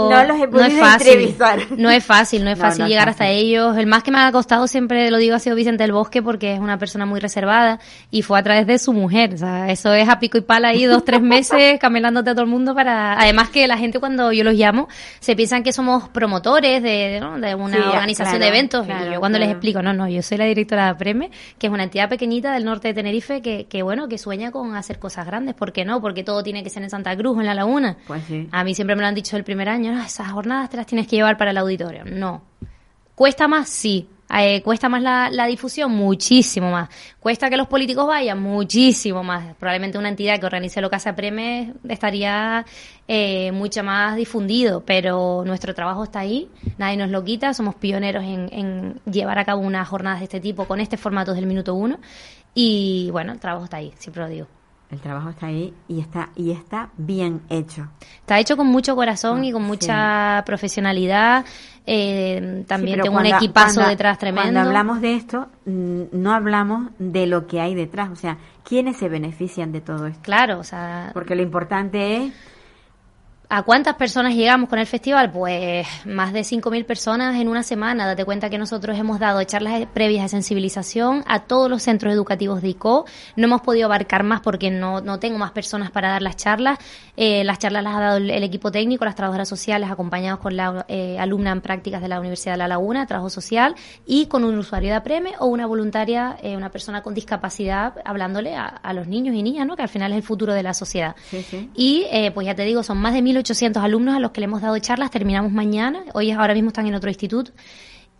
no, 0.10 0.24
los 0.24 0.40
he, 0.40 0.48
no 0.48 0.62
es 0.62 0.80
fácil. 0.80 1.36
No 1.78 1.90
es 1.90 2.04
fácil, 2.04 2.44
no 2.44 2.52
es 2.52 2.60
fácil 2.60 2.86
llegar 2.86 3.10
hasta 3.10 3.28
ellos. 3.30 3.78
El 3.78 3.88
más 3.88 4.04
que 4.04 4.12
me 4.12 4.20
ha 4.20 4.32
costado, 4.32 4.68
siempre 4.68 5.10
lo 5.10 5.18
digo, 5.18 5.36
ha 5.36 5.40
sido 5.40 5.56
Vicente 5.56 5.84
del 5.84 5.92
Bosque 5.92 6.22
porque 6.22 6.54
es 6.54 6.60
una 6.60 6.78
persona 6.78 7.06
muy 7.06 7.20
reservada 7.20 7.80
y 8.10 8.22
fue 8.22 8.40
a 8.40 8.44
través 8.44 8.68
de 8.68 8.78
su 8.78 8.94
mujer. 8.94 9.34
O 9.34 9.38
sea, 9.38 9.70
eso 9.72 9.94
es 9.94 10.08
a 10.08 10.20
pico 10.20 10.38
y 10.38 10.42
pala 10.42 10.70
ahí 10.70 10.86
dos, 10.86 11.04
tres 11.06 11.22
meses 11.22 11.80
camelándote 11.82 12.30
a 12.30 12.34
todo 12.34 12.44
el 12.44 12.50
mundo 12.50 12.76
para... 12.76 13.20
Además 13.20 13.50
que 13.50 13.68
la 13.68 13.78
gente 13.78 14.00
cuando 14.00 14.32
yo 14.32 14.44
los 14.44 14.56
llamo 14.56 14.88
se 15.20 15.36
piensan 15.36 15.64
que 15.64 15.74
somos 15.74 16.10
promotores 16.10 16.84
de, 16.84 17.22
de 17.40 17.56
una 17.56 17.90
organización 17.90 18.40
de 18.40 18.48
eventos 18.48 18.88
y 18.88 19.14
yo 19.14 19.20
cuando 19.20 19.40
les 19.40 19.50
explico, 19.50 19.82
no, 19.82 19.94
no, 19.94 20.08
yo 20.08 20.22
soy 20.22 20.38
la 20.38 20.46
directora 20.46 20.88
de 20.88 20.96
Preme, 20.96 21.32
que 21.58 21.68
es 21.68 21.74
una 21.74 21.84
entidad 21.84 22.10
pequeñita 22.10 22.54
del 22.54 22.66
norte 22.66 22.90
de 22.90 22.94
Tenerife 22.94 23.42
que, 23.42 23.66
que 23.66 23.84
bueno, 23.84 24.08
que 24.08 24.18
sueña 24.18 24.52
con 24.52 24.76
hacer 24.76 25.00
cosas 25.00 25.26
grandes. 25.26 25.56
¿Por 25.56 25.72
qué 25.72 25.86
no? 25.86 26.02
Porque 26.02 26.24
todo 26.24 26.44
tiene 26.44 26.64
que 26.64 26.70
ser 26.70 26.84
en 26.84 26.90
Santa 26.90 27.16
Cruz, 27.16 27.40
en 27.40 27.46
la 27.46 27.54
laguna. 27.54 27.98
Pues 28.08 28.24
sí. 28.28 28.48
A 28.52 28.64
mí 28.64 28.76
siempre 28.76 28.96
me 28.96 29.02
lo 29.02 29.08
han 29.08 29.16
dicho 29.16 29.38
el 29.38 29.44
primer 29.44 29.70
año, 29.70 30.00
esas 30.04 30.32
jornadas 30.32 30.70
te 30.70 30.78
las 30.78 30.86
tienes 30.86 31.08
que 31.08 31.16
llevar 31.16 31.38
para 31.38 31.52
el 31.52 31.58
auditorio. 31.58 32.04
No. 32.06 32.44
¿Cuesta 33.16 33.48
más? 33.48 33.70
Sí. 33.70 34.08
Eh, 34.34 34.62
¿Cuesta 34.62 34.88
más 34.88 35.02
la, 35.02 35.46
difusión? 35.46 35.92
Muchísimo 35.92 36.72
más. 36.72 36.90
¿Cuesta 37.20 37.50
que 37.50 37.58
los 37.58 37.68
políticos 37.68 38.08
vayan? 38.08 38.42
Muchísimo 38.42 39.24
más. 39.24 39.56
Probablemente 39.56 39.98
una 39.98 40.10
entidad 40.10 40.40
que 40.40 40.46
organice 40.46 40.80
lo 40.80 40.90
que 40.90 40.96
hace 40.96 41.12
Preme 41.14 41.74
estaría 41.88 42.66
eh, 43.08 43.52
mucho 43.52 43.84
más 43.84 44.16
difundido, 44.16 44.86
pero 44.86 45.44
nuestro 45.46 45.74
trabajo 45.74 46.06
está 46.06 46.20
ahí, 46.20 46.50
nadie 46.78 46.96
nos 46.96 47.10
lo 47.10 47.24
quita, 47.26 47.54
somos 47.54 47.76
pioneros 47.76 48.24
en, 48.24 48.50
en 48.54 49.02
llevar 49.12 49.38
a 49.38 49.44
cabo 49.44 49.62
unas 49.62 49.88
jornadas 49.88 50.20
de 50.20 50.26
este 50.26 50.40
tipo 50.40 50.66
con 50.66 50.80
este 50.80 50.96
formato 50.96 51.34
del 51.34 51.46
minuto 51.46 51.76
uno 51.76 52.00
y 52.54 53.10
bueno, 53.12 53.34
el 53.34 53.40
trabajo 53.40 53.66
está 53.66 53.78
ahí, 53.78 53.94
siempre 53.98 54.24
lo 54.24 54.30
digo. 54.30 54.48
El 54.92 55.00
trabajo 55.00 55.30
está 55.30 55.48
ahí 55.48 55.74
y 55.88 56.02
está 56.02 56.30
y 56.36 56.52
está 56.52 56.90
bien 56.98 57.42
hecho. 57.50 57.88
Está 58.20 58.40
hecho 58.40 58.58
con 58.58 58.68
mucho 58.68 58.96
corazón 58.96 59.46
y 59.46 59.52
con 59.54 59.64
mucha 59.64 60.44
profesionalidad. 60.46 61.46
Eh, 61.86 62.64
también 62.68 63.02
tengo 63.02 63.18
un 63.18 63.26
equipazo 63.26 63.82
detrás 63.88 64.20
tremendo. 64.20 64.52
Cuando 64.52 64.60
hablamos 64.60 65.02
de 65.02 65.16
esto, 65.16 65.48
mm, 65.66 66.02
no 66.12 66.34
hablamos 66.34 66.92
de 67.00 67.26
lo 67.26 67.48
que 67.48 67.62
hay 67.62 67.74
detrás, 67.74 68.10
o 68.12 68.16
sea, 68.16 68.38
quiénes 68.64 68.98
se 68.98 69.08
benefician 69.08 69.72
de 69.72 69.80
todo 69.82 70.08
esto. 70.08 70.20
Claro, 70.22 70.60
o 70.60 70.64
sea, 70.64 71.12
porque 71.14 71.36
lo 71.36 71.42
importante 71.42 72.18
es 72.18 72.34
¿A 73.54 73.64
cuántas 73.64 73.96
personas 73.96 74.34
llegamos 74.34 74.70
con 74.70 74.80
el 74.80 74.88
festival? 74.88 75.30
Pues 75.30 75.86
más 76.06 76.32
de 76.32 76.40
5.000 76.40 76.86
personas 76.86 77.36
en 77.36 77.50
una 77.50 77.64
semana. 77.64 78.06
Date 78.06 78.24
cuenta 78.24 78.50
que 78.50 78.58
nosotros 78.58 78.98
hemos 78.98 79.20
dado 79.20 79.44
charlas 79.44 79.86
previas 79.94 80.24
de 80.24 80.30
sensibilización 80.30 81.26
a 81.28 81.42
todos 81.42 81.70
los 81.70 81.84
centros 81.84 82.14
educativos 82.14 82.62
de 82.62 82.70
ICO. 82.70 83.06
No 83.36 83.48
hemos 83.48 83.60
podido 83.60 83.88
abarcar 83.88 84.24
más 84.24 84.40
porque 84.40 84.72
no, 84.72 85.02
no 85.02 85.20
tengo 85.20 85.38
más 85.38 85.52
personas 85.52 85.92
para 85.92 86.08
dar 86.08 86.22
las 86.22 86.38
charlas. 86.38 86.80
Eh, 87.18 87.44
las 87.44 87.60
charlas 87.60 87.84
las 87.84 87.94
ha 87.94 88.00
dado 88.00 88.18
el, 88.20 88.30
equipo 88.32 88.72
técnico, 88.72 89.04
las 89.04 89.16
trabajadoras 89.16 89.50
sociales, 89.50 89.92
acompañados 89.92 90.40
con 90.40 90.56
la 90.56 90.86
eh, 90.88 91.20
alumna 91.20 91.52
en 91.52 91.60
prácticas 91.60 92.02
de 92.02 92.08
la 92.08 92.22
Universidad 92.22 92.54
de 92.54 92.60
La 92.60 92.70
Laguna, 92.70 93.06
trabajo 93.06 93.30
social, 93.30 93.76
y 94.06 94.28
con 94.28 94.46
un 94.46 94.58
usuario 94.58 94.92
de 94.92 94.96
APREME 94.96 95.34
o 95.40 95.48
una 95.48 95.66
voluntaria, 95.66 96.38
eh, 96.42 96.56
una 96.56 96.72
persona 96.72 97.04
con 97.04 97.14
discapacidad, 97.14 97.96
hablándole 98.06 98.56
a, 98.56 98.94
los 98.94 99.08
niños 99.08 99.36
y 99.36 99.44
niñas, 99.44 99.68
¿no? 99.68 99.76
que 99.76 99.82
al 99.82 99.90
final 99.90 100.14
es 100.14 100.20
el 100.20 100.24
futuro 100.24 100.54
de 100.54 100.64
la 100.64 100.74
sociedad. 100.74 101.18
Y 101.76 102.06
eh, 102.12 102.32
pues 102.32 102.48
ya 102.48 102.56
te 102.56 102.64
digo, 102.64 102.82
son 102.82 102.98
más 102.98 103.14
de 103.14 103.20
1.000 103.20 103.41
800 103.42 103.84
alumnos 103.84 104.16
a 104.16 104.20
los 104.20 104.32
que 104.32 104.42
le 104.42 104.46
hemos 104.46 104.62
dado 104.62 104.78
charlas, 104.80 105.12
terminamos 105.12 105.52
mañana, 105.52 106.04
hoy 106.14 106.32
ahora 106.32 106.54
mismo 106.54 106.70
están 106.70 106.88
en 106.88 106.96
otro 106.96 107.10
instituto. 107.10 107.52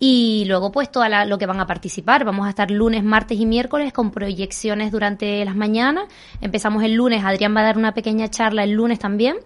Y 0.04 0.46
luego, 0.48 0.72
pues, 0.72 0.92
todo 0.92 1.06
lo 1.28 1.38
que 1.38 1.46
van 1.46 1.60
a 1.60 1.68
participar. 1.68 2.26
Vamos 2.26 2.48
a 2.48 2.50
estar 2.50 2.72
lunes, 2.72 3.04
martes 3.04 3.40
y 3.40 3.46
miércoles 3.46 3.94
con 3.94 4.10
proyecciones 4.10 4.92
durante 4.92 5.46
las 5.46 5.56
mañanas. 5.56 6.06
Empezamos 6.42 6.84
el 6.84 6.96
lunes, 6.96 7.24
Adrián 7.24 7.56
va 7.56 7.62
a 7.62 7.66
dar 7.66 7.78
una 7.78 7.94
pequeña 7.94 8.28
charla 8.28 8.64
el 8.64 8.72
lunes 8.72 8.98
también 8.98 9.38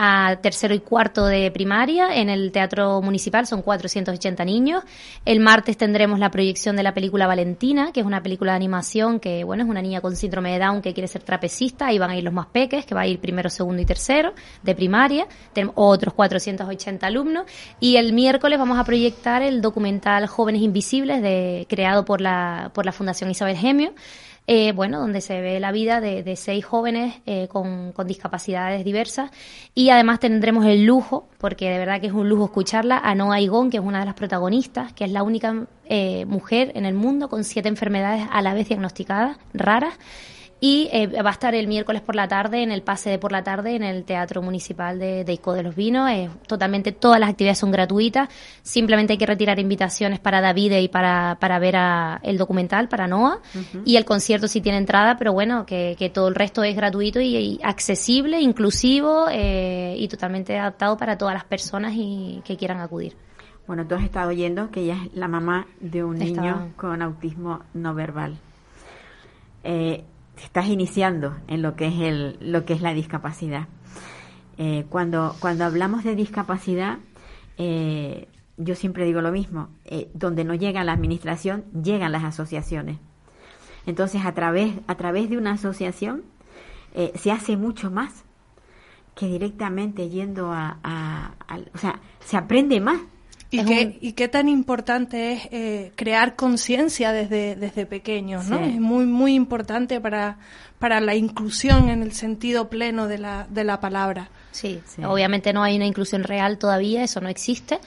a 0.00 0.36
tercero 0.40 0.74
y 0.74 0.78
cuarto 0.78 1.26
de 1.26 1.50
primaria 1.50 2.14
en 2.14 2.30
el 2.30 2.52
Teatro 2.52 3.02
Municipal, 3.02 3.48
son 3.48 3.62
480 3.62 4.44
niños. 4.44 4.84
El 5.24 5.40
martes 5.40 5.76
tendremos 5.76 6.20
la 6.20 6.30
proyección 6.30 6.76
de 6.76 6.84
la 6.84 6.94
película 6.94 7.26
Valentina, 7.26 7.90
que 7.90 7.98
es 7.98 8.06
una 8.06 8.22
película 8.22 8.52
de 8.52 8.56
animación 8.56 9.18
que, 9.18 9.42
bueno, 9.42 9.64
es 9.64 9.68
una 9.68 9.82
niña 9.82 10.00
con 10.00 10.14
síndrome 10.14 10.52
de 10.52 10.60
Down 10.60 10.82
que 10.82 10.94
quiere 10.94 11.08
ser 11.08 11.24
trapecista, 11.24 11.88
ahí 11.88 11.98
van 11.98 12.10
a 12.10 12.16
ir 12.16 12.22
los 12.22 12.32
más 12.32 12.46
peques, 12.46 12.86
que 12.86 12.94
va 12.94 13.00
a 13.00 13.06
ir 13.08 13.18
primero, 13.18 13.50
segundo 13.50 13.82
y 13.82 13.84
tercero 13.86 14.34
de 14.62 14.74
primaria. 14.76 15.26
Tenemos 15.52 15.74
otros 15.76 16.14
480 16.14 17.04
alumnos. 17.04 17.46
Y 17.80 17.96
el 17.96 18.12
miércoles 18.12 18.56
vamos 18.56 18.78
a 18.78 18.84
proyectar 18.84 19.42
el 19.42 19.60
documental 19.60 20.28
Jóvenes 20.28 20.62
Invisibles, 20.62 21.22
de, 21.22 21.66
creado 21.68 22.04
por 22.04 22.20
la, 22.20 22.70
por 22.72 22.86
la 22.86 22.92
Fundación 22.92 23.32
Isabel 23.32 23.56
Gemio 23.56 23.94
eh, 24.50 24.72
bueno, 24.72 24.98
donde 24.98 25.20
se 25.20 25.42
ve 25.42 25.60
la 25.60 25.72
vida 25.72 26.00
de, 26.00 26.34
seis 26.34 26.64
jóvenes 26.64 27.16
eh, 27.26 27.48
con, 27.48 27.92
discapacidades 28.06 28.82
diversas. 28.82 29.30
Y 29.74 29.90
además 29.90 30.20
tendremos 30.20 30.64
el 30.64 30.86
lujo, 30.86 31.28
porque 31.36 31.68
de 31.68 31.76
verdad 31.76 32.00
que 32.00 32.06
es 32.06 32.14
un 32.14 32.30
lujo 32.30 32.46
escucharla, 32.46 32.96
a 32.96 33.14
Noa 33.14 33.42
Igón, 33.42 33.68
que 33.68 33.76
es 33.76 33.82
una 33.82 34.00
de 34.00 34.06
las 34.06 34.14
protagonistas, 34.14 34.94
que 34.94 35.04
es 35.04 35.12
la 35.12 35.22
única 35.22 35.66
eh, 35.84 36.24
mujer 36.24 36.72
en 36.74 36.86
el 36.86 36.94
mundo 36.94 37.28
con 37.28 37.44
siete 37.44 37.68
enfermedades 37.68 38.26
a 38.32 38.40
la 38.40 38.54
vez 38.54 38.68
diagnosticadas, 38.68 39.36
raras, 39.52 39.92
y 40.60 40.88
eh, 40.92 41.06
va 41.22 41.30
a 41.30 41.32
estar 41.32 41.54
el 41.54 41.68
miércoles 41.68 42.02
por 42.02 42.16
la 42.16 42.26
tarde 42.26 42.62
en 42.62 42.72
el 42.72 42.82
pase 42.82 43.10
de 43.10 43.18
por 43.18 43.30
la 43.30 43.44
tarde 43.44 43.76
en 43.76 43.84
el 43.84 44.04
Teatro 44.04 44.42
Municipal 44.42 44.98
de, 44.98 45.24
de 45.24 45.32
Ico 45.32 45.52
de 45.52 45.62
los 45.62 45.76
Vinos. 45.76 46.10
totalmente 46.46 46.90
todas 46.90 47.20
las 47.20 47.30
actividades 47.30 47.58
son 47.58 47.70
gratuitas. 47.70 48.28
Simplemente 48.62 49.12
hay 49.12 49.18
que 49.18 49.26
retirar 49.26 49.58
invitaciones 49.60 50.18
para 50.18 50.40
David 50.40 50.72
y 50.78 50.88
para, 50.88 51.36
para 51.40 51.58
ver 51.58 51.76
el 52.22 52.38
documental, 52.38 52.88
para 52.88 53.06
Noah. 53.06 53.40
Y 53.84 53.96
el 53.96 54.04
concierto 54.04 54.48
sí 54.48 54.60
tiene 54.60 54.78
entrada, 54.78 55.16
pero 55.16 55.32
bueno, 55.32 55.64
que, 55.64 55.94
que 55.98 56.10
todo 56.10 56.28
el 56.28 56.34
resto 56.34 56.64
es 56.64 56.74
gratuito 56.74 57.20
y, 57.20 57.60
accesible, 57.62 58.40
inclusivo 58.40 59.26
eh, 59.30 59.94
y 59.98 60.08
totalmente 60.08 60.58
adaptado 60.58 60.96
para 60.96 61.16
todas 61.18 61.34
las 61.34 61.44
personas 61.44 61.92
y, 61.94 62.42
que 62.44 62.56
quieran 62.56 62.80
acudir. 62.80 63.16
Bueno, 63.66 63.86
tú 63.86 63.94
has 63.94 64.02
estado 64.02 64.30
oyendo 64.30 64.70
que 64.70 64.80
ella 64.80 64.96
es 65.04 65.14
la 65.14 65.28
mamá 65.28 65.66
de 65.80 66.02
un 66.02 66.18
niño 66.18 66.72
con 66.76 67.02
autismo 67.02 67.60
no 67.74 67.94
verbal. 67.94 68.38
Eh, 69.62 70.04
estás 70.42 70.66
iniciando 70.68 71.36
en 71.46 71.62
lo 71.62 71.76
que 71.76 71.86
es 71.86 72.00
el, 72.00 72.38
lo 72.40 72.64
que 72.64 72.72
es 72.72 72.80
la 72.80 72.94
discapacidad. 72.94 73.68
Eh, 74.56 74.86
cuando, 74.88 75.36
cuando 75.40 75.64
hablamos 75.64 76.04
de 76.04 76.14
discapacidad, 76.14 76.98
eh, 77.58 78.28
yo 78.56 78.74
siempre 78.74 79.04
digo 79.04 79.20
lo 79.20 79.30
mismo, 79.30 79.68
eh, 79.84 80.10
donde 80.14 80.44
no 80.44 80.54
llega 80.54 80.82
la 80.84 80.92
administración, 80.92 81.64
llegan 81.72 82.12
las 82.12 82.24
asociaciones. 82.24 82.98
Entonces, 83.86 84.24
a 84.24 84.34
través, 84.34 84.74
a 84.86 84.96
través 84.96 85.30
de 85.30 85.38
una 85.38 85.52
asociación 85.52 86.24
se 87.14 87.30
hace 87.30 87.56
mucho 87.56 87.92
más 87.92 88.24
que 89.14 89.26
directamente 89.26 90.08
yendo 90.08 90.52
a, 90.52 90.78
a, 90.82 91.34
o 91.72 91.78
sea, 91.78 92.00
se 92.18 92.36
aprende 92.36 92.80
más 92.80 93.00
y, 93.50 93.64
qué, 93.64 93.98
y 94.00 94.12
qué 94.12 94.28
tan 94.28 94.48
importante 94.48 95.32
es 95.32 95.48
eh, 95.50 95.92
crear 95.96 96.36
conciencia 96.36 97.12
desde, 97.12 97.56
desde 97.56 97.86
pequeños, 97.86 98.46
¿no? 98.48 98.58
Es 98.58 98.78
muy, 98.80 99.06
muy 99.06 99.34
importante 99.34 100.00
para, 100.00 100.38
para 100.78 101.00
la 101.00 101.14
inclusión 101.14 101.88
en 101.88 102.02
el 102.02 102.12
sentido 102.12 102.68
pleno 102.68 103.06
de 103.06 103.18
la, 103.18 103.46
de 103.48 103.64
la 103.64 103.80
palabra. 103.80 104.28
Sí, 104.50 104.80
obviamente 105.06 105.52
no 105.52 105.62
hay 105.62 105.76
una 105.76 105.86
inclusión 105.86 106.24
real 106.24 106.58
todavía, 106.58 107.04
eso 107.04 107.20
no 107.20 107.28
existe. 107.28 107.80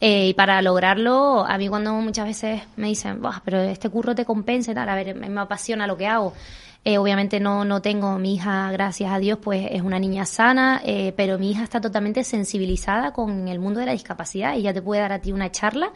Eh, 0.00 0.28
y 0.28 0.34
para 0.34 0.60
lograrlo, 0.60 1.46
a 1.46 1.56
mí 1.56 1.68
cuando 1.68 1.94
muchas 1.94 2.26
veces 2.26 2.62
me 2.76 2.88
dicen, 2.88 3.20
pero 3.44 3.60
este 3.62 3.88
curro 3.88 4.14
te 4.14 4.26
compensa 4.26 4.72
y 4.72 4.74
tal, 4.74 4.88
a 4.88 4.94
ver, 4.94 5.14
me 5.14 5.40
apasiona 5.40 5.86
lo 5.86 5.96
que 5.96 6.06
hago. 6.06 6.34
Eh, 6.88 6.98
obviamente 6.98 7.40
no, 7.40 7.64
no 7.64 7.82
tengo 7.82 8.16
mi 8.16 8.36
hija, 8.36 8.70
gracias 8.70 9.12
a 9.12 9.18
Dios, 9.18 9.40
pues 9.42 9.66
es 9.72 9.82
una 9.82 9.98
niña 9.98 10.24
sana, 10.24 10.80
eh, 10.84 11.12
pero 11.16 11.36
mi 11.36 11.50
hija 11.50 11.64
está 11.64 11.80
totalmente 11.80 12.22
sensibilizada 12.22 13.12
con 13.12 13.48
el 13.48 13.58
mundo 13.58 13.80
de 13.80 13.86
la 13.86 13.92
discapacidad. 13.92 14.54
Ella 14.54 14.72
te 14.72 14.82
puede 14.82 15.00
dar 15.00 15.10
a 15.10 15.18
ti 15.18 15.32
una 15.32 15.50
charla 15.50 15.92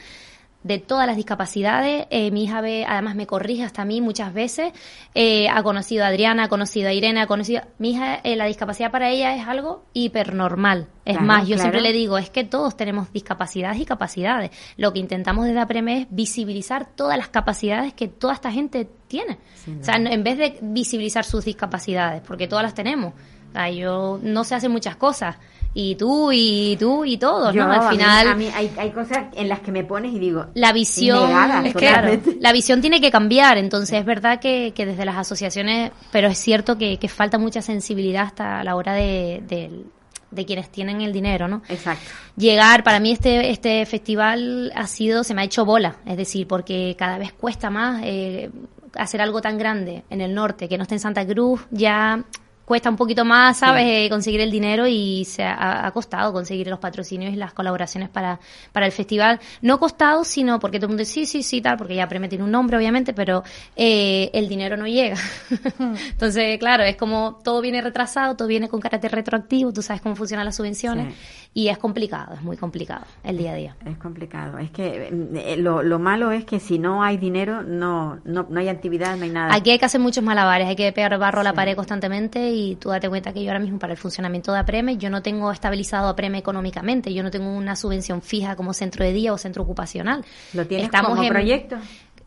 de 0.62 0.78
todas 0.78 1.06
las 1.06 1.16
discapacidades. 1.16 2.06
Eh, 2.10 2.30
mi 2.30 2.44
hija 2.44 2.60
ve, 2.60 2.84
además 2.86 3.14
me 3.14 3.26
corrige 3.26 3.64
hasta 3.64 3.82
a 3.82 3.84
mí 3.84 4.00
muchas 4.00 4.34
veces. 4.34 4.72
Eh, 5.14 5.48
ha 5.48 5.62
conocido 5.62 6.04
a 6.04 6.08
Adriana, 6.08 6.44
ha 6.44 6.48
conocido 6.48 6.88
a 6.88 6.92
Irene, 6.92 7.20
ha 7.20 7.26
conocido. 7.26 7.62
Mi 7.78 7.92
hija, 7.92 8.16
eh, 8.16 8.36
la 8.36 8.44
discapacidad 8.44 8.90
para 8.90 9.10
ella 9.10 9.34
es 9.34 9.46
algo 9.46 9.84
hipernormal. 9.92 10.88
Es 11.04 11.20
más, 11.20 11.48
yo 11.48 11.58
siempre 11.58 11.80
le 11.80 11.92
digo, 11.92 12.18
es 12.18 12.30
que 12.30 12.44
todos 12.44 12.76
tenemos 12.76 13.12
discapacidades 13.12 13.80
y 13.80 13.84
capacidades. 13.84 14.50
Lo 14.76 14.92
que 14.92 15.00
intentamos 15.00 15.46
desde 15.46 15.58
APREME 15.58 16.02
es 16.02 16.06
visibilizar 16.10 16.86
todas 16.94 17.18
las 17.18 17.28
capacidades 17.28 17.94
que 17.94 18.06
toda 18.06 18.34
esta 18.34 18.52
gente 18.52 18.88
tiene. 19.08 19.38
o 19.80 19.82
sea, 19.82 19.96
en 19.96 20.22
vez 20.22 20.38
de 20.38 20.58
visibilizar 20.62 21.24
sus 21.24 21.44
discapacidades, 21.44 22.22
porque 22.24 22.46
todas 22.46 22.62
las 22.62 22.74
tenemos. 22.74 23.14
O 23.52 23.68
yo 23.72 24.20
no 24.22 24.44
sé 24.44 24.54
hacer 24.54 24.70
muchas 24.70 24.94
cosas 24.94 25.36
y 25.72 25.94
tú 25.94 26.32
y 26.32 26.76
tú 26.78 27.04
y 27.04 27.16
todos, 27.16 27.54
¿no? 27.54 27.70
Al 27.70 27.90
final 27.90 28.28
a 28.28 28.34
mí, 28.34 28.48
hay, 28.54 28.70
hay, 28.76 28.90
cosas 28.90 29.26
en 29.34 29.48
las 29.48 29.60
que 29.60 29.70
me 29.70 29.84
pones 29.84 30.12
y 30.12 30.18
digo 30.18 30.46
la 30.54 30.72
visión 30.72 31.30
es 31.64 31.74
que, 31.74 32.20
la 32.40 32.52
visión 32.52 32.80
tiene 32.80 33.00
que 33.00 33.10
cambiar, 33.10 33.56
entonces 33.58 34.00
es 34.00 34.04
verdad 34.04 34.40
que, 34.40 34.72
que 34.74 34.86
desde 34.86 35.04
las 35.04 35.16
asociaciones, 35.16 35.92
pero 36.10 36.28
es 36.28 36.38
cierto 36.38 36.76
que, 36.76 36.98
que 36.98 37.08
falta 37.08 37.38
mucha 37.38 37.62
sensibilidad 37.62 38.24
hasta 38.24 38.64
la 38.64 38.74
hora 38.74 38.94
de, 38.94 39.42
de, 39.46 39.84
de 40.30 40.44
quienes 40.44 40.70
tienen 40.70 41.00
el 41.02 41.12
dinero, 41.12 41.48
¿no? 41.48 41.62
Exacto. 41.68 42.04
Llegar, 42.36 42.82
para 42.82 43.00
mí 43.00 43.12
este, 43.12 43.50
este 43.50 43.84
festival 43.86 44.72
ha 44.74 44.86
sido, 44.86 45.24
se 45.24 45.34
me 45.34 45.42
ha 45.42 45.44
hecho 45.44 45.64
bola, 45.64 45.96
es 46.06 46.16
decir, 46.16 46.46
porque 46.46 46.96
cada 46.98 47.18
vez 47.18 47.32
cuesta 47.32 47.70
más, 47.70 48.02
eh, 48.04 48.50
hacer 48.94 49.20
algo 49.20 49.40
tan 49.40 49.58
grande 49.58 50.04
en 50.10 50.20
el 50.20 50.34
norte 50.34 50.68
que 50.68 50.76
no 50.76 50.82
esté 50.82 50.96
en 50.96 51.00
Santa 51.00 51.26
Cruz, 51.26 51.60
ya 51.70 52.24
cuesta 52.70 52.88
un 52.88 52.94
poquito 52.94 53.24
más, 53.24 53.58
¿sabes? 53.58 53.84
Eh, 53.84 54.08
conseguir 54.08 54.40
el 54.40 54.48
dinero 54.52 54.86
y 54.86 55.24
se 55.24 55.42
ha, 55.42 55.90
costado 55.92 56.32
conseguir 56.32 56.68
los 56.68 56.78
patrocinios 56.78 57.32
y 57.32 57.36
las 57.36 57.52
colaboraciones 57.52 58.08
para, 58.08 58.38
para 58.70 58.86
el 58.86 58.92
festival. 58.92 59.40
No 59.60 59.80
costado, 59.80 60.22
sino 60.22 60.60
porque 60.60 60.78
todo 60.78 60.86
el 60.86 60.90
mundo 60.90 61.00
dice 61.00 61.14
sí, 61.14 61.26
sí, 61.26 61.42
sí, 61.42 61.60
tal, 61.60 61.76
porque 61.76 61.96
ya 61.96 62.06
Preme 62.06 62.28
tiene 62.28 62.44
un 62.44 62.52
nombre, 62.52 62.76
obviamente, 62.76 63.12
pero 63.12 63.42
eh, 63.74 64.30
el 64.34 64.48
dinero 64.48 64.76
no 64.76 64.86
llega. 64.86 65.16
Entonces, 66.12 66.60
claro, 66.60 66.84
es 66.84 66.94
como 66.94 67.40
todo 67.42 67.60
viene 67.60 67.82
retrasado, 67.82 68.36
todo 68.36 68.46
viene 68.46 68.68
con 68.68 68.78
carácter 68.80 69.10
retroactivo, 69.10 69.72
tú 69.72 69.82
sabes 69.82 70.00
cómo 70.00 70.14
funcionan 70.14 70.46
las 70.46 70.54
subvenciones 70.54 71.12
y 71.52 71.66
es 71.66 71.78
complicado, 71.78 72.34
es 72.34 72.42
muy 72.42 72.56
complicado 72.56 73.04
el 73.24 73.36
día 73.36 73.50
a 73.50 73.54
día. 73.56 73.76
Es 73.84 73.98
complicado. 73.98 74.58
Es 74.58 74.70
que 74.70 75.08
eh, 75.08 75.56
lo, 75.56 75.82
lo 75.82 75.98
malo 75.98 76.30
es 76.30 76.44
que 76.44 76.60
si 76.60 76.78
no 76.78 77.02
hay 77.02 77.16
dinero, 77.16 77.64
no, 77.64 78.20
no, 78.24 78.46
no 78.48 78.60
hay 78.60 78.68
actividad, 78.68 79.16
no 79.16 79.24
hay 79.24 79.30
nada. 79.30 79.52
Aquí 79.56 79.72
hay 79.72 79.80
que 79.80 79.86
hacer 79.86 80.00
muchos 80.00 80.22
malabares, 80.22 80.68
hay 80.68 80.76
que 80.76 80.92
pegar 80.92 81.18
barro 81.18 81.40
a 81.40 81.44
la 81.44 81.52
pared 81.52 81.74
constantemente 81.74 82.50
y 82.52 82.59
tú 82.80 82.90
date 82.90 83.08
cuenta 83.08 83.32
que 83.32 83.42
yo 83.42 83.50
ahora 83.50 83.60
mismo 83.60 83.78
para 83.78 83.92
el 83.92 83.98
funcionamiento 83.98 84.52
de 84.52 84.58
APREME, 84.58 84.96
yo 84.96 85.10
no 85.10 85.22
tengo 85.22 85.50
estabilizado 85.50 86.08
APREME 86.08 86.38
económicamente, 86.38 87.12
yo 87.12 87.22
no 87.22 87.30
tengo 87.30 87.50
una 87.50 87.76
subvención 87.76 88.22
fija 88.22 88.56
como 88.56 88.72
centro 88.72 89.04
de 89.04 89.12
día 89.12 89.32
o 89.32 89.38
centro 89.38 89.62
ocupacional. 89.62 90.24
¿Lo 90.52 90.66
tienes 90.66 90.86
Estamos 90.86 91.10
como 91.10 91.22
en, 91.22 91.28
proyecto? 91.28 91.76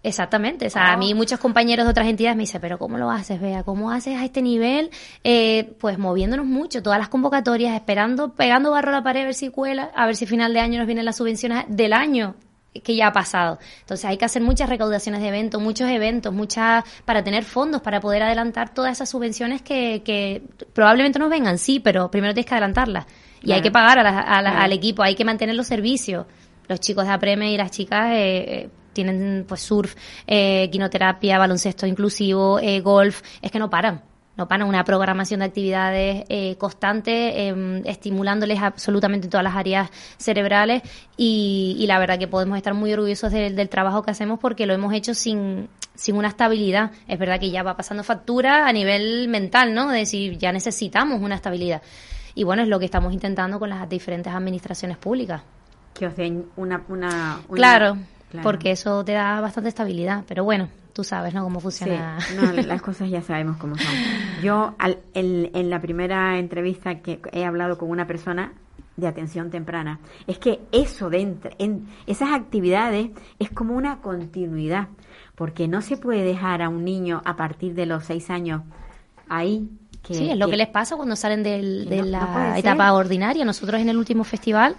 Exactamente, 0.04 0.68
o 0.68 0.70
sea, 0.70 0.92
a 0.92 0.98
mí 0.98 1.14
oh. 1.14 1.16
muchos 1.16 1.40
compañeros 1.40 1.86
de 1.86 1.92
otras 1.92 2.08
entidades 2.08 2.36
me 2.36 2.44
dicen, 2.44 2.60
pero 2.60 2.78
¿cómo 2.78 2.98
lo 2.98 3.10
haces, 3.10 3.40
Vea? 3.40 3.64
¿Cómo 3.64 3.90
haces 3.90 4.20
a 4.20 4.26
este 4.26 4.42
nivel? 4.42 4.92
Eh, 5.24 5.76
pues 5.80 5.98
moviéndonos 5.98 6.46
mucho, 6.46 6.84
todas 6.84 7.00
las 7.00 7.08
convocatorias, 7.08 7.74
esperando, 7.74 8.34
pegando 8.34 8.72
barro 8.72 8.90
a 8.90 8.94
la 8.94 9.04
pared 9.04 9.22
a 9.22 9.26
ver 9.26 9.34
si 9.34 9.50
cuela, 9.50 9.92
a 9.96 10.06
ver 10.06 10.18
si 10.18 10.26
final 10.26 10.54
de 10.54 10.60
año 10.60 10.78
nos 10.78 10.88
vienen 10.88 11.06
las 11.06 11.16
subvenciones 11.16 11.64
del 11.70 11.94
año 11.94 12.36
que 12.82 12.96
ya 12.96 13.08
ha 13.08 13.14
pasado. 13.14 13.60
Entonces 13.82 14.06
hay 14.06 14.18
que 14.18 14.26
hacer 14.26 14.42
muchas 14.42 14.70
recaudaciones 14.70 15.22
de 15.22 15.28
eventos, 15.28 15.62
muchos 15.62 15.90
eventos, 15.90 16.34
muchas 16.34 16.84
para 17.06 17.24
tener 17.24 17.44
fondos 17.44 17.82
para 17.82 18.00
poder 18.00 18.24
adelantar 18.24 18.74
todas 18.74 18.94
esas 18.94 19.10
subvenciones 19.10 19.62
que, 19.62 20.02
que 20.04 20.44
probablemente 20.74 21.20
nos 21.20 21.30
vengan, 21.30 21.58
sí, 21.58 21.80
pero 21.80 22.10
primero 22.10 22.34
tienes 22.34 22.48
que 22.48 22.56
adelantarlas. 22.56 23.06
Y 23.44 23.52
hay 23.52 23.62
que 23.62 23.72
pagar 23.72 24.00
al 24.00 24.72
equipo, 24.72 25.04
hay 25.04 25.16
que 25.16 25.26
mantener 25.26 25.56
los 25.56 25.68
servicios. 25.68 26.26
Los 26.70 26.80
chicos 26.80 27.06
de 27.06 27.12
APREME 27.12 27.52
y 27.52 27.58
las 27.58 27.72
chicas 27.72 28.12
eh, 28.12 28.46
eh, 28.48 28.70
tienen 28.94 29.46
pues 29.46 29.62
surf, 29.62 29.96
eh, 30.26 30.70
quinoterapia, 30.72 31.38
baloncesto 31.38 31.86
inclusivo, 31.86 32.60
eh, 32.60 32.80
golf, 32.80 33.22
es 33.42 33.52
que 33.52 33.60
no 33.60 33.70
paran 33.70 34.13
no 34.36 34.48
para 34.48 34.66
una 34.66 34.84
programación 34.84 35.42
de 35.42 35.46
actividades 35.46 36.26
eh, 36.30 36.56
constante, 36.58 37.48
em, 37.48 37.86
estimulándoles 37.86 38.62
absolutamente 38.62 39.28
todas 39.28 39.44
las 39.44 39.56
áreas 39.56 39.90
cerebrales 40.18 40.82
y, 41.18 41.84
la 41.88 42.00
verdad 42.00 42.18
que 42.18 42.28
podemos 42.28 42.58
estar 42.58 42.74
muy 42.74 42.92
orgullosos 42.92 43.32
del 43.32 43.70
trabajo 43.70 44.02
que 44.02 44.12
hacemos 44.12 44.40
porque 44.40 44.66
lo 44.66 44.74
hemos 44.74 44.94
hecho 44.94 45.14
sin, 45.14 45.70
sin 45.96 46.16
una 46.16 46.30
estabilidad. 46.30 46.92
Es 47.08 47.20
verdad 47.20 47.40
que 47.40 47.52
ya 47.52 47.62
va 47.62 47.76
pasando 47.76 48.04
factura 48.04 48.68
a 48.68 48.74
nivel 48.74 49.28
mental, 49.28 49.74
¿no? 49.74 49.90
De 49.90 50.00
decir, 50.00 50.38
ya 50.38 50.52
necesitamos 50.52 51.22
una 51.22 51.36
estabilidad. 51.36 51.82
Y 52.36 52.44
bueno, 52.44 52.64
es 52.64 52.68
lo 52.68 52.80
que 52.80 52.86
estamos 52.86 53.14
intentando 53.14 53.60
con 53.60 53.70
las 53.70 53.88
diferentes 53.88 54.34
administraciones 54.34 54.98
públicas. 54.98 55.44
Que 55.94 56.08
os 56.08 56.16
den 56.16 56.48
una, 56.56 56.84
una, 56.88 57.40
claro, 57.54 57.98
porque 58.42 58.72
eso 58.72 59.06
te 59.06 59.12
da 59.12 59.40
bastante 59.42 59.70
estabilidad. 59.70 60.24
Pero 60.28 60.44
bueno, 60.44 60.70
tú 60.94 61.04
sabes, 61.04 61.34
¿no? 61.34 61.44
Cómo 61.44 61.60
funciona. 61.60 62.18
no, 62.36 62.52
las 62.66 62.82
cosas 62.82 63.10
ya 63.10 63.22
sabemos 63.22 63.58
cómo 63.58 63.76
son. 63.78 63.94
Yo, 64.42 64.76
al, 64.78 65.00
en, 65.14 65.70
la 65.70 65.82
primera 65.82 66.38
entrevista 66.38 67.00
que 67.00 67.20
he 67.32 67.46
hablado 67.46 67.78
con 67.78 67.90
una 67.90 68.08
persona 68.08 68.54
de 68.96 69.08
atención 69.08 69.50
temprana, 69.50 70.00
es 70.28 70.38
que 70.38 70.62
eso 70.72 71.10
dentro, 71.10 71.52
en 71.58 71.88
esas 72.06 72.32
actividades 72.32 73.10
es 73.40 73.50
como 73.50 73.76
una 73.76 73.98
continuidad, 73.98 74.90
porque 75.36 75.68
no 75.68 75.82
se 75.82 75.98
puede 75.98 76.24
dejar 76.24 76.62
a 76.62 76.70
un 76.70 76.86
niño 76.86 77.22
a 77.26 77.36
partir 77.36 77.74
de 77.74 77.88
los 77.88 78.06
seis 78.06 78.30
años 78.30 78.62
ahí 79.28 79.68
que, 80.04 80.14
sí, 80.14 80.30
es 80.30 80.38
lo 80.38 80.50
que, 80.50 80.58
les 80.58 80.68
pasa 80.68 80.98
cuando 80.98 81.16
salen 81.16 81.44
de 81.44 82.04
la 82.04 82.60
etapa 82.60 82.92
ordinaria. 82.92 83.46
Nosotros 83.46 83.80
en 83.80 83.88
el 83.88 83.98
último 83.98 84.26
festival 84.26 84.76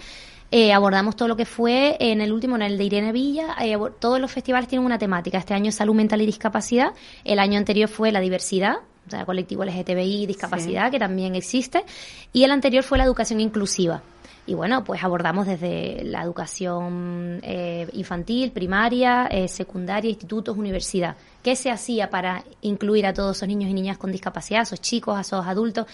eh, 0.57 0.73
abordamos 0.73 1.17
todo 1.17 1.27
lo 1.27 1.37
que 1.37 1.47
fue 1.47 1.97
en 1.99 2.21
el 2.21 2.33
último, 2.33 2.55
en 2.55 2.63
el 2.63 2.79
de 2.79 2.85
Irene 2.85 3.11
Villa. 3.11 3.57
Eh, 3.61 3.77
todos 3.99 4.21
los 4.21 4.31
festivales 4.31 4.69
tienen 4.69 4.87
una 4.87 5.01
temática. 5.01 5.37
Este 5.37 5.53
año 5.53 5.71
es 5.71 5.75
salud 5.75 5.97
mental 5.97 6.23
y 6.23 6.27
discapacidad. 6.27 6.93
El 7.25 7.41
año 7.41 7.59
anterior 7.59 7.89
fue 7.89 8.13
la 8.13 8.21
diversidad, 8.21 8.77
o 9.05 9.11
sea, 9.11 9.25
colectivo 9.25 9.65
LGTBI 9.65 10.23
y 10.23 10.27
discapacidad, 10.27 10.93
que 10.93 11.01
también 11.01 11.35
existe. 11.35 11.85
Y 12.33 12.45
el 12.45 12.53
anterior 12.53 12.85
fue 12.85 12.99
la 12.99 13.05
educación 13.05 13.41
inclusiva. 13.41 14.01
Y 14.47 14.55
bueno, 14.55 14.85
pues 14.85 15.03
abordamos 15.03 15.49
desde 15.49 16.05
la 16.05 16.23
educación 16.23 17.41
eh, 17.43 17.89
infantil, 17.95 18.53
primaria, 18.53 19.29
secundaria, 19.49 20.09
institutos, 20.09 20.57
universidad. 20.57 21.17
¿Qué 21.43 21.57
se 21.57 21.73
hacía 21.73 22.11
para 22.11 22.45
incluir 22.63 23.07
a 23.07 23.13
todos 23.13 23.39
esos 23.39 23.49
niños 23.49 23.71
y 23.71 23.75
niñas 23.75 23.99
con 23.99 24.13
discapacidad, 24.13 24.61
a 24.61 24.63
esos 24.63 24.81
chicos, 24.81 25.19
a 25.19 25.23
esos 25.23 25.45
adultos? 25.45 25.87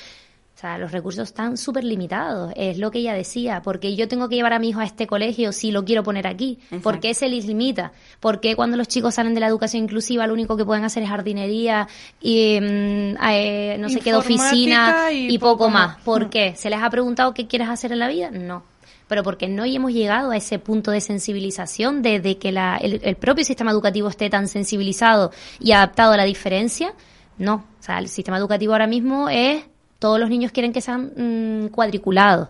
O 0.60 0.62
sea, 0.62 0.76
los 0.76 0.92
recursos 0.92 1.26
están 1.26 1.56
súper 1.56 1.84
limitados, 1.84 2.52
es 2.54 2.76
lo 2.76 2.90
que 2.90 2.98
ella 2.98 3.14
decía, 3.14 3.62
porque 3.64 3.96
yo 3.96 4.08
tengo 4.08 4.28
que 4.28 4.34
llevar 4.34 4.52
a 4.52 4.58
mi 4.58 4.68
hijo 4.68 4.80
a 4.80 4.84
este 4.84 5.06
colegio 5.06 5.52
si 5.52 5.70
lo 5.70 5.86
quiero 5.86 6.02
poner 6.02 6.26
aquí, 6.26 6.58
¿por 6.82 7.00
qué 7.00 7.14
se 7.14 7.30
les 7.30 7.46
limita? 7.46 7.92
¿Por 8.20 8.40
qué 8.40 8.54
cuando 8.54 8.76
los 8.76 8.86
chicos 8.86 9.14
salen 9.14 9.32
de 9.32 9.40
la 9.40 9.46
educación 9.46 9.84
inclusiva 9.84 10.26
lo 10.26 10.34
único 10.34 10.58
que 10.58 10.66
pueden 10.66 10.84
hacer 10.84 11.02
es 11.02 11.08
jardinería 11.08 11.88
y 12.20 12.60
mm, 12.60 13.16
eh, 13.30 13.76
no 13.80 13.88
sé 13.88 14.00
qué, 14.00 14.14
oficina 14.14 15.10
y, 15.10 15.38
poco, 15.38 15.70
más? 15.70 15.98
¿Por 16.02 16.28
qué? 16.28 16.54
¿Se 16.56 16.68
les 16.68 16.82
ha 16.82 16.90
preguntado 16.90 17.32
qué 17.32 17.46
quieres 17.46 17.70
hacer 17.70 17.92
en 17.92 17.98
la 17.98 18.08
vida? 18.08 18.30
No 18.30 18.62
pero 19.08 19.22
porque 19.22 19.48
no 19.48 19.64
hemos 19.64 19.92
llegado 19.92 20.30
a 20.30 20.36
ese 20.36 20.58
punto 20.58 20.90
de 20.90 21.00
sensibilización, 21.00 22.02
de, 22.02 22.36
que 22.38 22.50
el, 22.50 23.00
el, 23.02 23.16
propio 23.16 23.44
sistema 23.44 23.70
educativo 23.72 24.08
esté 24.08 24.28
tan 24.28 24.46
sensibilizado 24.46 25.32
y 25.58 25.72
adaptado 25.72 26.12
a 26.12 26.16
la 26.18 26.24
diferencia, 26.24 26.94
no. 27.38 27.64
O 27.80 27.82
sea, 27.82 27.98
el 27.98 28.08
sistema 28.08 28.36
educativo 28.36 28.74
ahora 28.74 28.86
mismo 28.86 29.28
es 29.28 29.64
todos 30.00 30.18
los 30.18 30.30
niños 30.30 30.50
quieren 30.50 30.72
que 30.72 30.80
sean 30.80 31.12
mm, 31.14 31.68
cuadriculados. 31.68 32.48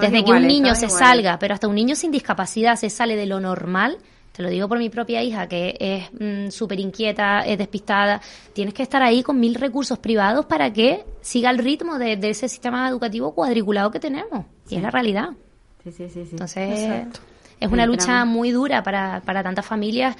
Desde 0.00 0.24
que 0.24 0.32
un 0.32 0.46
niño 0.46 0.74
se 0.74 0.90
salga, 0.90 1.38
pero 1.38 1.54
hasta 1.54 1.68
un 1.68 1.76
niño 1.76 1.94
sin 1.94 2.10
discapacidad 2.10 2.76
se 2.76 2.90
sale 2.90 3.16
de 3.16 3.24
lo 3.24 3.40
normal, 3.40 3.96
te 4.32 4.42
lo 4.42 4.50
digo 4.50 4.68
por 4.68 4.78
mi 4.78 4.90
propia 4.90 5.22
hija, 5.22 5.46
que 5.46 5.76
es 5.78 6.10
mm, 6.12 6.50
súper 6.50 6.80
inquieta, 6.80 7.42
es 7.42 7.56
despistada, 7.56 8.20
tienes 8.52 8.74
que 8.74 8.82
estar 8.82 9.00
ahí 9.00 9.22
con 9.22 9.38
mil 9.38 9.54
recursos 9.54 9.98
privados 9.98 10.46
para 10.46 10.72
que 10.72 11.04
siga 11.20 11.50
el 11.50 11.58
ritmo 11.58 11.98
de, 11.98 12.18
ese 12.22 12.48
sistema 12.48 12.88
educativo 12.88 13.32
cuadriculado 13.32 13.92
que 13.92 14.00
tenemos. 14.00 14.44
Y 14.68 14.76
es 14.76 14.82
la 14.82 14.90
realidad. 14.90 15.30
Sí, 15.84 15.92
sí, 15.92 16.08
sí. 16.08 16.28
Entonces, 16.32 17.06
es 17.60 17.70
una 17.70 17.86
lucha 17.86 18.24
muy 18.24 18.50
dura 18.50 18.82
para, 18.82 19.22
para 19.24 19.42
tantas 19.44 19.64
familias 19.64 20.16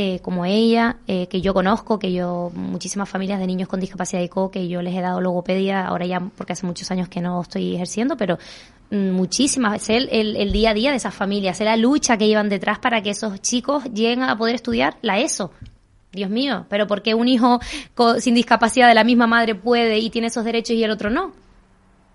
eh, 0.00 0.20
como 0.20 0.44
ella, 0.44 0.98
eh, 1.08 1.26
que 1.26 1.40
yo 1.40 1.52
conozco, 1.52 1.98
que 1.98 2.12
yo, 2.12 2.52
muchísimas 2.54 3.08
familias 3.08 3.40
de 3.40 3.48
niños 3.48 3.68
con 3.68 3.80
discapacidad 3.80 4.22
de 4.22 4.28
CO, 4.28 4.48
que 4.48 4.68
yo 4.68 4.80
les 4.80 4.94
he 4.94 5.00
dado 5.00 5.20
logopedia, 5.20 5.84
ahora 5.88 6.06
ya 6.06 6.20
porque 6.20 6.52
hace 6.52 6.64
muchos 6.66 6.88
años 6.92 7.08
que 7.08 7.20
no 7.20 7.42
estoy 7.42 7.74
ejerciendo, 7.74 8.16
pero 8.16 8.38
mm, 8.92 9.10
muchísimas, 9.10 9.82
es 9.82 9.88
el, 9.88 10.36
el, 10.36 10.52
día 10.52 10.70
a 10.70 10.74
día 10.74 10.92
de 10.92 10.98
esas 10.98 11.12
familias, 11.12 11.60
es 11.60 11.64
la 11.64 11.76
lucha 11.76 12.16
que 12.16 12.28
llevan 12.28 12.48
detrás 12.48 12.78
para 12.78 13.02
que 13.02 13.10
esos 13.10 13.42
chicos 13.42 13.86
lleguen 13.92 14.22
a 14.22 14.38
poder 14.38 14.54
estudiar 14.54 14.98
la 15.02 15.18
ESO. 15.18 15.50
Dios 16.12 16.30
mío, 16.30 16.66
pero 16.68 16.86
¿por 16.86 17.02
qué 17.02 17.14
un 17.14 17.26
hijo 17.26 17.58
sin 18.20 18.36
discapacidad 18.36 18.86
de 18.86 18.94
la 18.94 19.02
misma 19.02 19.26
madre 19.26 19.56
puede 19.56 19.98
y 19.98 20.10
tiene 20.10 20.28
esos 20.28 20.44
derechos 20.44 20.76
y 20.76 20.84
el 20.84 20.92
otro 20.92 21.10
no? 21.10 21.32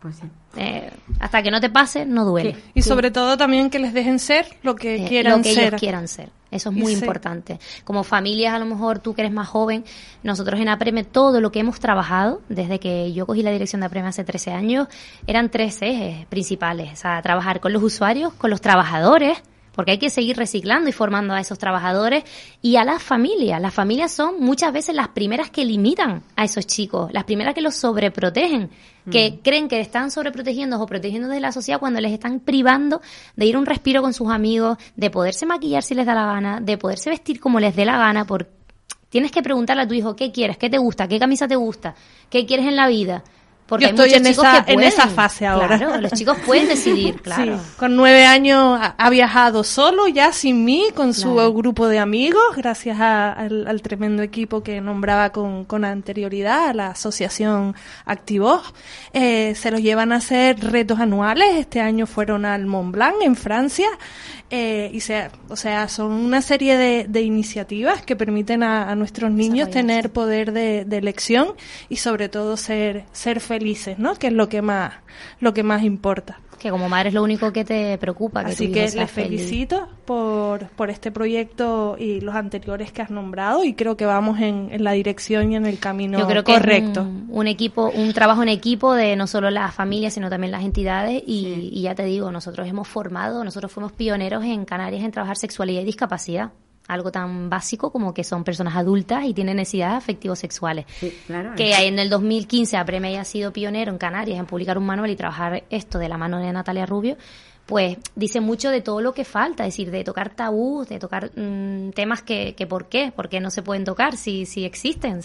Pues 0.03 0.17
sí. 0.17 0.27
Eh, 0.57 0.91
hasta 1.21 1.41
que 1.41 1.49
no 1.49 1.61
te 1.61 1.69
pase, 1.69 2.05
no 2.05 2.25
duele. 2.25 2.57
Y 2.73 2.81
sobre 2.81 3.09
todo 3.09 3.37
también 3.37 3.69
que 3.69 3.79
les 3.79 3.93
dejen 3.93 4.19
ser 4.19 4.45
lo 4.61 4.75
que 4.75 5.05
eh, 5.05 5.07
quieran 5.07 5.37
lo 5.37 5.43
que 5.43 5.53
ser. 5.53 5.67
Ellos 5.69 5.79
quieran 5.79 6.09
ser. 6.09 6.29
Eso 6.51 6.71
es 6.71 6.75
muy 6.75 6.91
importante. 6.91 7.57
Como 7.85 8.03
familias, 8.03 8.53
a 8.53 8.59
lo 8.59 8.65
mejor 8.65 8.99
tú 8.99 9.13
que 9.13 9.21
eres 9.21 9.31
más 9.31 9.47
joven, 9.47 9.85
nosotros 10.21 10.59
en 10.59 10.67
APREME 10.67 11.05
todo 11.05 11.39
lo 11.39 11.53
que 11.53 11.59
hemos 11.59 11.79
trabajado, 11.79 12.41
desde 12.49 12.81
que 12.81 13.13
yo 13.13 13.25
cogí 13.25 13.43
la 13.43 13.51
dirección 13.51 13.79
de 13.79 13.85
APREME 13.85 14.09
hace 14.09 14.25
13 14.25 14.51
años, 14.51 14.89
eran 15.25 15.49
tres 15.49 15.81
ejes 15.81 16.25
principales. 16.25 16.91
O 16.91 16.95
sea, 16.97 17.21
trabajar 17.21 17.61
con 17.61 17.71
los 17.71 17.81
usuarios, 17.81 18.33
con 18.33 18.49
los 18.49 18.59
trabajadores, 18.59 19.41
porque 19.73 19.91
hay 19.91 19.97
que 19.97 20.09
seguir 20.09 20.37
reciclando 20.37 20.89
y 20.89 20.91
formando 20.91 21.33
a 21.33 21.39
esos 21.39 21.57
trabajadores 21.57 22.23
y 22.61 22.77
a 22.77 22.85
las 22.85 23.01
familias. 23.01 23.61
Las 23.61 23.73
familias 23.73 24.11
son 24.11 24.39
muchas 24.39 24.71
veces 24.71 24.95
las 24.95 25.09
primeras 25.09 25.49
que 25.49 25.65
limitan 25.65 26.23
a 26.35 26.45
esos 26.45 26.65
chicos, 26.65 27.11
las 27.11 27.23
primeras 27.25 27.53
que 27.53 27.61
los 27.61 27.75
sobreprotegen, 27.75 28.69
que 29.11 29.31
mm. 29.31 29.37
creen 29.43 29.67
que 29.67 29.79
están 29.79 30.11
sobreprotegiendo 30.11 30.79
o 30.79 30.85
protegiendo 30.85 31.27
de 31.27 31.39
la 31.39 31.51
sociedad 31.51 31.79
cuando 31.79 31.99
les 31.99 32.11
están 32.13 32.39
privando 32.39 33.01
de 33.35 33.45
ir 33.45 33.57
un 33.57 33.65
respiro 33.65 34.01
con 34.01 34.13
sus 34.13 34.29
amigos, 34.29 34.77
de 34.95 35.09
poderse 35.09 35.45
maquillar 35.45 35.83
si 35.83 35.95
les 35.95 36.05
da 36.05 36.13
la 36.13 36.25
gana, 36.25 36.59
de 36.61 36.77
poderse 36.77 37.09
vestir 37.09 37.39
como 37.39 37.59
les 37.59 37.75
dé 37.75 37.85
la 37.85 37.97
gana, 37.97 38.25
porque 38.25 38.49
tienes 39.09 39.31
que 39.31 39.43
preguntarle 39.43 39.83
a 39.83 39.87
tu 39.87 39.93
hijo 39.93 40.15
qué 40.15 40.31
quieres, 40.31 40.57
qué 40.57 40.69
te 40.69 40.77
gusta, 40.77 41.07
qué 41.07 41.19
camisa 41.19 41.47
te 41.47 41.55
gusta, 41.55 41.95
qué 42.29 42.45
quieres 42.45 42.67
en 42.67 42.75
la 42.75 42.87
vida. 42.87 43.23
Porque 43.65 43.85
Yo 43.85 43.89
estoy 43.91 44.13
en 44.13 44.25
esa, 44.25 44.63
en 44.67 44.83
esa 44.83 45.07
fase 45.07 45.47
ahora. 45.47 45.77
Claro, 45.77 46.01
los 46.01 46.11
chicos 46.11 46.37
pueden 46.45 46.67
decidir, 46.67 47.21
claro. 47.21 47.59
con 47.77 47.95
nueve 47.95 48.25
años 48.25 48.79
ha 48.97 49.09
viajado 49.09 49.63
solo, 49.63 50.07
ya 50.07 50.31
sin 50.31 50.65
mí, 50.65 50.87
con 50.93 51.13
su 51.13 51.35
grupo 51.53 51.87
de 51.87 51.99
amigos, 51.99 52.43
gracias 52.55 52.99
al, 52.99 53.81
tremendo 53.81 54.21
equipo 54.21 54.63
que 54.63 54.81
nombraba 54.81 55.31
con, 55.31 55.65
con 55.65 55.85
anterioridad, 55.85 56.73
la 56.73 56.89
asociación 56.89 57.75
Activos. 58.05 58.73
Eh, 59.13 59.53
se 59.55 59.71
los 59.71 59.81
llevan 59.81 60.11
a 60.11 60.17
hacer 60.17 60.59
retos 60.59 60.99
anuales. 60.99 61.55
Este 61.57 61.79
año 61.79 62.05
fueron 62.05 62.45
al 62.45 62.65
Mont 62.65 62.93
Blanc, 62.93 63.15
en 63.21 63.35
Francia. 63.35 63.87
Eh, 64.49 64.91
y 64.93 64.99
sea, 64.99 65.31
o 65.49 65.55
sea, 65.55 65.87
son 65.87 66.11
una 66.11 66.41
serie 66.41 66.77
de, 66.77 67.05
de 67.07 67.21
iniciativas 67.21 68.03
que 68.03 68.15
permiten 68.15 68.61
a, 68.61 68.93
nuestros 68.93 69.31
niños 69.31 69.71
tener 69.71 70.11
poder 70.11 70.51
de, 70.51 70.85
de, 70.85 70.97
elección 70.97 71.53
y 71.89 71.95
sobre 71.95 72.29
todo 72.29 72.55
ser, 72.55 73.05
ser 73.13 73.39
felices, 73.39 73.52
¿no? 73.99 74.15
Que 74.15 74.27
es 74.27 74.33
lo 74.33 74.49
que 74.49 74.61
más, 74.61 74.93
lo 75.39 75.53
que 75.53 75.63
más 75.63 75.83
importa 75.83 76.39
que 76.63 76.71
como 76.71 76.87
madre 76.87 77.09
es 77.09 77.13
lo 77.13 77.21
único 77.21 77.51
que 77.51 77.65
te 77.65 77.97
preocupa. 77.97 78.39
Así 78.39 78.71
que 78.71 78.89
les 78.89 79.11
felicito 79.11 79.89
por, 80.05 80.67
por 80.69 80.89
este 80.89 81.11
proyecto 81.11 81.97
y 81.99 82.21
los 82.21 82.33
anteriores 82.35 82.93
que 82.93 83.01
has 83.01 83.11
nombrado 83.11 83.65
y 83.65 83.73
creo 83.73 83.97
que 83.97 84.05
vamos 84.05 84.39
en, 84.39 84.69
en 84.71 84.81
la 84.83 84.93
dirección 84.93 85.51
y 85.51 85.57
en 85.57 85.65
el 85.65 85.77
camino 85.77 86.17
Yo 86.17 86.25
creo 86.25 86.45
que 86.45 86.53
correcto. 86.53 87.01
un, 87.01 87.27
un, 87.29 87.47
equipo, 87.47 87.91
un 87.93 88.13
trabajo 88.13 88.43
en 88.43 88.49
equipo 88.49 88.93
de 88.93 89.17
no 89.17 89.27
solo 89.27 89.49
las 89.49 89.75
familias 89.75 90.13
sino 90.13 90.29
también 90.29 90.51
las 90.51 90.63
entidades 90.63 91.21
y, 91.27 91.69
y 91.73 91.81
ya 91.81 91.95
te 91.95 92.05
digo, 92.05 92.31
nosotros 92.31 92.65
hemos 92.65 92.87
formado, 92.87 93.43
nosotros 93.43 93.69
fuimos 93.69 93.91
pioneros 93.91 94.45
en 94.45 94.63
Canarias 94.63 95.03
en 95.03 95.11
trabajar 95.11 95.35
sexualidad 95.35 95.81
y 95.81 95.85
discapacidad 95.85 96.51
algo 96.87 97.11
tan 97.11 97.49
básico 97.49 97.91
como 97.91 98.13
que 98.13 98.23
son 98.23 98.43
personas 98.43 98.75
adultas 98.75 99.25
y 99.25 99.33
tienen 99.33 99.57
necesidades 99.57 99.97
afectivos 99.97 100.39
sexuales. 100.39 100.85
que 101.55 101.73
en 101.73 101.99
el 101.99 102.09
2015 102.09 102.77
APREME 102.77 103.09
haya 103.09 103.23
sido 103.23 103.53
pionero 103.53 103.91
en 103.91 103.97
Canarias 103.97 104.39
en 104.39 104.45
publicar 104.45 104.77
un 104.77 104.85
manual 104.85 105.09
y 105.09 105.15
trabajar 105.15 105.63
esto 105.69 105.99
de 105.99 106.09
la 106.09 106.17
mano 106.17 106.39
de 106.39 106.51
Natalia 106.51 106.85
Rubio, 106.85 107.17
pues 107.65 107.97
dice 108.15 108.41
mucho 108.41 108.69
de 108.69 108.81
todo 108.81 108.99
lo 108.99 109.13
que 109.13 109.23
falta, 109.23 109.65
es 109.65 109.73
decir, 109.73 109.89
de 109.89 110.03
tocar 110.03 110.31
tabús, 110.35 110.89
de 110.89 110.99
tocar 110.99 111.31
mm, 111.35 111.91
temas 111.91 112.21
que, 112.21 112.55
que 112.55 112.67
por 112.67 112.87
qué, 112.89 113.13
porque 113.15 113.39
no 113.39 113.49
se 113.49 113.61
pueden 113.61 113.85
tocar 113.85 114.17
si, 114.17 114.45
si 114.45 114.65
existen. 114.65 115.21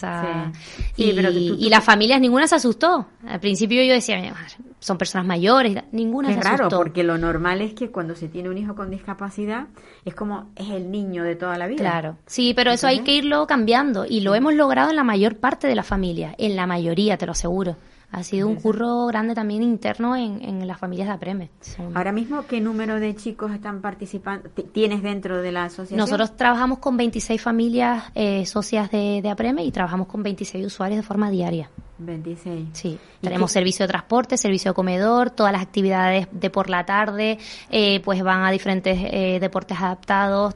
y, 0.95 1.09
y 1.09 1.69
las 1.69 1.83
familias, 1.83 2.21
ninguna 2.21 2.47
se 2.47 2.55
asustó. 2.55 3.07
Al 3.27 3.41
principio 3.41 3.83
yo 3.83 3.93
decía, 3.93 4.33
son 4.79 4.97
personas 4.97 5.27
mayores, 5.27 5.83
ninguna 5.91 6.33
se 6.33 6.39
raro, 6.39 6.69
porque 6.69 7.03
lo 7.03 7.17
normal 7.17 7.61
es 7.61 7.73
que 7.73 7.91
cuando 7.91 8.15
se 8.15 8.29
tiene 8.29 8.49
un 8.49 8.57
hijo 8.57 8.73
con 8.73 8.89
discapacidad 8.89 9.67
es 10.05 10.15
como 10.15 10.49
es 10.55 10.69
el 10.69 10.89
niño 10.91 11.23
de 11.23 11.35
toda 11.35 11.57
la 11.57 11.67
vida. 11.67 11.79
Claro, 11.79 12.17
sí, 12.25 12.53
pero 12.55 12.71
eso 12.71 12.87
hay 12.87 13.01
que 13.01 13.15
irlo 13.15 13.45
cambiando 13.47 14.05
y 14.07 14.21
lo 14.21 14.33
hemos 14.33 14.53
logrado 14.53 14.91
en 14.91 14.95
la 14.95 15.03
mayor 15.03 15.35
parte 15.35 15.67
de 15.67 15.75
la 15.75 15.83
familia, 15.83 16.35
en 16.37 16.55
la 16.55 16.65
mayoría, 16.67 17.17
te 17.17 17.25
lo 17.25 17.33
aseguro 17.33 17.75
ha 18.11 18.23
sido 18.23 18.47
un 18.47 18.55
curro 18.55 19.05
grande 19.07 19.35
también 19.35 19.61
interno 19.61 20.15
en, 20.15 20.43
en 20.43 20.67
las 20.67 20.79
familias 20.79 21.07
de 21.07 21.13
APREME. 21.13 21.49
Ahora 21.93 22.11
mismo, 22.11 22.45
¿qué 22.47 22.59
número 22.59 22.99
de 22.99 23.15
chicos 23.15 23.51
están 23.51 23.81
participando? 23.81 24.49
¿Tienes 24.49 25.03
dentro 25.03 25.41
de 25.41 25.51
la 25.51 25.65
asociación? 25.65 25.99
Nosotros 25.99 26.35
trabajamos 26.35 26.79
con 26.79 26.97
26 26.97 27.41
familias 27.41 28.03
eh, 28.15 28.45
socias 28.45 28.89
de, 28.91 29.21
de 29.21 29.29
APREME 29.29 29.63
y 29.63 29.71
trabajamos 29.71 30.07
con 30.07 30.23
26 30.23 30.65
usuarios 30.65 30.97
de 30.97 31.03
forma 31.03 31.29
diaria. 31.29 31.69
26. 31.99 32.69
Sí, 32.73 32.97
tenemos 33.21 33.51
servicio 33.51 33.83
de 33.83 33.89
transporte, 33.89 34.37
servicio 34.37 34.71
de 34.71 34.75
comedor, 34.75 35.29
todas 35.29 35.51
las 35.51 35.61
actividades 35.61 36.27
de 36.31 36.49
por 36.49 36.69
la 36.69 36.85
tarde, 36.85 37.37
eh, 37.69 37.99
pues 38.03 38.23
van 38.23 38.43
a 38.43 38.51
diferentes 38.51 38.97
eh, 39.01 39.37
deportes 39.39 39.77
adaptados, 39.79 40.55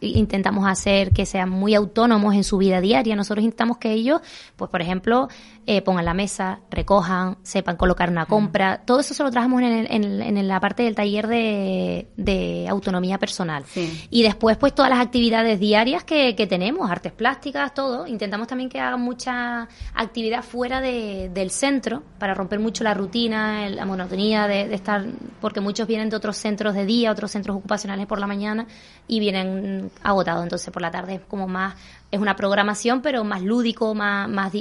intentamos 0.00 0.66
hacer 0.66 1.12
que 1.12 1.26
sean 1.26 1.50
muy 1.50 1.74
autónomos 1.74 2.34
en 2.34 2.44
su 2.44 2.58
vida 2.58 2.80
diaria. 2.80 3.16
Nosotros 3.16 3.44
intentamos 3.44 3.78
que 3.78 3.92
ellos, 3.92 4.20
pues 4.56 4.70
por 4.70 4.82
ejemplo, 4.82 5.28
eh, 5.66 5.80
pongan 5.80 6.04
la 6.04 6.12
mesa, 6.12 6.60
recojan, 6.70 7.38
sepan 7.42 7.76
colocar 7.76 8.10
una 8.10 8.26
compra. 8.26 8.82
Todo 8.84 9.00
eso 9.00 9.14
se 9.14 9.22
lo 9.22 9.30
trabajamos 9.30 9.62
en, 9.62 10.20
en, 10.20 10.48
la 10.48 10.60
parte 10.60 10.82
del 10.82 10.94
taller 10.94 11.26
de, 11.26 12.08
de 12.16 12.66
autonomía 12.68 13.18
personal. 13.18 13.64
Y 14.10 14.22
después, 14.22 14.58
pues 14.58 14.74
todas 14.74 14.90
las 14.90 15.00
actividades 15.00 15.58
diarias 15.58 16.04
que, 16.04 16.36
que, 16.36 16.46
tenemos, 16.46 16.90
artes 16.90 17.12
plásticas, 17.12 17.72
todo. 17.72 18.06
Intentamos 18.06 18.46
también 18.46 18.68
que 18.68 18.78
hagan 18.78 19.00
mucha 19.00 19.68
actividad 19.94 20.42
fuera 20.42 20.82
de, 20.82 21.30
del 21.32 21.50
centro 21.50 22.02
para 22.18 22.34
romper 22.34 22.58
mucho 22.58 22.84
la 22.84 22.92
rutina, 22.92 23.68
la 23.70 23.86
monotonía 23.86 24.46
de, 24.46 24.68
de 24.68 24.74
estar, 24.74 25.06
porque 25.40 25.60
muchos 25.60 25.86
vienen 25.86 26.10
de 26.10 26.16
otros 26.16 26.36
centros 26.36 26.74
de 26.74 26.84
día, 26.84 27.10
otros 27.10 27.30
centros 27.30 27.56
ocupacionales 27.56 28.06
por 28.06 28.18
la 28.18 28.26
mañana 28.26 28.66
y 29.08 29.20
vienen 29.20 29.83
agotados. 30.02 30.42
Entonces, 30.42 30.72
por 30.72 30.82
la 30.82 30.90
tarde 30.90 31.16
es 31.16 31.20
como 31.22 31.48
más, 31.48 31.74
es 32.10 32.20
una 32.20 32.36
programación, 32.36 33.02
pero 33.02 33.24
más 33.24 33.42
lúdico, 33.42 33.94
más, 33.94 34.28
más 34.28 34.52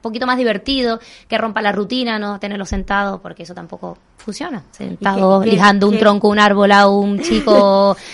poquito 0.00 0.26
más 0.26 0.38
divertido, 0.38 1.00
que 1.28 1.38
rompa 1.38 1.62
la 1.62 1.72
rutina, 1.72 2.18
no 2.18 2.38
tenerlo 2.38 2.64
sentado, 2.64 3.20
porque 3.20 3.42
eso 3.42 3.54
tampoco 3.54 3.98
funciona. 4.16 4.62
Sentado, 4.70 5.44
lijando 5.44 5.88
un 5.88 5.98
tronco, 5.98 6.28
un 6.28 6.38
árbol 6.38 6.72
a 6.72 6.88
un 6.88 7.20
chico. 7.20 7.96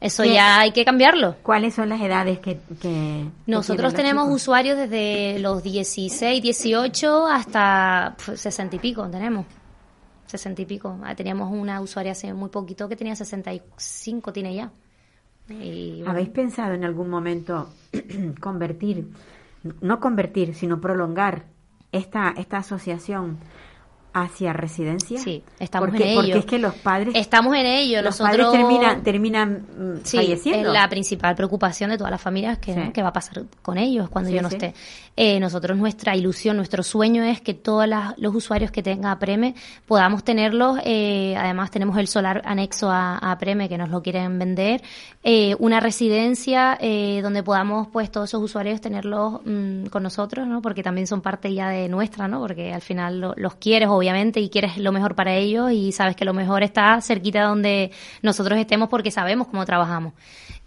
Eso 0.00 0.24
ya 0.24 0.60
hay 0.60 0.70
que 0.70 0.84
cambiarlo. 0.84 1.34
¿Cuáles 1.42 1.74
son 1.74 1.88
las 1.88 2.00
edades 2.00 2.38
que... 2.38 2.60
Nosotros 3.46 3.94
tenemos 3.94 4.28
usuarios 4.30 4.76
desde 4.76 5.40
los 5.40 5.60
16, 5.60 6.40
18 6.40 7.26
hasta 7.26 8.14
60 8.32 8.76
y 8.76 8.78
pico, 8.78 9.08
tenemos. 9.08 9.44
60 10.26 10.62
y 10.62 10.66
pico. 10.66 10.98
Ah, 11.02 11.16
teníamos 11.16 11.50
una 11.52 11.80
usuaria 11.80 12.12
hace 12.12 12.32
muy 12.32 12.48
poquito 12.48 12.88
que 12.88 12.94
tenía 12.94 13.16
65, 13.16 14.32
tiene 14.32 14.54
ya. 14.54 14.70
¿Habéis 16.06 16.28
pensado 16.28 16.74
en 16.74 16.84
algún 16.84 17.08
momento 17.08 17.70
convertir 18.40 19.06
no 19.80 20.00
convertir, 20.00 20.54
sino 20.54 20.80
prolongar 20.80 21.44
esta, 21.92 22.34
esta 22.36 22.58
asociación 22.58 23.38
hacia 24.12 24.52
residencia? 24.52 25.18
Sí, 25.18 25.42
estamos 25.58 25.90
en 25.94 26.02
ello. 26.02 26.20
Porque 26.20 26.38
es 26.38 26.46
que 26.46 26.58
los 26.58 26.74
padres... 26.74 27.14
Estamos 27.14 27.54
en 27.56 27.66
ello. 27.66 28.02
Los 28.02 28.18
padres 28.18 28.50
terminan, 28.50 29.02
terminan 29.02 29.66
mm, 29.76 30.00
sí, 30.04 30.16
falleciendo. 30.16 30.68
es 30.68 30.74
la 30.74 30.88
principal 30.88 31.34
preocupación 31.34 31.90
de 31.90 31.98
todas 31.98 32.10
las 32.10 32.20
familias 32.20 32.58
que, 32.58 33.02
va 33.02 33.08
a 33.08 33.12
pasar 33.12 33.44
con 33.62 33.78
ellos 33.78 34.08
cuando 34.08 34.30
yo 34.30 34.42
no 34.42 34.48
esté. 34.48 34.74
Eh, 35.20 35.40
nosotros, 35.40 35.76
nuestra 35.76 36.14
ilusión, 36.14 36.56
nuestro 36.56 36.84
sueño 36.84 37.24
es 37.24 37.40
que 37.40 37.52
todos 37.52 37.88
los 38.18 38.34
usuarios 38.36 38.70
que 38.70 38.84
tenga 38.84 39.18
Preme 39.18 39.56
podamos 39.84 40.22
tenerlos. 40.22 40.78
Eh, 40.84 41.34
además, 41.36 41.72
tenemos 41.72 41.98
el 41.98 42.06
solar 42.06 42.40
anexo 42.44 42.88
a, 42.88 43.18
a 43.18 43.36
Preme 43.36 43.68
que 43.68 43.76
nos 43.76 43.88
lo 43.88 44.00
quieren 44.00 44.38
vender. 44.38 44.80
Eh, 45.24 45.56
una 45.58 45.80
residencia 45.80 46.78
donde 47.20 47.42
podamos, 47.42 47.88
pues, 47.88 48.12
todos 48.12 48.30
esos 48.30 48.40
usuarios 48.40 48.80
tenerlos 48.80 49.40
mm, 49.44 49.86
con 49.86 50.04
nosotros, 50.04 50.46
¿no? 50.46 50.62
Porque 50.62 50.84
también 50.84 51.08
son 51.08 51.20
parte 51.20 51.52
ya 51.52 51.68
de 51.68 51.88
nuestra, 51.88 52.28
¿no? 52.28 52.38
Porque 52.38 52.72
al 52.72 52.82
final 52.82 53.34
los 53.36 53.56
quieres, 53.56 53.88
obviamente 53.88 54.38
y 54.38 54.48
quieres 54.48 54.78
lo 54.78 54.92
mejor 54.92 55.16
para 55.16 55.34
ellos 55.34 55.72
y 55.72 55.90
sabes 55.90 56.14
que 56.14 56.24
lo 56.24 56.32
mejor 56.32 56.62
está 56.62 57.00
cerquita 57.00 57.42
donde 57.42 57.90
nosotros 58.22 58.56
estemos 58.56 58.88
porque 58.88 59.10
sabemos 59.10 59.48
cómo 59.48 59.66
trabajamos. 59.66 60.12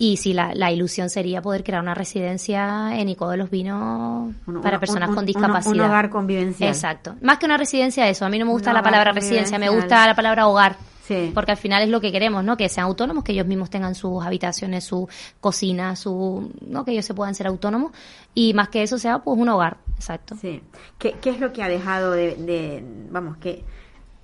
Y 0.03 0.17
sí, 0.17 0.33
la, 0.33 0.55
la 0.55 0.71
ilusión 0.71 1.11
sería 1.11 1.43
poder 1.43 1.63
crear 1.63 1.79
una 1.79 1.93
residencia 1.93 2.99
en 2.99 3.07
Ico 3.07 3.29
de 3.29 3.37
los 3.37 3.51
Vinos 3.51 4.33
para 4.63 4.79
personas 4.79 5.11
con 5.11 5.27
discapacidad. 5.27 5.75
Un, 5.75 5.81
hogar 5.81 6.09
convivencial. 6.09 6.71
Exacto. 6.71 7.17
Más 7.21 7.37
que 7.37 7.45
una 7.45 7.55
residencia, 7.55 8.09
eso. 8.09 8.25
A 8.25 8.29
mí 8.29 8.39
no 8.39 8.47
me 8.47 8.51
gusta 8.51 8.73
la 8.73 8.81
palabra 8.81 9.11
residencia, 9.11 9.59
me 9.59 9.69
gusta 9.69 10.07
la 10.07 10.15
palabra 10.15 10.47
hogar. 10.47 10.75
Sí. 11.03 11.29
Porque 11.35 11.51
al 11.51 11.57
final 11.57 11.83
es 11.83 11.89
lo 11.89 12.01
que 12.01 12.11
queremos, 12.11 12.43
¿no? 12.43 12.57
Que 12.57 12.67
sean 12.67 12.87
autónomos, 12.87 13.23
que 13.23 13.33
ellos 13.33 13.45
mismos 13.45 13.69
tengan 13.69 13.93
sus 13.93 14.25
habitaciones, 14.25 14.85
su 14.85 15.07
cocina, 15.39 15.95
su, 15.95 16.51
¿no? 16.61 16.83
Que 16.83 16.93
ellos 16.93 17.05
se 17.05 17.13
puedan 17.13 17.35
ser 17.35 17.45
autónomos. 17.45 17.91
Y 18.33 18.55
más 18.55 18.69
que 18.69 18.81
eso 18.81 18.97
sea, 18.97 19.19
pues, 19.19 19.37
un 19.37 19.49
hogar. 19.49 19.77
Exacto. 19.97 20.35
Sí. 20.41 20.63
¿Qué, 20.97 21.13
qué 21.21 21.29
es 21.29 21.39
lo 21.39 21.53
que 21.53 21.61
ha 21.61 21.67
dejado 21.67 22.09
de, 22.13 22.37
de 22.37 22.83
vamos, 23.11 23.37
que, 23.37 23.63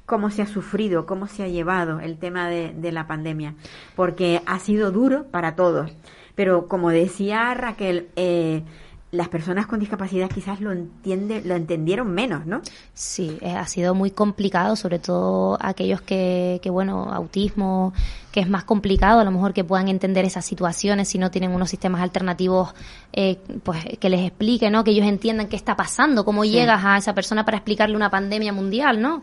cómo 0.07 0.31
se 0.31 0.41
ha 0.41 0.47
sufrido, 0.47 1.05
cómo 1.05 1.27
se 1.27 1.43
ha 1.43 1.47
llevado 1.47 1.99
el 1.99 2.17
tema 2.17 2.47
de, 2.49 2.73
de 2.73 2.91
la 2.91 3.05
pandemia? 3.05 3.53
Porque 3.95 4.41
ha 4.47 4.57
sido 4.57 4.91
duro 4.91 5.25
para 5.25 5.55
todos. 5.55 5.95
Pero 6.33 6.67
como 6.67 6.89
decía 6.89 7.53
Raquel, 7.53 8.07
eh, 8.15 8.63
las 9.11 9.29
personas 9.29 9.67
con 9.67 9.79
discapacidad 9.79 10.29
quizás 10.29 10.59
lo 10.59 10.73
entiende, 10.73 11.41
lo 11.45 11.55
entendieron 11.55 12.11
menos, 12.11 12.45
¿no? 12.45 12.61
Sí, 12.93 13.37
eh, 13.39 13.51
ha 13.51 13.65
sido 13.65 13.95
muy 13.95 14.11
complicado, 14.11 14.75
sobre 14.75 14.99
todo 14.99 15.57
aquellos 15.61 16.01
que, 16.01 16.59
que, 16.61 16.69
bueno, 16.69 17.09
autismo, 17.13 17.93
que 18.33 18.41
es 18.41 18.49
más 18.49 18.65
complicado 18.65 19.21
a 19.21 19.23
lo 19.23 19.31
mejor 19.31 19.53
que 19.53 19.63
puedan 19.63 19.87
entender 19.87 20.25
esas 20.25 20.43
situaciones 20.45 21.07
si 21.07 21.19
no 21.19 21.31
tienen 21.31 21.51
unos 21.51 21.69
sistemas 21.69 22.01
alternativos, 22.01 22.73
eh, 23.13 23.37
pues 23.63 23.81
que 23.97 24.09
les 24.09 24.27
explique, 24.27 24.69
¿no? 24.69 24.83
Que 24.83 24.91
ellos 24.91 25.07
entiendan 25.07 25.47
qué 25.47 25.55
está 25.55 25.77
pasando, 25.77 26.25
cómo 26.25 26.43
llegas 26.43 26.83
a 26.83 26.97
esa 26.97 27.15
persona 27.15 27.45
para 27.45 27.57
explicarle 27.57 27.95
una 27.95 28.09
pandemia 28.09 28.51
mundial, 28.51 29.01
¿no? 29.01 29.21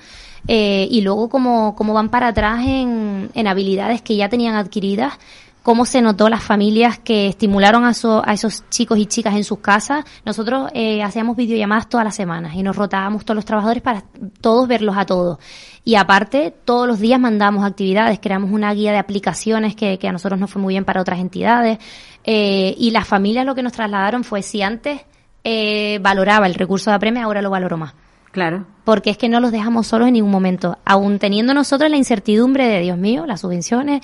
Eh, 0.49 0.89
y 0.91 1.03
luego 1.03 1.28
cómo, 1.28 1.76
cómo 1.76 1.93
van 1.93 2.09
para 2.09 2.28
atrás 2.28 2.64
en, 2.66 3.30
en 3.35 3.47
habilidades 3.47 4.01
que 4.01 4.16
ya 4.16 4.30
tenían 4.30 4.55
adquiridas 4.55 5.18
cómo 5.65 5.87
se 5.87 6.03
notó 6.03 6.29
las 6.29 6.45
familias 6.45 6.99
que 6.99 7.27
estimularon 7.27 7.85
a, 7.85 7.93
a 8.25 8.35
esos 8.35 8.69
chicos 8.69 8.99
y 8.99 9.07
chicas 9.07 9.35
en 9.35 9.45
sus 9.45 9.61
casas. 9.61 10.05
Nosotros 10.23 10.71
eh, 10.75 11.03
hacíamos 11.03 11.39
videollamadas 11.39 11.89
todas 11.89 12.05
las 12.05 12.15
semanas 12.15 12.55
y 12.55 12.62
nos 12.62 12.77
rotábamos 12.77 13.25
todos 13.25 13.37
los 13.37 13.47
trabajadores 13.47 13.83
para 13.83 14.05
todos 14.43 14.69
verlos 14.69 14.95
a 14.99 15.07
todos. 15.07 15.39
Y 15.83 15.95
aparte, 15.95 16.55
todos 16.67 16.87
los 16.87 17.01
días 17.01 17.19
mandamos 17.19 17.65
actividades, 17.65 18.21
creamos 18.21 18.51
una 18.51 18.75
guía 18.75 18.93
de 18.93 18.99
aplicaciones 18.99 19.75
que, 19.75 19.99
que 19.99 20.07
a 20.07 20.12
nosotros 20.12 20.39
nos 20.39 20.51
fue 20.51 20.61
muy 20.61 20.75
bien 20.75 20.85
para 20.85 21.01
otras 21.01 21.19
entidades. 21.19 21.79
Eh, 22.25 22.75
y 22.77 22.91
las 22.91 23.09
familias 23.09 23.47
lo 23.47 23.55
que 23.55 23.62
nos 23.62 23.73
trasladaron 23.73 24.23
fue 24.23 24.43
si 24.43 24.61
antes 24.61 25.01
eh, 25.45 25.99
valoraba 26.03 26.47
el 26.47 26.55
recurso 26.55 26.91
de 26.91 26.97
apremio, 26.97 27.25
ahora 27.25 27.41
lo 27.41 27.49
valoro 27.49 27.79
más. 27.79 27.95
Claro. 28.35 28.66
Porque 28.82 29.11
es 29.11 29.16
que 29.16 29.28
no 29.28 29.39
los 29.39 29.53
dejamos 29.53 29.87
solos 29.87 30.09
en 30.09 30.14
ningún 30.14 30.32
momento. 30.32 30.76
Aún 30.85 31.20
teniendo 31.20 31.55
nosotros 31.55 31.89
la 31.89 31.97
incertidumbre 31.97 32.66
de, 32.66 32.80
Dios 32.80 32.99
mío, 32.99 33.26
las 33.26 33.43
subvenciones, 33.43 34.03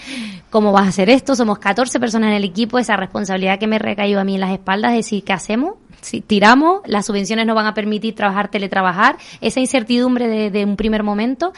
¿cómo 0.50 0.70
vas 0.70 0.86
a 0.86 0.88
hacer 0.90 1.10
esto? 1.10 1.34
Somos 1.34 1.58
14 1.58 1.98
personas 1.98 2.28
en 2.28 2.36
el 2.36 2.44
equipo, 2.44 2.78
esa 2.78 2.96
responsabilidad 2.96 3.58
que 3.58 3.66
me 3.66 3.80
recayó 3.80 4.20
a 4.20 4.24
mí 4.24 4.36
en 4.36 4.40
las 4.40 4.52
espaldas, 4.52 4.92
de 4.92 4.98
decir, 4.98 5.24
¿qué 5.24 5.32
hacemos? 5.32 5.74
Si 6.00 6.20
tiramos, 6.20 6.80
las 6.86 7.06
subvenciones 7.06 7.44
no 7.44 7.56
van 7.56 7.66
a 7.66 7.74
permitir 7.74 8.14
trabajar, 8.14 8.48
teletrabajar, 8.52 9.16
esa 9.40 9.58
incertidumbre 9.58 10.28
de, 10.28 10.52
de 10.52 10.64
un 10.64 10.76
primer 10.76 11.02
momento, 11.02 11.52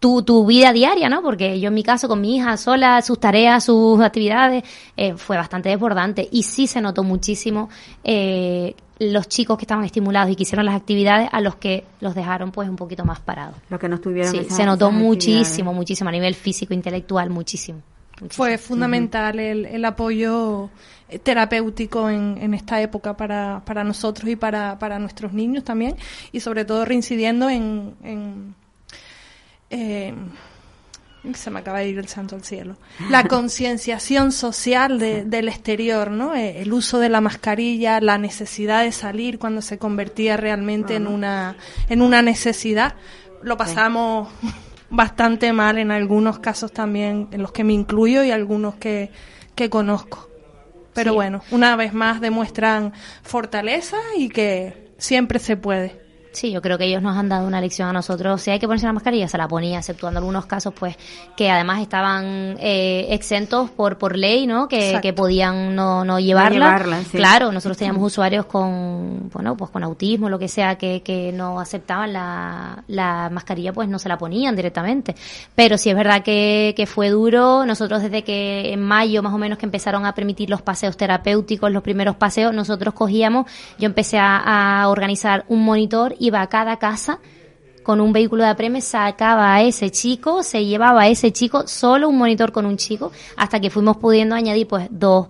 tu, 0.00 0.22
tu 0.22 0.46
vida 0.46 0.72
diaria, 0.72 1.10
¿no? 1.10 1.20
Porque 1.20 1.60
yo 1.60 1.68
en 1.68 1.74
mi 1.74 1.82
caso 1.82 2.08
con 2.08 2.22
mi 2.22 2.36
hija 2.36 2.56
sola, 2.56 3.02
sus 3.02 3.20
tareas, 3.20 3.64
sus 3.64 4.00
actividades, 4.00 4.64
eh, 4.96 5.14
fue 5.16 5.36
bastante 5.36 5.68
desbordante 5.68 6.26
y 6.32 6.44
sí 6.44 6.66
se 6.66 6.80
notó 6.80 7.02
muchísimo 7.02 7.68
eh, 8.04 8.74
los 8.98 9.28
chicos 9.28 9.58
que 9.58 9.64
estaban 9.64 9.84
estimulados 9.84 10.30
y 10.30 10.36
que 10.36 10.44
hicieron 10.44 10.64
las 10.64 10.74
actividades 10.74 11.28
a 11.32 11.40
los 11.40 11.56
que 11.56 11.84
los 12.00 12.14
dejaron 12.14 12.50
pues 12.50 12.68
un 12.68 12.76
poquito 12.76 13.04
más 13.04 13.20
parados. 13.20 13.56
Los 13.68 13.78
que 13.78 13.88
no 13.88 13.96
estuvieron. 13.96 14.32
Sí, 14.32 14.46
se 14.48 14.64
notó 14.64 14.90
muchísimo, 14.90 15.74
muchísimo 15.74 16.08
a 16.08 16.12
nivel 16.12 16.34
físico, 16.34 16.72
intelectual, 16.72 17.30
muchísimo. 17.30 17.82
Fue 18.30 18.56
fundamental 18.56 19.38
el, 19.38 19.66
el, 19.66 19.84
apoyo 19.84 20.70
eh, 21.10 21.18
terapéutico 21.18 22.08
en, 22.08 22.38
en 22.40 22.54
esta 22.54 22.80
época 22.80 23.14
para, 23.14 23.62
para 23.66 23.84
nosotros 23.84 24.30
y 24.30 24.36
para, 24.36 24.78
para 24.78 24.98
nuestros 24.98 25.34
niños 25.34 25.64
también 25.64 25.96
y 26.32 26.40
sobre 26.40 26.64
todo 26.64 26.86
reincidiendo 26.86 27.50
en, 27.50 27.94
en 28.02 28.54
eh, 29.68 30.14
se 31.34 31.50
me 31.50 31.60
acaba 31.60 31.80
de 31.80 31.88
ir 31.88 31.98
el 31.98 32.08
santo 32.08 32.36
al 32.36 32.44
cielo, 32.44 32.76
la 33.10 33.24
concienciación 33.28 34.32
social 34.32 34.98
de, 34.98 35.24
del 35.24 35.48
exterior, 35.48 36.10
¿no? 36.10 36.34
Eh, 36.34 36.62
el 36.62 36.72
uso 36.72 36.98
de 36.98 37.08
la 37.08 37.20
mascarilla, 37.20 38.00
la 38.00 38.18
necesidad 38.18 38.82
de 38.82 38.92
salir 38.92 39.38
cuando 39.38 39.62
se 39.62 39.78
convertía 39.78 40.36
realmente 40.36 40.96
en 40.96 41.06
una 41.06 41.56
en 41.88 42.02
una 42.02 42.22
necesidad. 42.22 42.94
Lo 43.42 43.56
pasamos 43.56 44.28
bastante 44.90 45.52
mal 45.52 45.78
en 45.78 45.90
algunos 45.90 46.38
casos 46.38 46.72
también, 46.72 47.28
en 47.32 47.42
los 47.42 47.52
que 47.52 47.64
me 47.64 47.72
incluyo 47.72 48.22
y 48.24 48.30
algunos 48.30 48.76
que, 48.76 49.10
que 49.54 49.70
conozco. 49.70 50.30
Pero 50.94 51.10
sí. 51.10 51.14
bueno, 51.16 51.42
una 51.50 51.76
vez 51.76 51.92
más 51.92 52.20
demuestran 52.20 52.92
fortaleza 53.22 53.98
y 54.16 54.28
que 54.30 54.94
siempre 54.98 55.38
se 55.38 55.56
puede. 55.56 56.05
Sí, 56.36 56.50
yo 56.50 56.60
creo 56.60 56.76
que 56.76 56.84
ellos 56.84 57.00
nos 57.00 57.16
han 57.16 57.30
dado 57.30 57.46
una 57.46 57.62
lección 57.62 57.88
a 57.88 57.94
nosotros. 57.94 58.42
Si 58.42 58.50
hay 58.50 58.58
que 58.58 58.66
ponerse 58.66 58.84
la 58.84 58.92
mascarilla, 58.92 59.26
se 59.26 59.38
la 59.38 59.48
ponía, 59.48 59.78
exceptuando 59.78 60.18
algunos 60.18 60.44
casos, 60.44 60.74
pues, 60.78 60.94
que 61.34 61.50
además 61.50 61.80
estaban 61.80 62.58
eh, 62.60 63.06
exentos 63.08 63.70
por 63.70 63.96
por 63.96 64.18
ley, 64.18 64.46
¿no? 64.46 64.68
Que, 64.68 64.98
que 65.00 65.14
podían 65.14 65.74
no, 65.74 66.04
no 66.04 66.20
llevarla. 66.20 66.58
No 66.58 66.64
llevarla 66.66 67.04
sí. 67.04 67.16
Claro, 67.16 67.52
nosotros 67.52 67.78
teníamos 67.78 68.02
usuarios 68.02 68.44
con, 68.44 69.30
bueno, 69.32 69.56
pues 69.56 69.70
con 69.70 69.82
autismo, 69.82 70.28
lo 70.28 70.38
que 70.38 70.48
sea, 70.48 70.76
que, 70.76 71.02
que 71.02 71.32
no 71.32 71.58
aceptaban 71.58 72.12
la, 72.12 72.84
la 72.86 73.30
mascarilla, 73.32 73.72
pues 73.72 73.88
no 73.88 73.98
se 73.98 74.10
la 74.10 74.18
ponían 74.18 74.54
directamente. 74.54 75.14
Pero 75.54 75.78
sí 75.78 75.88
es 75.88 75.96
verdad 75.96 76.22
que, 76.22 76.74
que 76.76 76.84
fue 76.84 77.08
duro. 77.08 77.64
Nosotros 77.64 78.02
desde 78.02 78.24
que 78.24 78.74
en 78.74 78.82
mayo, 78.82 79.22
más 79.22 79.32
o 79.32 79.38
menos, 79.38 79.56
que 79.56 79.64
empezaron 79.64 80.04
a 80.04 80.14
permitir 80.14 80.50
los 80.50 80.60
paseos 80.60 80.98
terapéuticos, 80.98 81.72
los 81.72 81.82
primeros 81.82 82.16
paseos, 82.16 82.52
nosotros 82.52 82.92
cogíamos, 82.92 83.46
yo 83.78 83.86
empecé 83.86 84.18
a, 84.18 84.82
a 84.82 84.88
organizar 84.90 85.46
un 85.48 85.64
monitor 85.64 86.14
y 86.18 86.25
iba 86.26 86.40
a 86.40 86.48
cada 86.48 86.78
casa 86.78 87.20
con 87.82 88.00
un 88.00 88.12
vehículo 88.12 88.42
de 88.42 88.50
apremio, 88.50 88.80
sacaba 88.80 89.54
a 89.54 89.62
ese 89.62 89.90
chico, 89.90 90.42
se 90.42 90.64
llevaba 90.64 91.02
a 91.02 91.08
ese 91.08 91.32
chico, 91.32 91.68
solo 91.68 92.08
un 92.08 92.18
monitor 92.18 92.50
con 92.50 92.66
un 92.66 92.76
chico, 92.76 93.12
hasta 93.36 93.60
que 93.60 93.70
fuimos 93.70 93.96
pudiendo 93.98 94.34
añadir 94.34 94.66
pues 94.66 94.88
dos, 94.90 95.28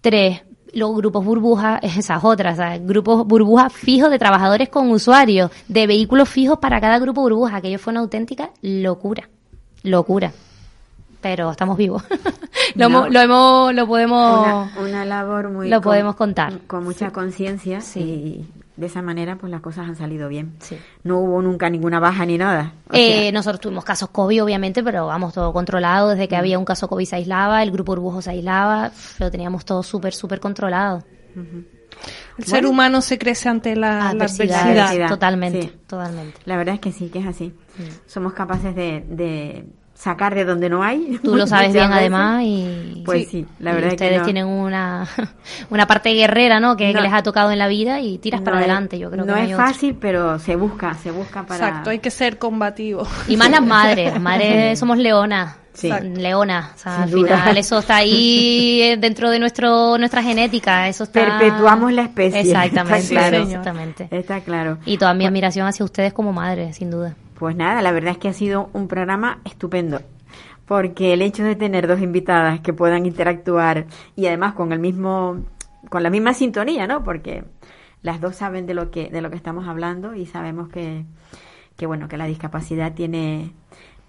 tres, 0.00 0.40
los 0.72 0.96
grupos 0.96 1.22
burbujas, 1.22 1.80
esas 1.82 2.24
otras, 2.24 2.56
¿sabes? 2.56 2.86
grupos 2.86 3.26
burbujas 3.26 3.72
fijos 3.72 4.10
de 4.10 4.18
trabajadores 4.18 4.70
con 4.70 4.90
usuarios, 4.90 5.50
de 5.68 5.86
vehículos 5.86 6.30
fijos 6.30 6.58
para 6.58 6.80
cada 6.80 6.98
grupo 6.98 7.20
burbuja, 7.20 7.56
aquello 7.56 7.78
fue 7.78 7.90
una 7.90 8.00
auténtica 8.00 8.50
locura, 8.62 9.28
locura 9.82 10.32
pero 11.20 11.50
estamos 11.50 11.76
vivos. 11.76 12.02
lo, 12.74 12.88
no. 12.88 13.08
lo, 13.08 13.20
hemos, 13.20 13.74
lo 13.74 13.86
podemos. 13.86 14.40
Una, 14.40 14.72
una 14.80 15.04
labor 15.04 15.50
muy. 15.50 15.68
Lo 15.68 15.76
con, 15.76 15.90
podemos 15.90 16.16
contar. 16.16 16.60
Con 16.66 16.84
mucha 16.84 17.08
sí. 17.08 17.12
conciencia 17.12 17.80
sí. 17.80 18.46
De 18.78 18.86
esa 18.86 19.02
manera 19.02 19.36
pues 19.36 19.50
las 19.50 19.60
cosas 19.60 19.88
han 19.88 19.96
salido 19.96 20.28
bien. 20.28 20.54
Sí. 20.60 20.78
No 21.02 21.18
hubo 21.18 21.42
nunca 21.42 21.68
ninguna 21.68 21.98
baja 21.98 22.24
ni 22.24 22.38
nada. 22.38 22.74
Eh, 22.92 23.22
sea... 23.22 23.32
nosotros 23.32 23.60
tuvimos 23.60 23.84
casos 23.84 24.10
COVID 24.10 24.44
obviamente, 24.44 24.84
pero 24.84 25.06
vamos, 25.06 25.34
todo 25.34 25.52
controlado. 25.52 26.10
Desde 26.10 26.28
que 26.28 26.36
mm. 26.36 26.38
había 26.38 26.58
un 26.58 26.64
caso 26.64 26.88
COVID 26.88 27.04
se 27.04 27.16
aislaba, 27.16 27.62
el 27.62 27.72
grupo 27.72 27.92
burbujo 27.92 28.22
se 28.22 28.30
aislaba, 28.30 28.92
lo 29.18 29.30
teníamos 29.30 29.64
todo 29.64 29.82
súper, 29.82 30.14
súper 30.14 30.38
controlado. 30.38 31.02
Uh 31.34 31.40
-huh. 31.40 31.64
El 32.38 32.44
bueno, 32.44 32.50
ser 32.50 32.66
humano 32.66 33.00
se 33.00 33.18
crece 33.18 33.48
ante 33.48 33.74
la 33.74 34.10
adversidad. 34.10 34.72
La 34.72 34.84
adversidad. 34.84 35.08
Totalmente, 35.08 35.62
sí. 35.62 35.72
totalmente. 35.88 36.38
La 36.44 36.56
verdad 36.56 36.74
es 36.74 36.80
que 36.80 36.92
sí, 36.92 37.08
que 37.08 37.18
es 37.18 37.26
así. 37.26 37.52
Sí. 37.76 37.88
Somos 38.06 38.32
capaces 38.32 38.76
de, 38.76 39.04
de 39.08 39.66
sacar 39.98 40.34
de 40.36 40.44
donde 40.44 40.68
no 40.68 40.82
hay. 40.84 41.18
Tú 41.22 41.34
lo 41.34 41.46
sabes 41.46 41.72
bien 41.72 41.92
además 41.92 42.42
y 42.44 43.02
pues 43.04 43.24
sí, 43.24 43.42
sí 43.42 43.46
la 43.58 43.72
verdad 43.72 43.90
y 43.90 43.94
ustedes 43.94 44.12
es 44.12 44.16
que 44.16 44.18
no. 44.20 44.24
tienen 44.24 44.46
una 44.46 45.08
una 45.70 45.86
parte 45.86 46.14
guerrera, 46.14 46.60
¿no? 46.60 46.76
Que, 46.76 46.92
no. 46.92 46.98
que, 46.98 47.02
les 47.02 47.12
ha 47.12 47.22
tocado 47.24 47.50
en 47.50 47.58
la 47.58 47.66
vida 47.66 48.00
y 48.00 48.18
tiras 48.18 48.40
no 48.40 48.44
para 48.44 48.58
es, 48.58 48.64
adelante, 48.64 48.98
yo 48.98 49.10
creo 49.10 49.24
no 49.24 49.34
que 49.34 49.50
es 49.50 49.56
fácil, 49.56 49.96
pero 50.00 50.38
se 50.38 50.54
busca, 50.54 50.94
se 50.94 51.10
busca 51.10 51.44
para 51.44 51.68
Exacto, 51.68 51.90
hay 51.90 51.98
que 51.98 52.10
ser 52.10 52.38
combativo. 52.38 53.06
Y 53.26 53.36
más 53.36 53.50
las 53.50 53.62
madres, 53.62 54.12
las 54.12 54.22
madres 54.22 54.78
somos 54.78 54.98
leonas. 54.98 55.56
Sí. 55.72 55.92
Leona, 56.16 56.72
o 56.74 56.78
sea, 56.78 57.02
al 57.04 57.08
final 57.08 57.56
eso 57.56 57.78
está 57.78 57.96
ahí 57.96 58.96
dentro 58.98 59.30
de 59.30 59.38
nuestro 59.38 59.96
nuestra 59.96 60.24
genética, 60.24 60.88
eso 60.88 61.04
está 61.04 61.38
perpetuamos 61.38 61.92
la 61.92 62.02
especie. 62.02 62.40
Exactamente, 62.40 62.98
está 62.98 63.14
claro, 63.14 63.36
exactamente. 63.44 64.08
Está 64.10 64.40
claro. 64.40 64.78
Y 64.86 64.98
toda 64.98 65.14
mi 65.14 65.24
admiración 65.24 65.68
hacia 65.68 65.84
ustedes 65.84 66.12
como 66.12 66.32
madres, 66.32 66.74
sin 66.76 66.90
duda. 66.90 67.14
Pues 67.38 67.54
nada, 67.54 67.82
la 67.82 67.92
verdad 67.92 68.12
es 68.12 68.18
que 68.18 68.28
ha 68.28 68.32
sido 68.32 68.68
un 68.72 68.88
programa 68.88 69.40
estupendo 69.44 70.00
porque 70.66 71.14
el 71.14 71.22
hecho 71.22 71.44
de 71.44 71.56
tener 71.56 71.86
dos 71.86 72.00
invitadas 72.00 72.60
que 72.60 72.74
puedan 72.74 73.06
interactuar 73.06 73.86
y 74.16 74.26
además 74.26 74.52
con 74.52 74.72
el 74.72 74.78
mismo 74.78 75.44
con 75.88 76.02
la 76.02 76.10
misma 76.10 76.34
sintonía, 76.34 76.86
¿no? 76.86 77.02
Porque 77.02 77.44
las 78.02 78.20
dos 78.20 78.36
saben 78.36 78.66
de 78.66 78.74
lo 78.74 78.90
que 78.90 79.08
de 79.08 79.22
lo 79.22 79.30
que 79.30 79.36
estamos 79.36 79.66
hablando 79.66 80.14
y 80.14 80.26
sabemos 80.26 80.68
que 80.68 81.04
que 81.76 81.86
bueno, 81.86 82.08
que 82.08 82.18
la 82.18 82.26
discapacidad 82.26 82.92
tiene 82.92 83.52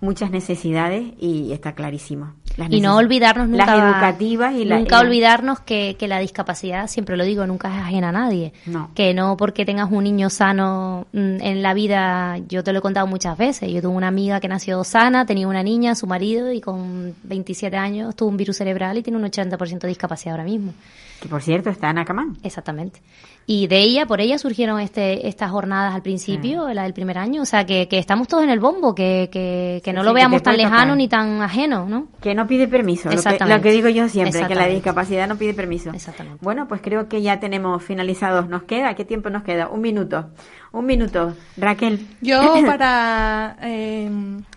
muchas 0.01 0.31
necesidades 0.31 1.05
y 1.19 1.51
está 1.51 1.73
clarísimo. 1.73 2.33
Las 2.57 2.71
y 2.71 2.81
no 2.81 2.97
olvidarnos 2.97 3.47
nunca 3.47 3.77
las 3.77 3.95
educativas 3.95 4.53
y 4.53 4.65
nunca 4.65 4.97
la, 4.97 5.07
olvidarnos 5.07 5.59
que, 5.59 5.95
que, 5.97 6.07
la 6.07 6.19
discapacidad, 6.19 6.87
siempre 6.87 7.15
lo 7.15 7.23
digo, 7.23 7.45
nunca 7.45 7.73
es 7.73 7.81
ajena 7.81 8.09
a 8.09 8.11
nadie. 8.11 8.53
No. 8.65 8.91
Que 8.95 9.13
no 9.13 9.37
porque 9.37 9.65
tengas 9.65 9.89
un 9.91 10.03
niño 10.03 10.29
sano 10.29 11.07
mm, 11.13 11.41
en 11.41 11.61
la 11.61 11.73
vida, 11.73 12.37
yo 12.47 12.63
te 12.63 12.73
lo 12.73 12.79
he 12.79 12.81
contado 12.81 13.07
muchas 13.07 13.37
veces. 13.37 13.71
Yo 13.71 13.81
tuve 13.81 13.93
una 13.93 14.07
amiga 14.07 14.39
que 14.39 14.47
nació 14.47 14.83
sana, 14.83 15.25
tenía 15.25 15.47
una 15.47 15.63
niña, 15.63 15.95
su 15.95 16.07
marido, 16.07 16.51
y 16.51 16.61
con 16.61 17.15
27 17.23 17.77
años 17.77 18.15
tuvo 18.15 18.29
un 18.29 18.37
virus 18.37 18.57
cerebral 18.57 18.97
y 18.97 19.03
tiene 19.03 19.17
un 19.17 19.25
80% 19.25 19.79
de 19.79 19.87
discapacidad 19.87 20.33
ahora 20.33 20.43
mismo. 20.45 20.73
Que 21.22 21.28
por 21.28 21.41
cierto 21.41 21.70
está 21.70 21.89
en 21.89 21.97
Acamán. 21.97 22.38
Exactamente. 22.43 23.01
Y 23.45 23.65
de 23.65 23.80
ella, 23.80 24.05
por 24.05 24.22
ella 24.22 24.38
surgieron 24.38 24.80
este, 24.80 25.28
estas 25.28 25.49
jornadas 25.49 25.95
al 25.95 26.03
principio, 26.03 26.67
sí. 26.67 26.74
la 26.76 26.84
del 26.84 26.93
primer 26.93 27.17
año. 27.17 27.41
O 27.41 27.45
sea, 27.45 27.65
que, 27.65 27.88
que, 27.88 27.97
estamos 27.97 28.28
todos 28.28 28.43
en 28.43 28.51
el 28.51 28.59
bombo, 28.59 28.93
que, 28.93 29.28
que, 29.32 29.82
que 29.84 29.91
no 29.91 30.01
sí, 30.01 30.05
lo 30.05 30.13
veamos 30.13 30.43
tan 30.43 30.55
lejano 30.55 30.93
tocar. 30.93 30.97
ni 30.97 31.07
tan 31.07 31.41
ajeno, 31.41 31.89
¿no? 31.89 32.09
Que 32.22 32.36
no 32.36 32.45
pide 32.45 32.67
permiso. 32.67 33.09
Lo 33.09 33.22
que, 33.22 33.45
lo 33.45 33.61
que 33.61 33.72
digo 33.72 33.89
yo 33.89 34.07
siempre, 34.07 34.45
que 34.45 34.53
la 34.53 34.67
discapacidad 34.67 35.28
no 35.28 35.36
pide 35.36 35.55
permiso. 35.55 35.89
Exactamente. 35.89 36.38
Bueno, 36.43 36.67
pues 36.67 36.82
creo 36.82 37.09
que 37.09 37.24
ya 37.24 37.39
tenemos 37.39 37.84
finalizados. 37.84 38.47
¿Nos 38.47 38.63
queda? 38.63 38.93
¿Qué 38.93 39.03
tiempo 39.03 39.32
nos 39.32 39.41
queda? 39.41 39.67
Un 39.67 39.82
minuto. 39.82 40.30
Un 40.72 40.86
minuto. 40.86 41.36
Raquel. 41.57 42.07
Yo, 42.22 42.53
para, 42.65 43.57
eh, 43.61 44.09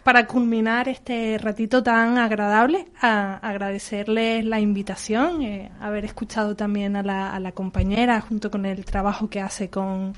para 0.05 0.27
culminar 0.27 0.89
este 0.89 1.39
ratito 1.39 1.83
tan 1.83 2.19
agradable, 2.19 2.89
a 3.01 3.37
agradecerles 3.37 4.45
la 4.45 4.61
invitación, 4.61 5.43
eh, 5.43 5.71
haber 5.81 6.05
escuchado 6.05 6.55
también 6.55 6.97
a 6.97 7.03
la, 7.03 7.35
a 7.35 7.41
la 7.41 7.53
compañera 7.53 8.21
junto 8.21 8.51
con 8.51 8.67
el 8.67 8.85
trabajo 8.85 9.31
que 9.31 9.41
hace 9.41 9.71
con, 9.71 10.15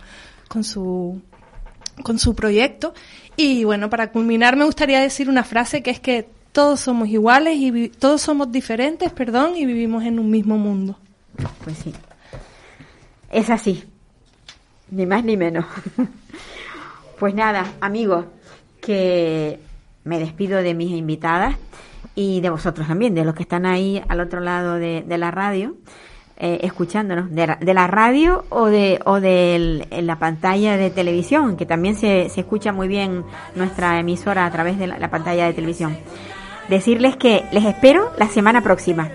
con 0.48 0.64
su 0.64 1.20
con 2.02 2.18
su 2.18 2.34
proyecto 2.34 2.92
y 3.36 3.62
bueno 3.62 3.88
para 3.88 4.10
culminar 4.10 4.56
me 4.56 4.64
gustaría 4.64 4.98
decir 5.00 5.28
una 5.28 5.44
frase 5.44 5.80
que 5.80 5.90
es 5.90 6.00
que 6.00 6.28
todos 6.50 6.80
somos 6.80 7.08
iguales 7.08 7.56
y 7.56 7.88
todos 7.88 8.20
somos 8.20 8.50
diferentes 8.50 9.12
perdón 9.12 9.56
y 9.56 9.64
vivimos 9.64 10.02
en 10.02 10.18
un 10.18 10.28
mismo 10.28 10.58
mundo 10.58 10.98
pues 11.62 11.78
sí 11.78 11.92
es 13.30 13.48
así 13.48 13.84
ni 14.94 15.06
más 15.06 15.24
ni 15.24 15.36
menos. 15.36 15.64
Pues 17.16 17.32
nada 17.32 17.64
amigos 17.80 18.26
que 18.80 19.60
me 20.02 20.18
despido 20.18 20.62
de 20.62 20.74
mis 20.74 20.90
invitadas 20.90 21.54
y 22.16 22.40
de 22.40 22.50
vosotros 22.50 22.88
también 22.88 23.14
de 23.14 23.24
los 23.24 23.34
que 23.34 23.44
están 23.44 23.66
ahí 23.66 24.02
al 24.08 24.18
otro 24.18 24.40
lado 24.40 24.74
de, 24.74 25.04
la 25.06 25.30
radio 25.30 25.76
eh, 26.36 26.58
escuchándonos. 26.62 27.30
De 27.30 27.46
la, 27.46 27.56
de 27.56 27.72
la, 27.72 27.86
radio 27.86 28.44
o 28.50 28.66
de 28.66 29.00
o 29.04 29.20
de 29.20 29.86
la 30.02 30.18
pantalla 30.18 30.76
de 30.76 30.90
televisión 30.90 31.56
que 31.56 31.66
también 31.66 31.94
se, 31.94 32.28
se, 32.30 32.40
escucha 32.40 32.72
muy 32.72 32.88
bien 32.88 33.24
nuestra 33.54 34.00
emisora 34.00 34.44
a 34.44 34.50
través 34.50 34.76
de 34.76 34.88
la, 34.88 35.08
pantalla 35.08 35.46
de 35.46 35.54
televisión. 35.54 35.96
Decirles 36.68 37.16
que 37.16 37.44
les 37.52 37.64
espero 37.64 38.10
la 38.18 38.26
semana 38.26 38.60
próxima 38.60 39.08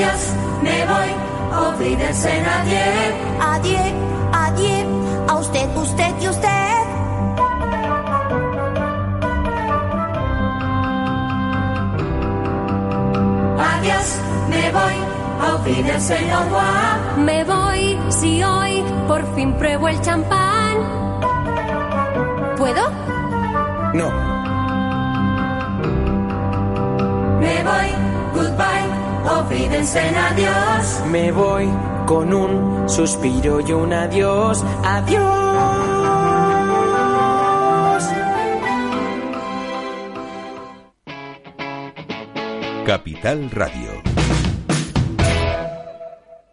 Adiós, 0.00 0.34
me 0.62 0.86
voy, 0.86 1.10
olvídense 1.68 2.40
nadie. 2.40 2.80
Adiós, 3.38 3.92
adiós, 4.32 4.86
a 5.28 5.34
usted, 5.34 5.76
usted 5.76 6.14
y 6.22 6.28
usted. 6.28 6.48
Adiós, 13.58 14.20
me 14.48 14.72
voy, 14.72 14.96
olvídense 15.52 16.16
señor 16.16 16.46
Me 17.18 17.44
voy, 17.44 17.98
si 18.08 18.42
hoy 18.42 18.82
por 19.06 19.22
fin 19.34 19.52
pruebo 19.52 19.88
el 19.88 20.00
champán. 20.00 20.78
¿Puedo? 22.56 22.90
No. 23.92 24.10
Me 27.38 27.62
voy, 27.62 27.90
goodbye, 28.34 28.99
olvídense 29.24 30.00
en 30.00 30.16
adiós. 30.16 31.02
Me 31.10 31.32
voy 31.32 31.68
con 32.06 32.32
un 32.32 32.88
suspiro 32.88 33.60
y 33.60 33.72
un 33.72 33.92
adiós. 33.92 34.64
Adiós. 34.84 35.60
Capital 42.86 43.50
Radio. 43.52 44.02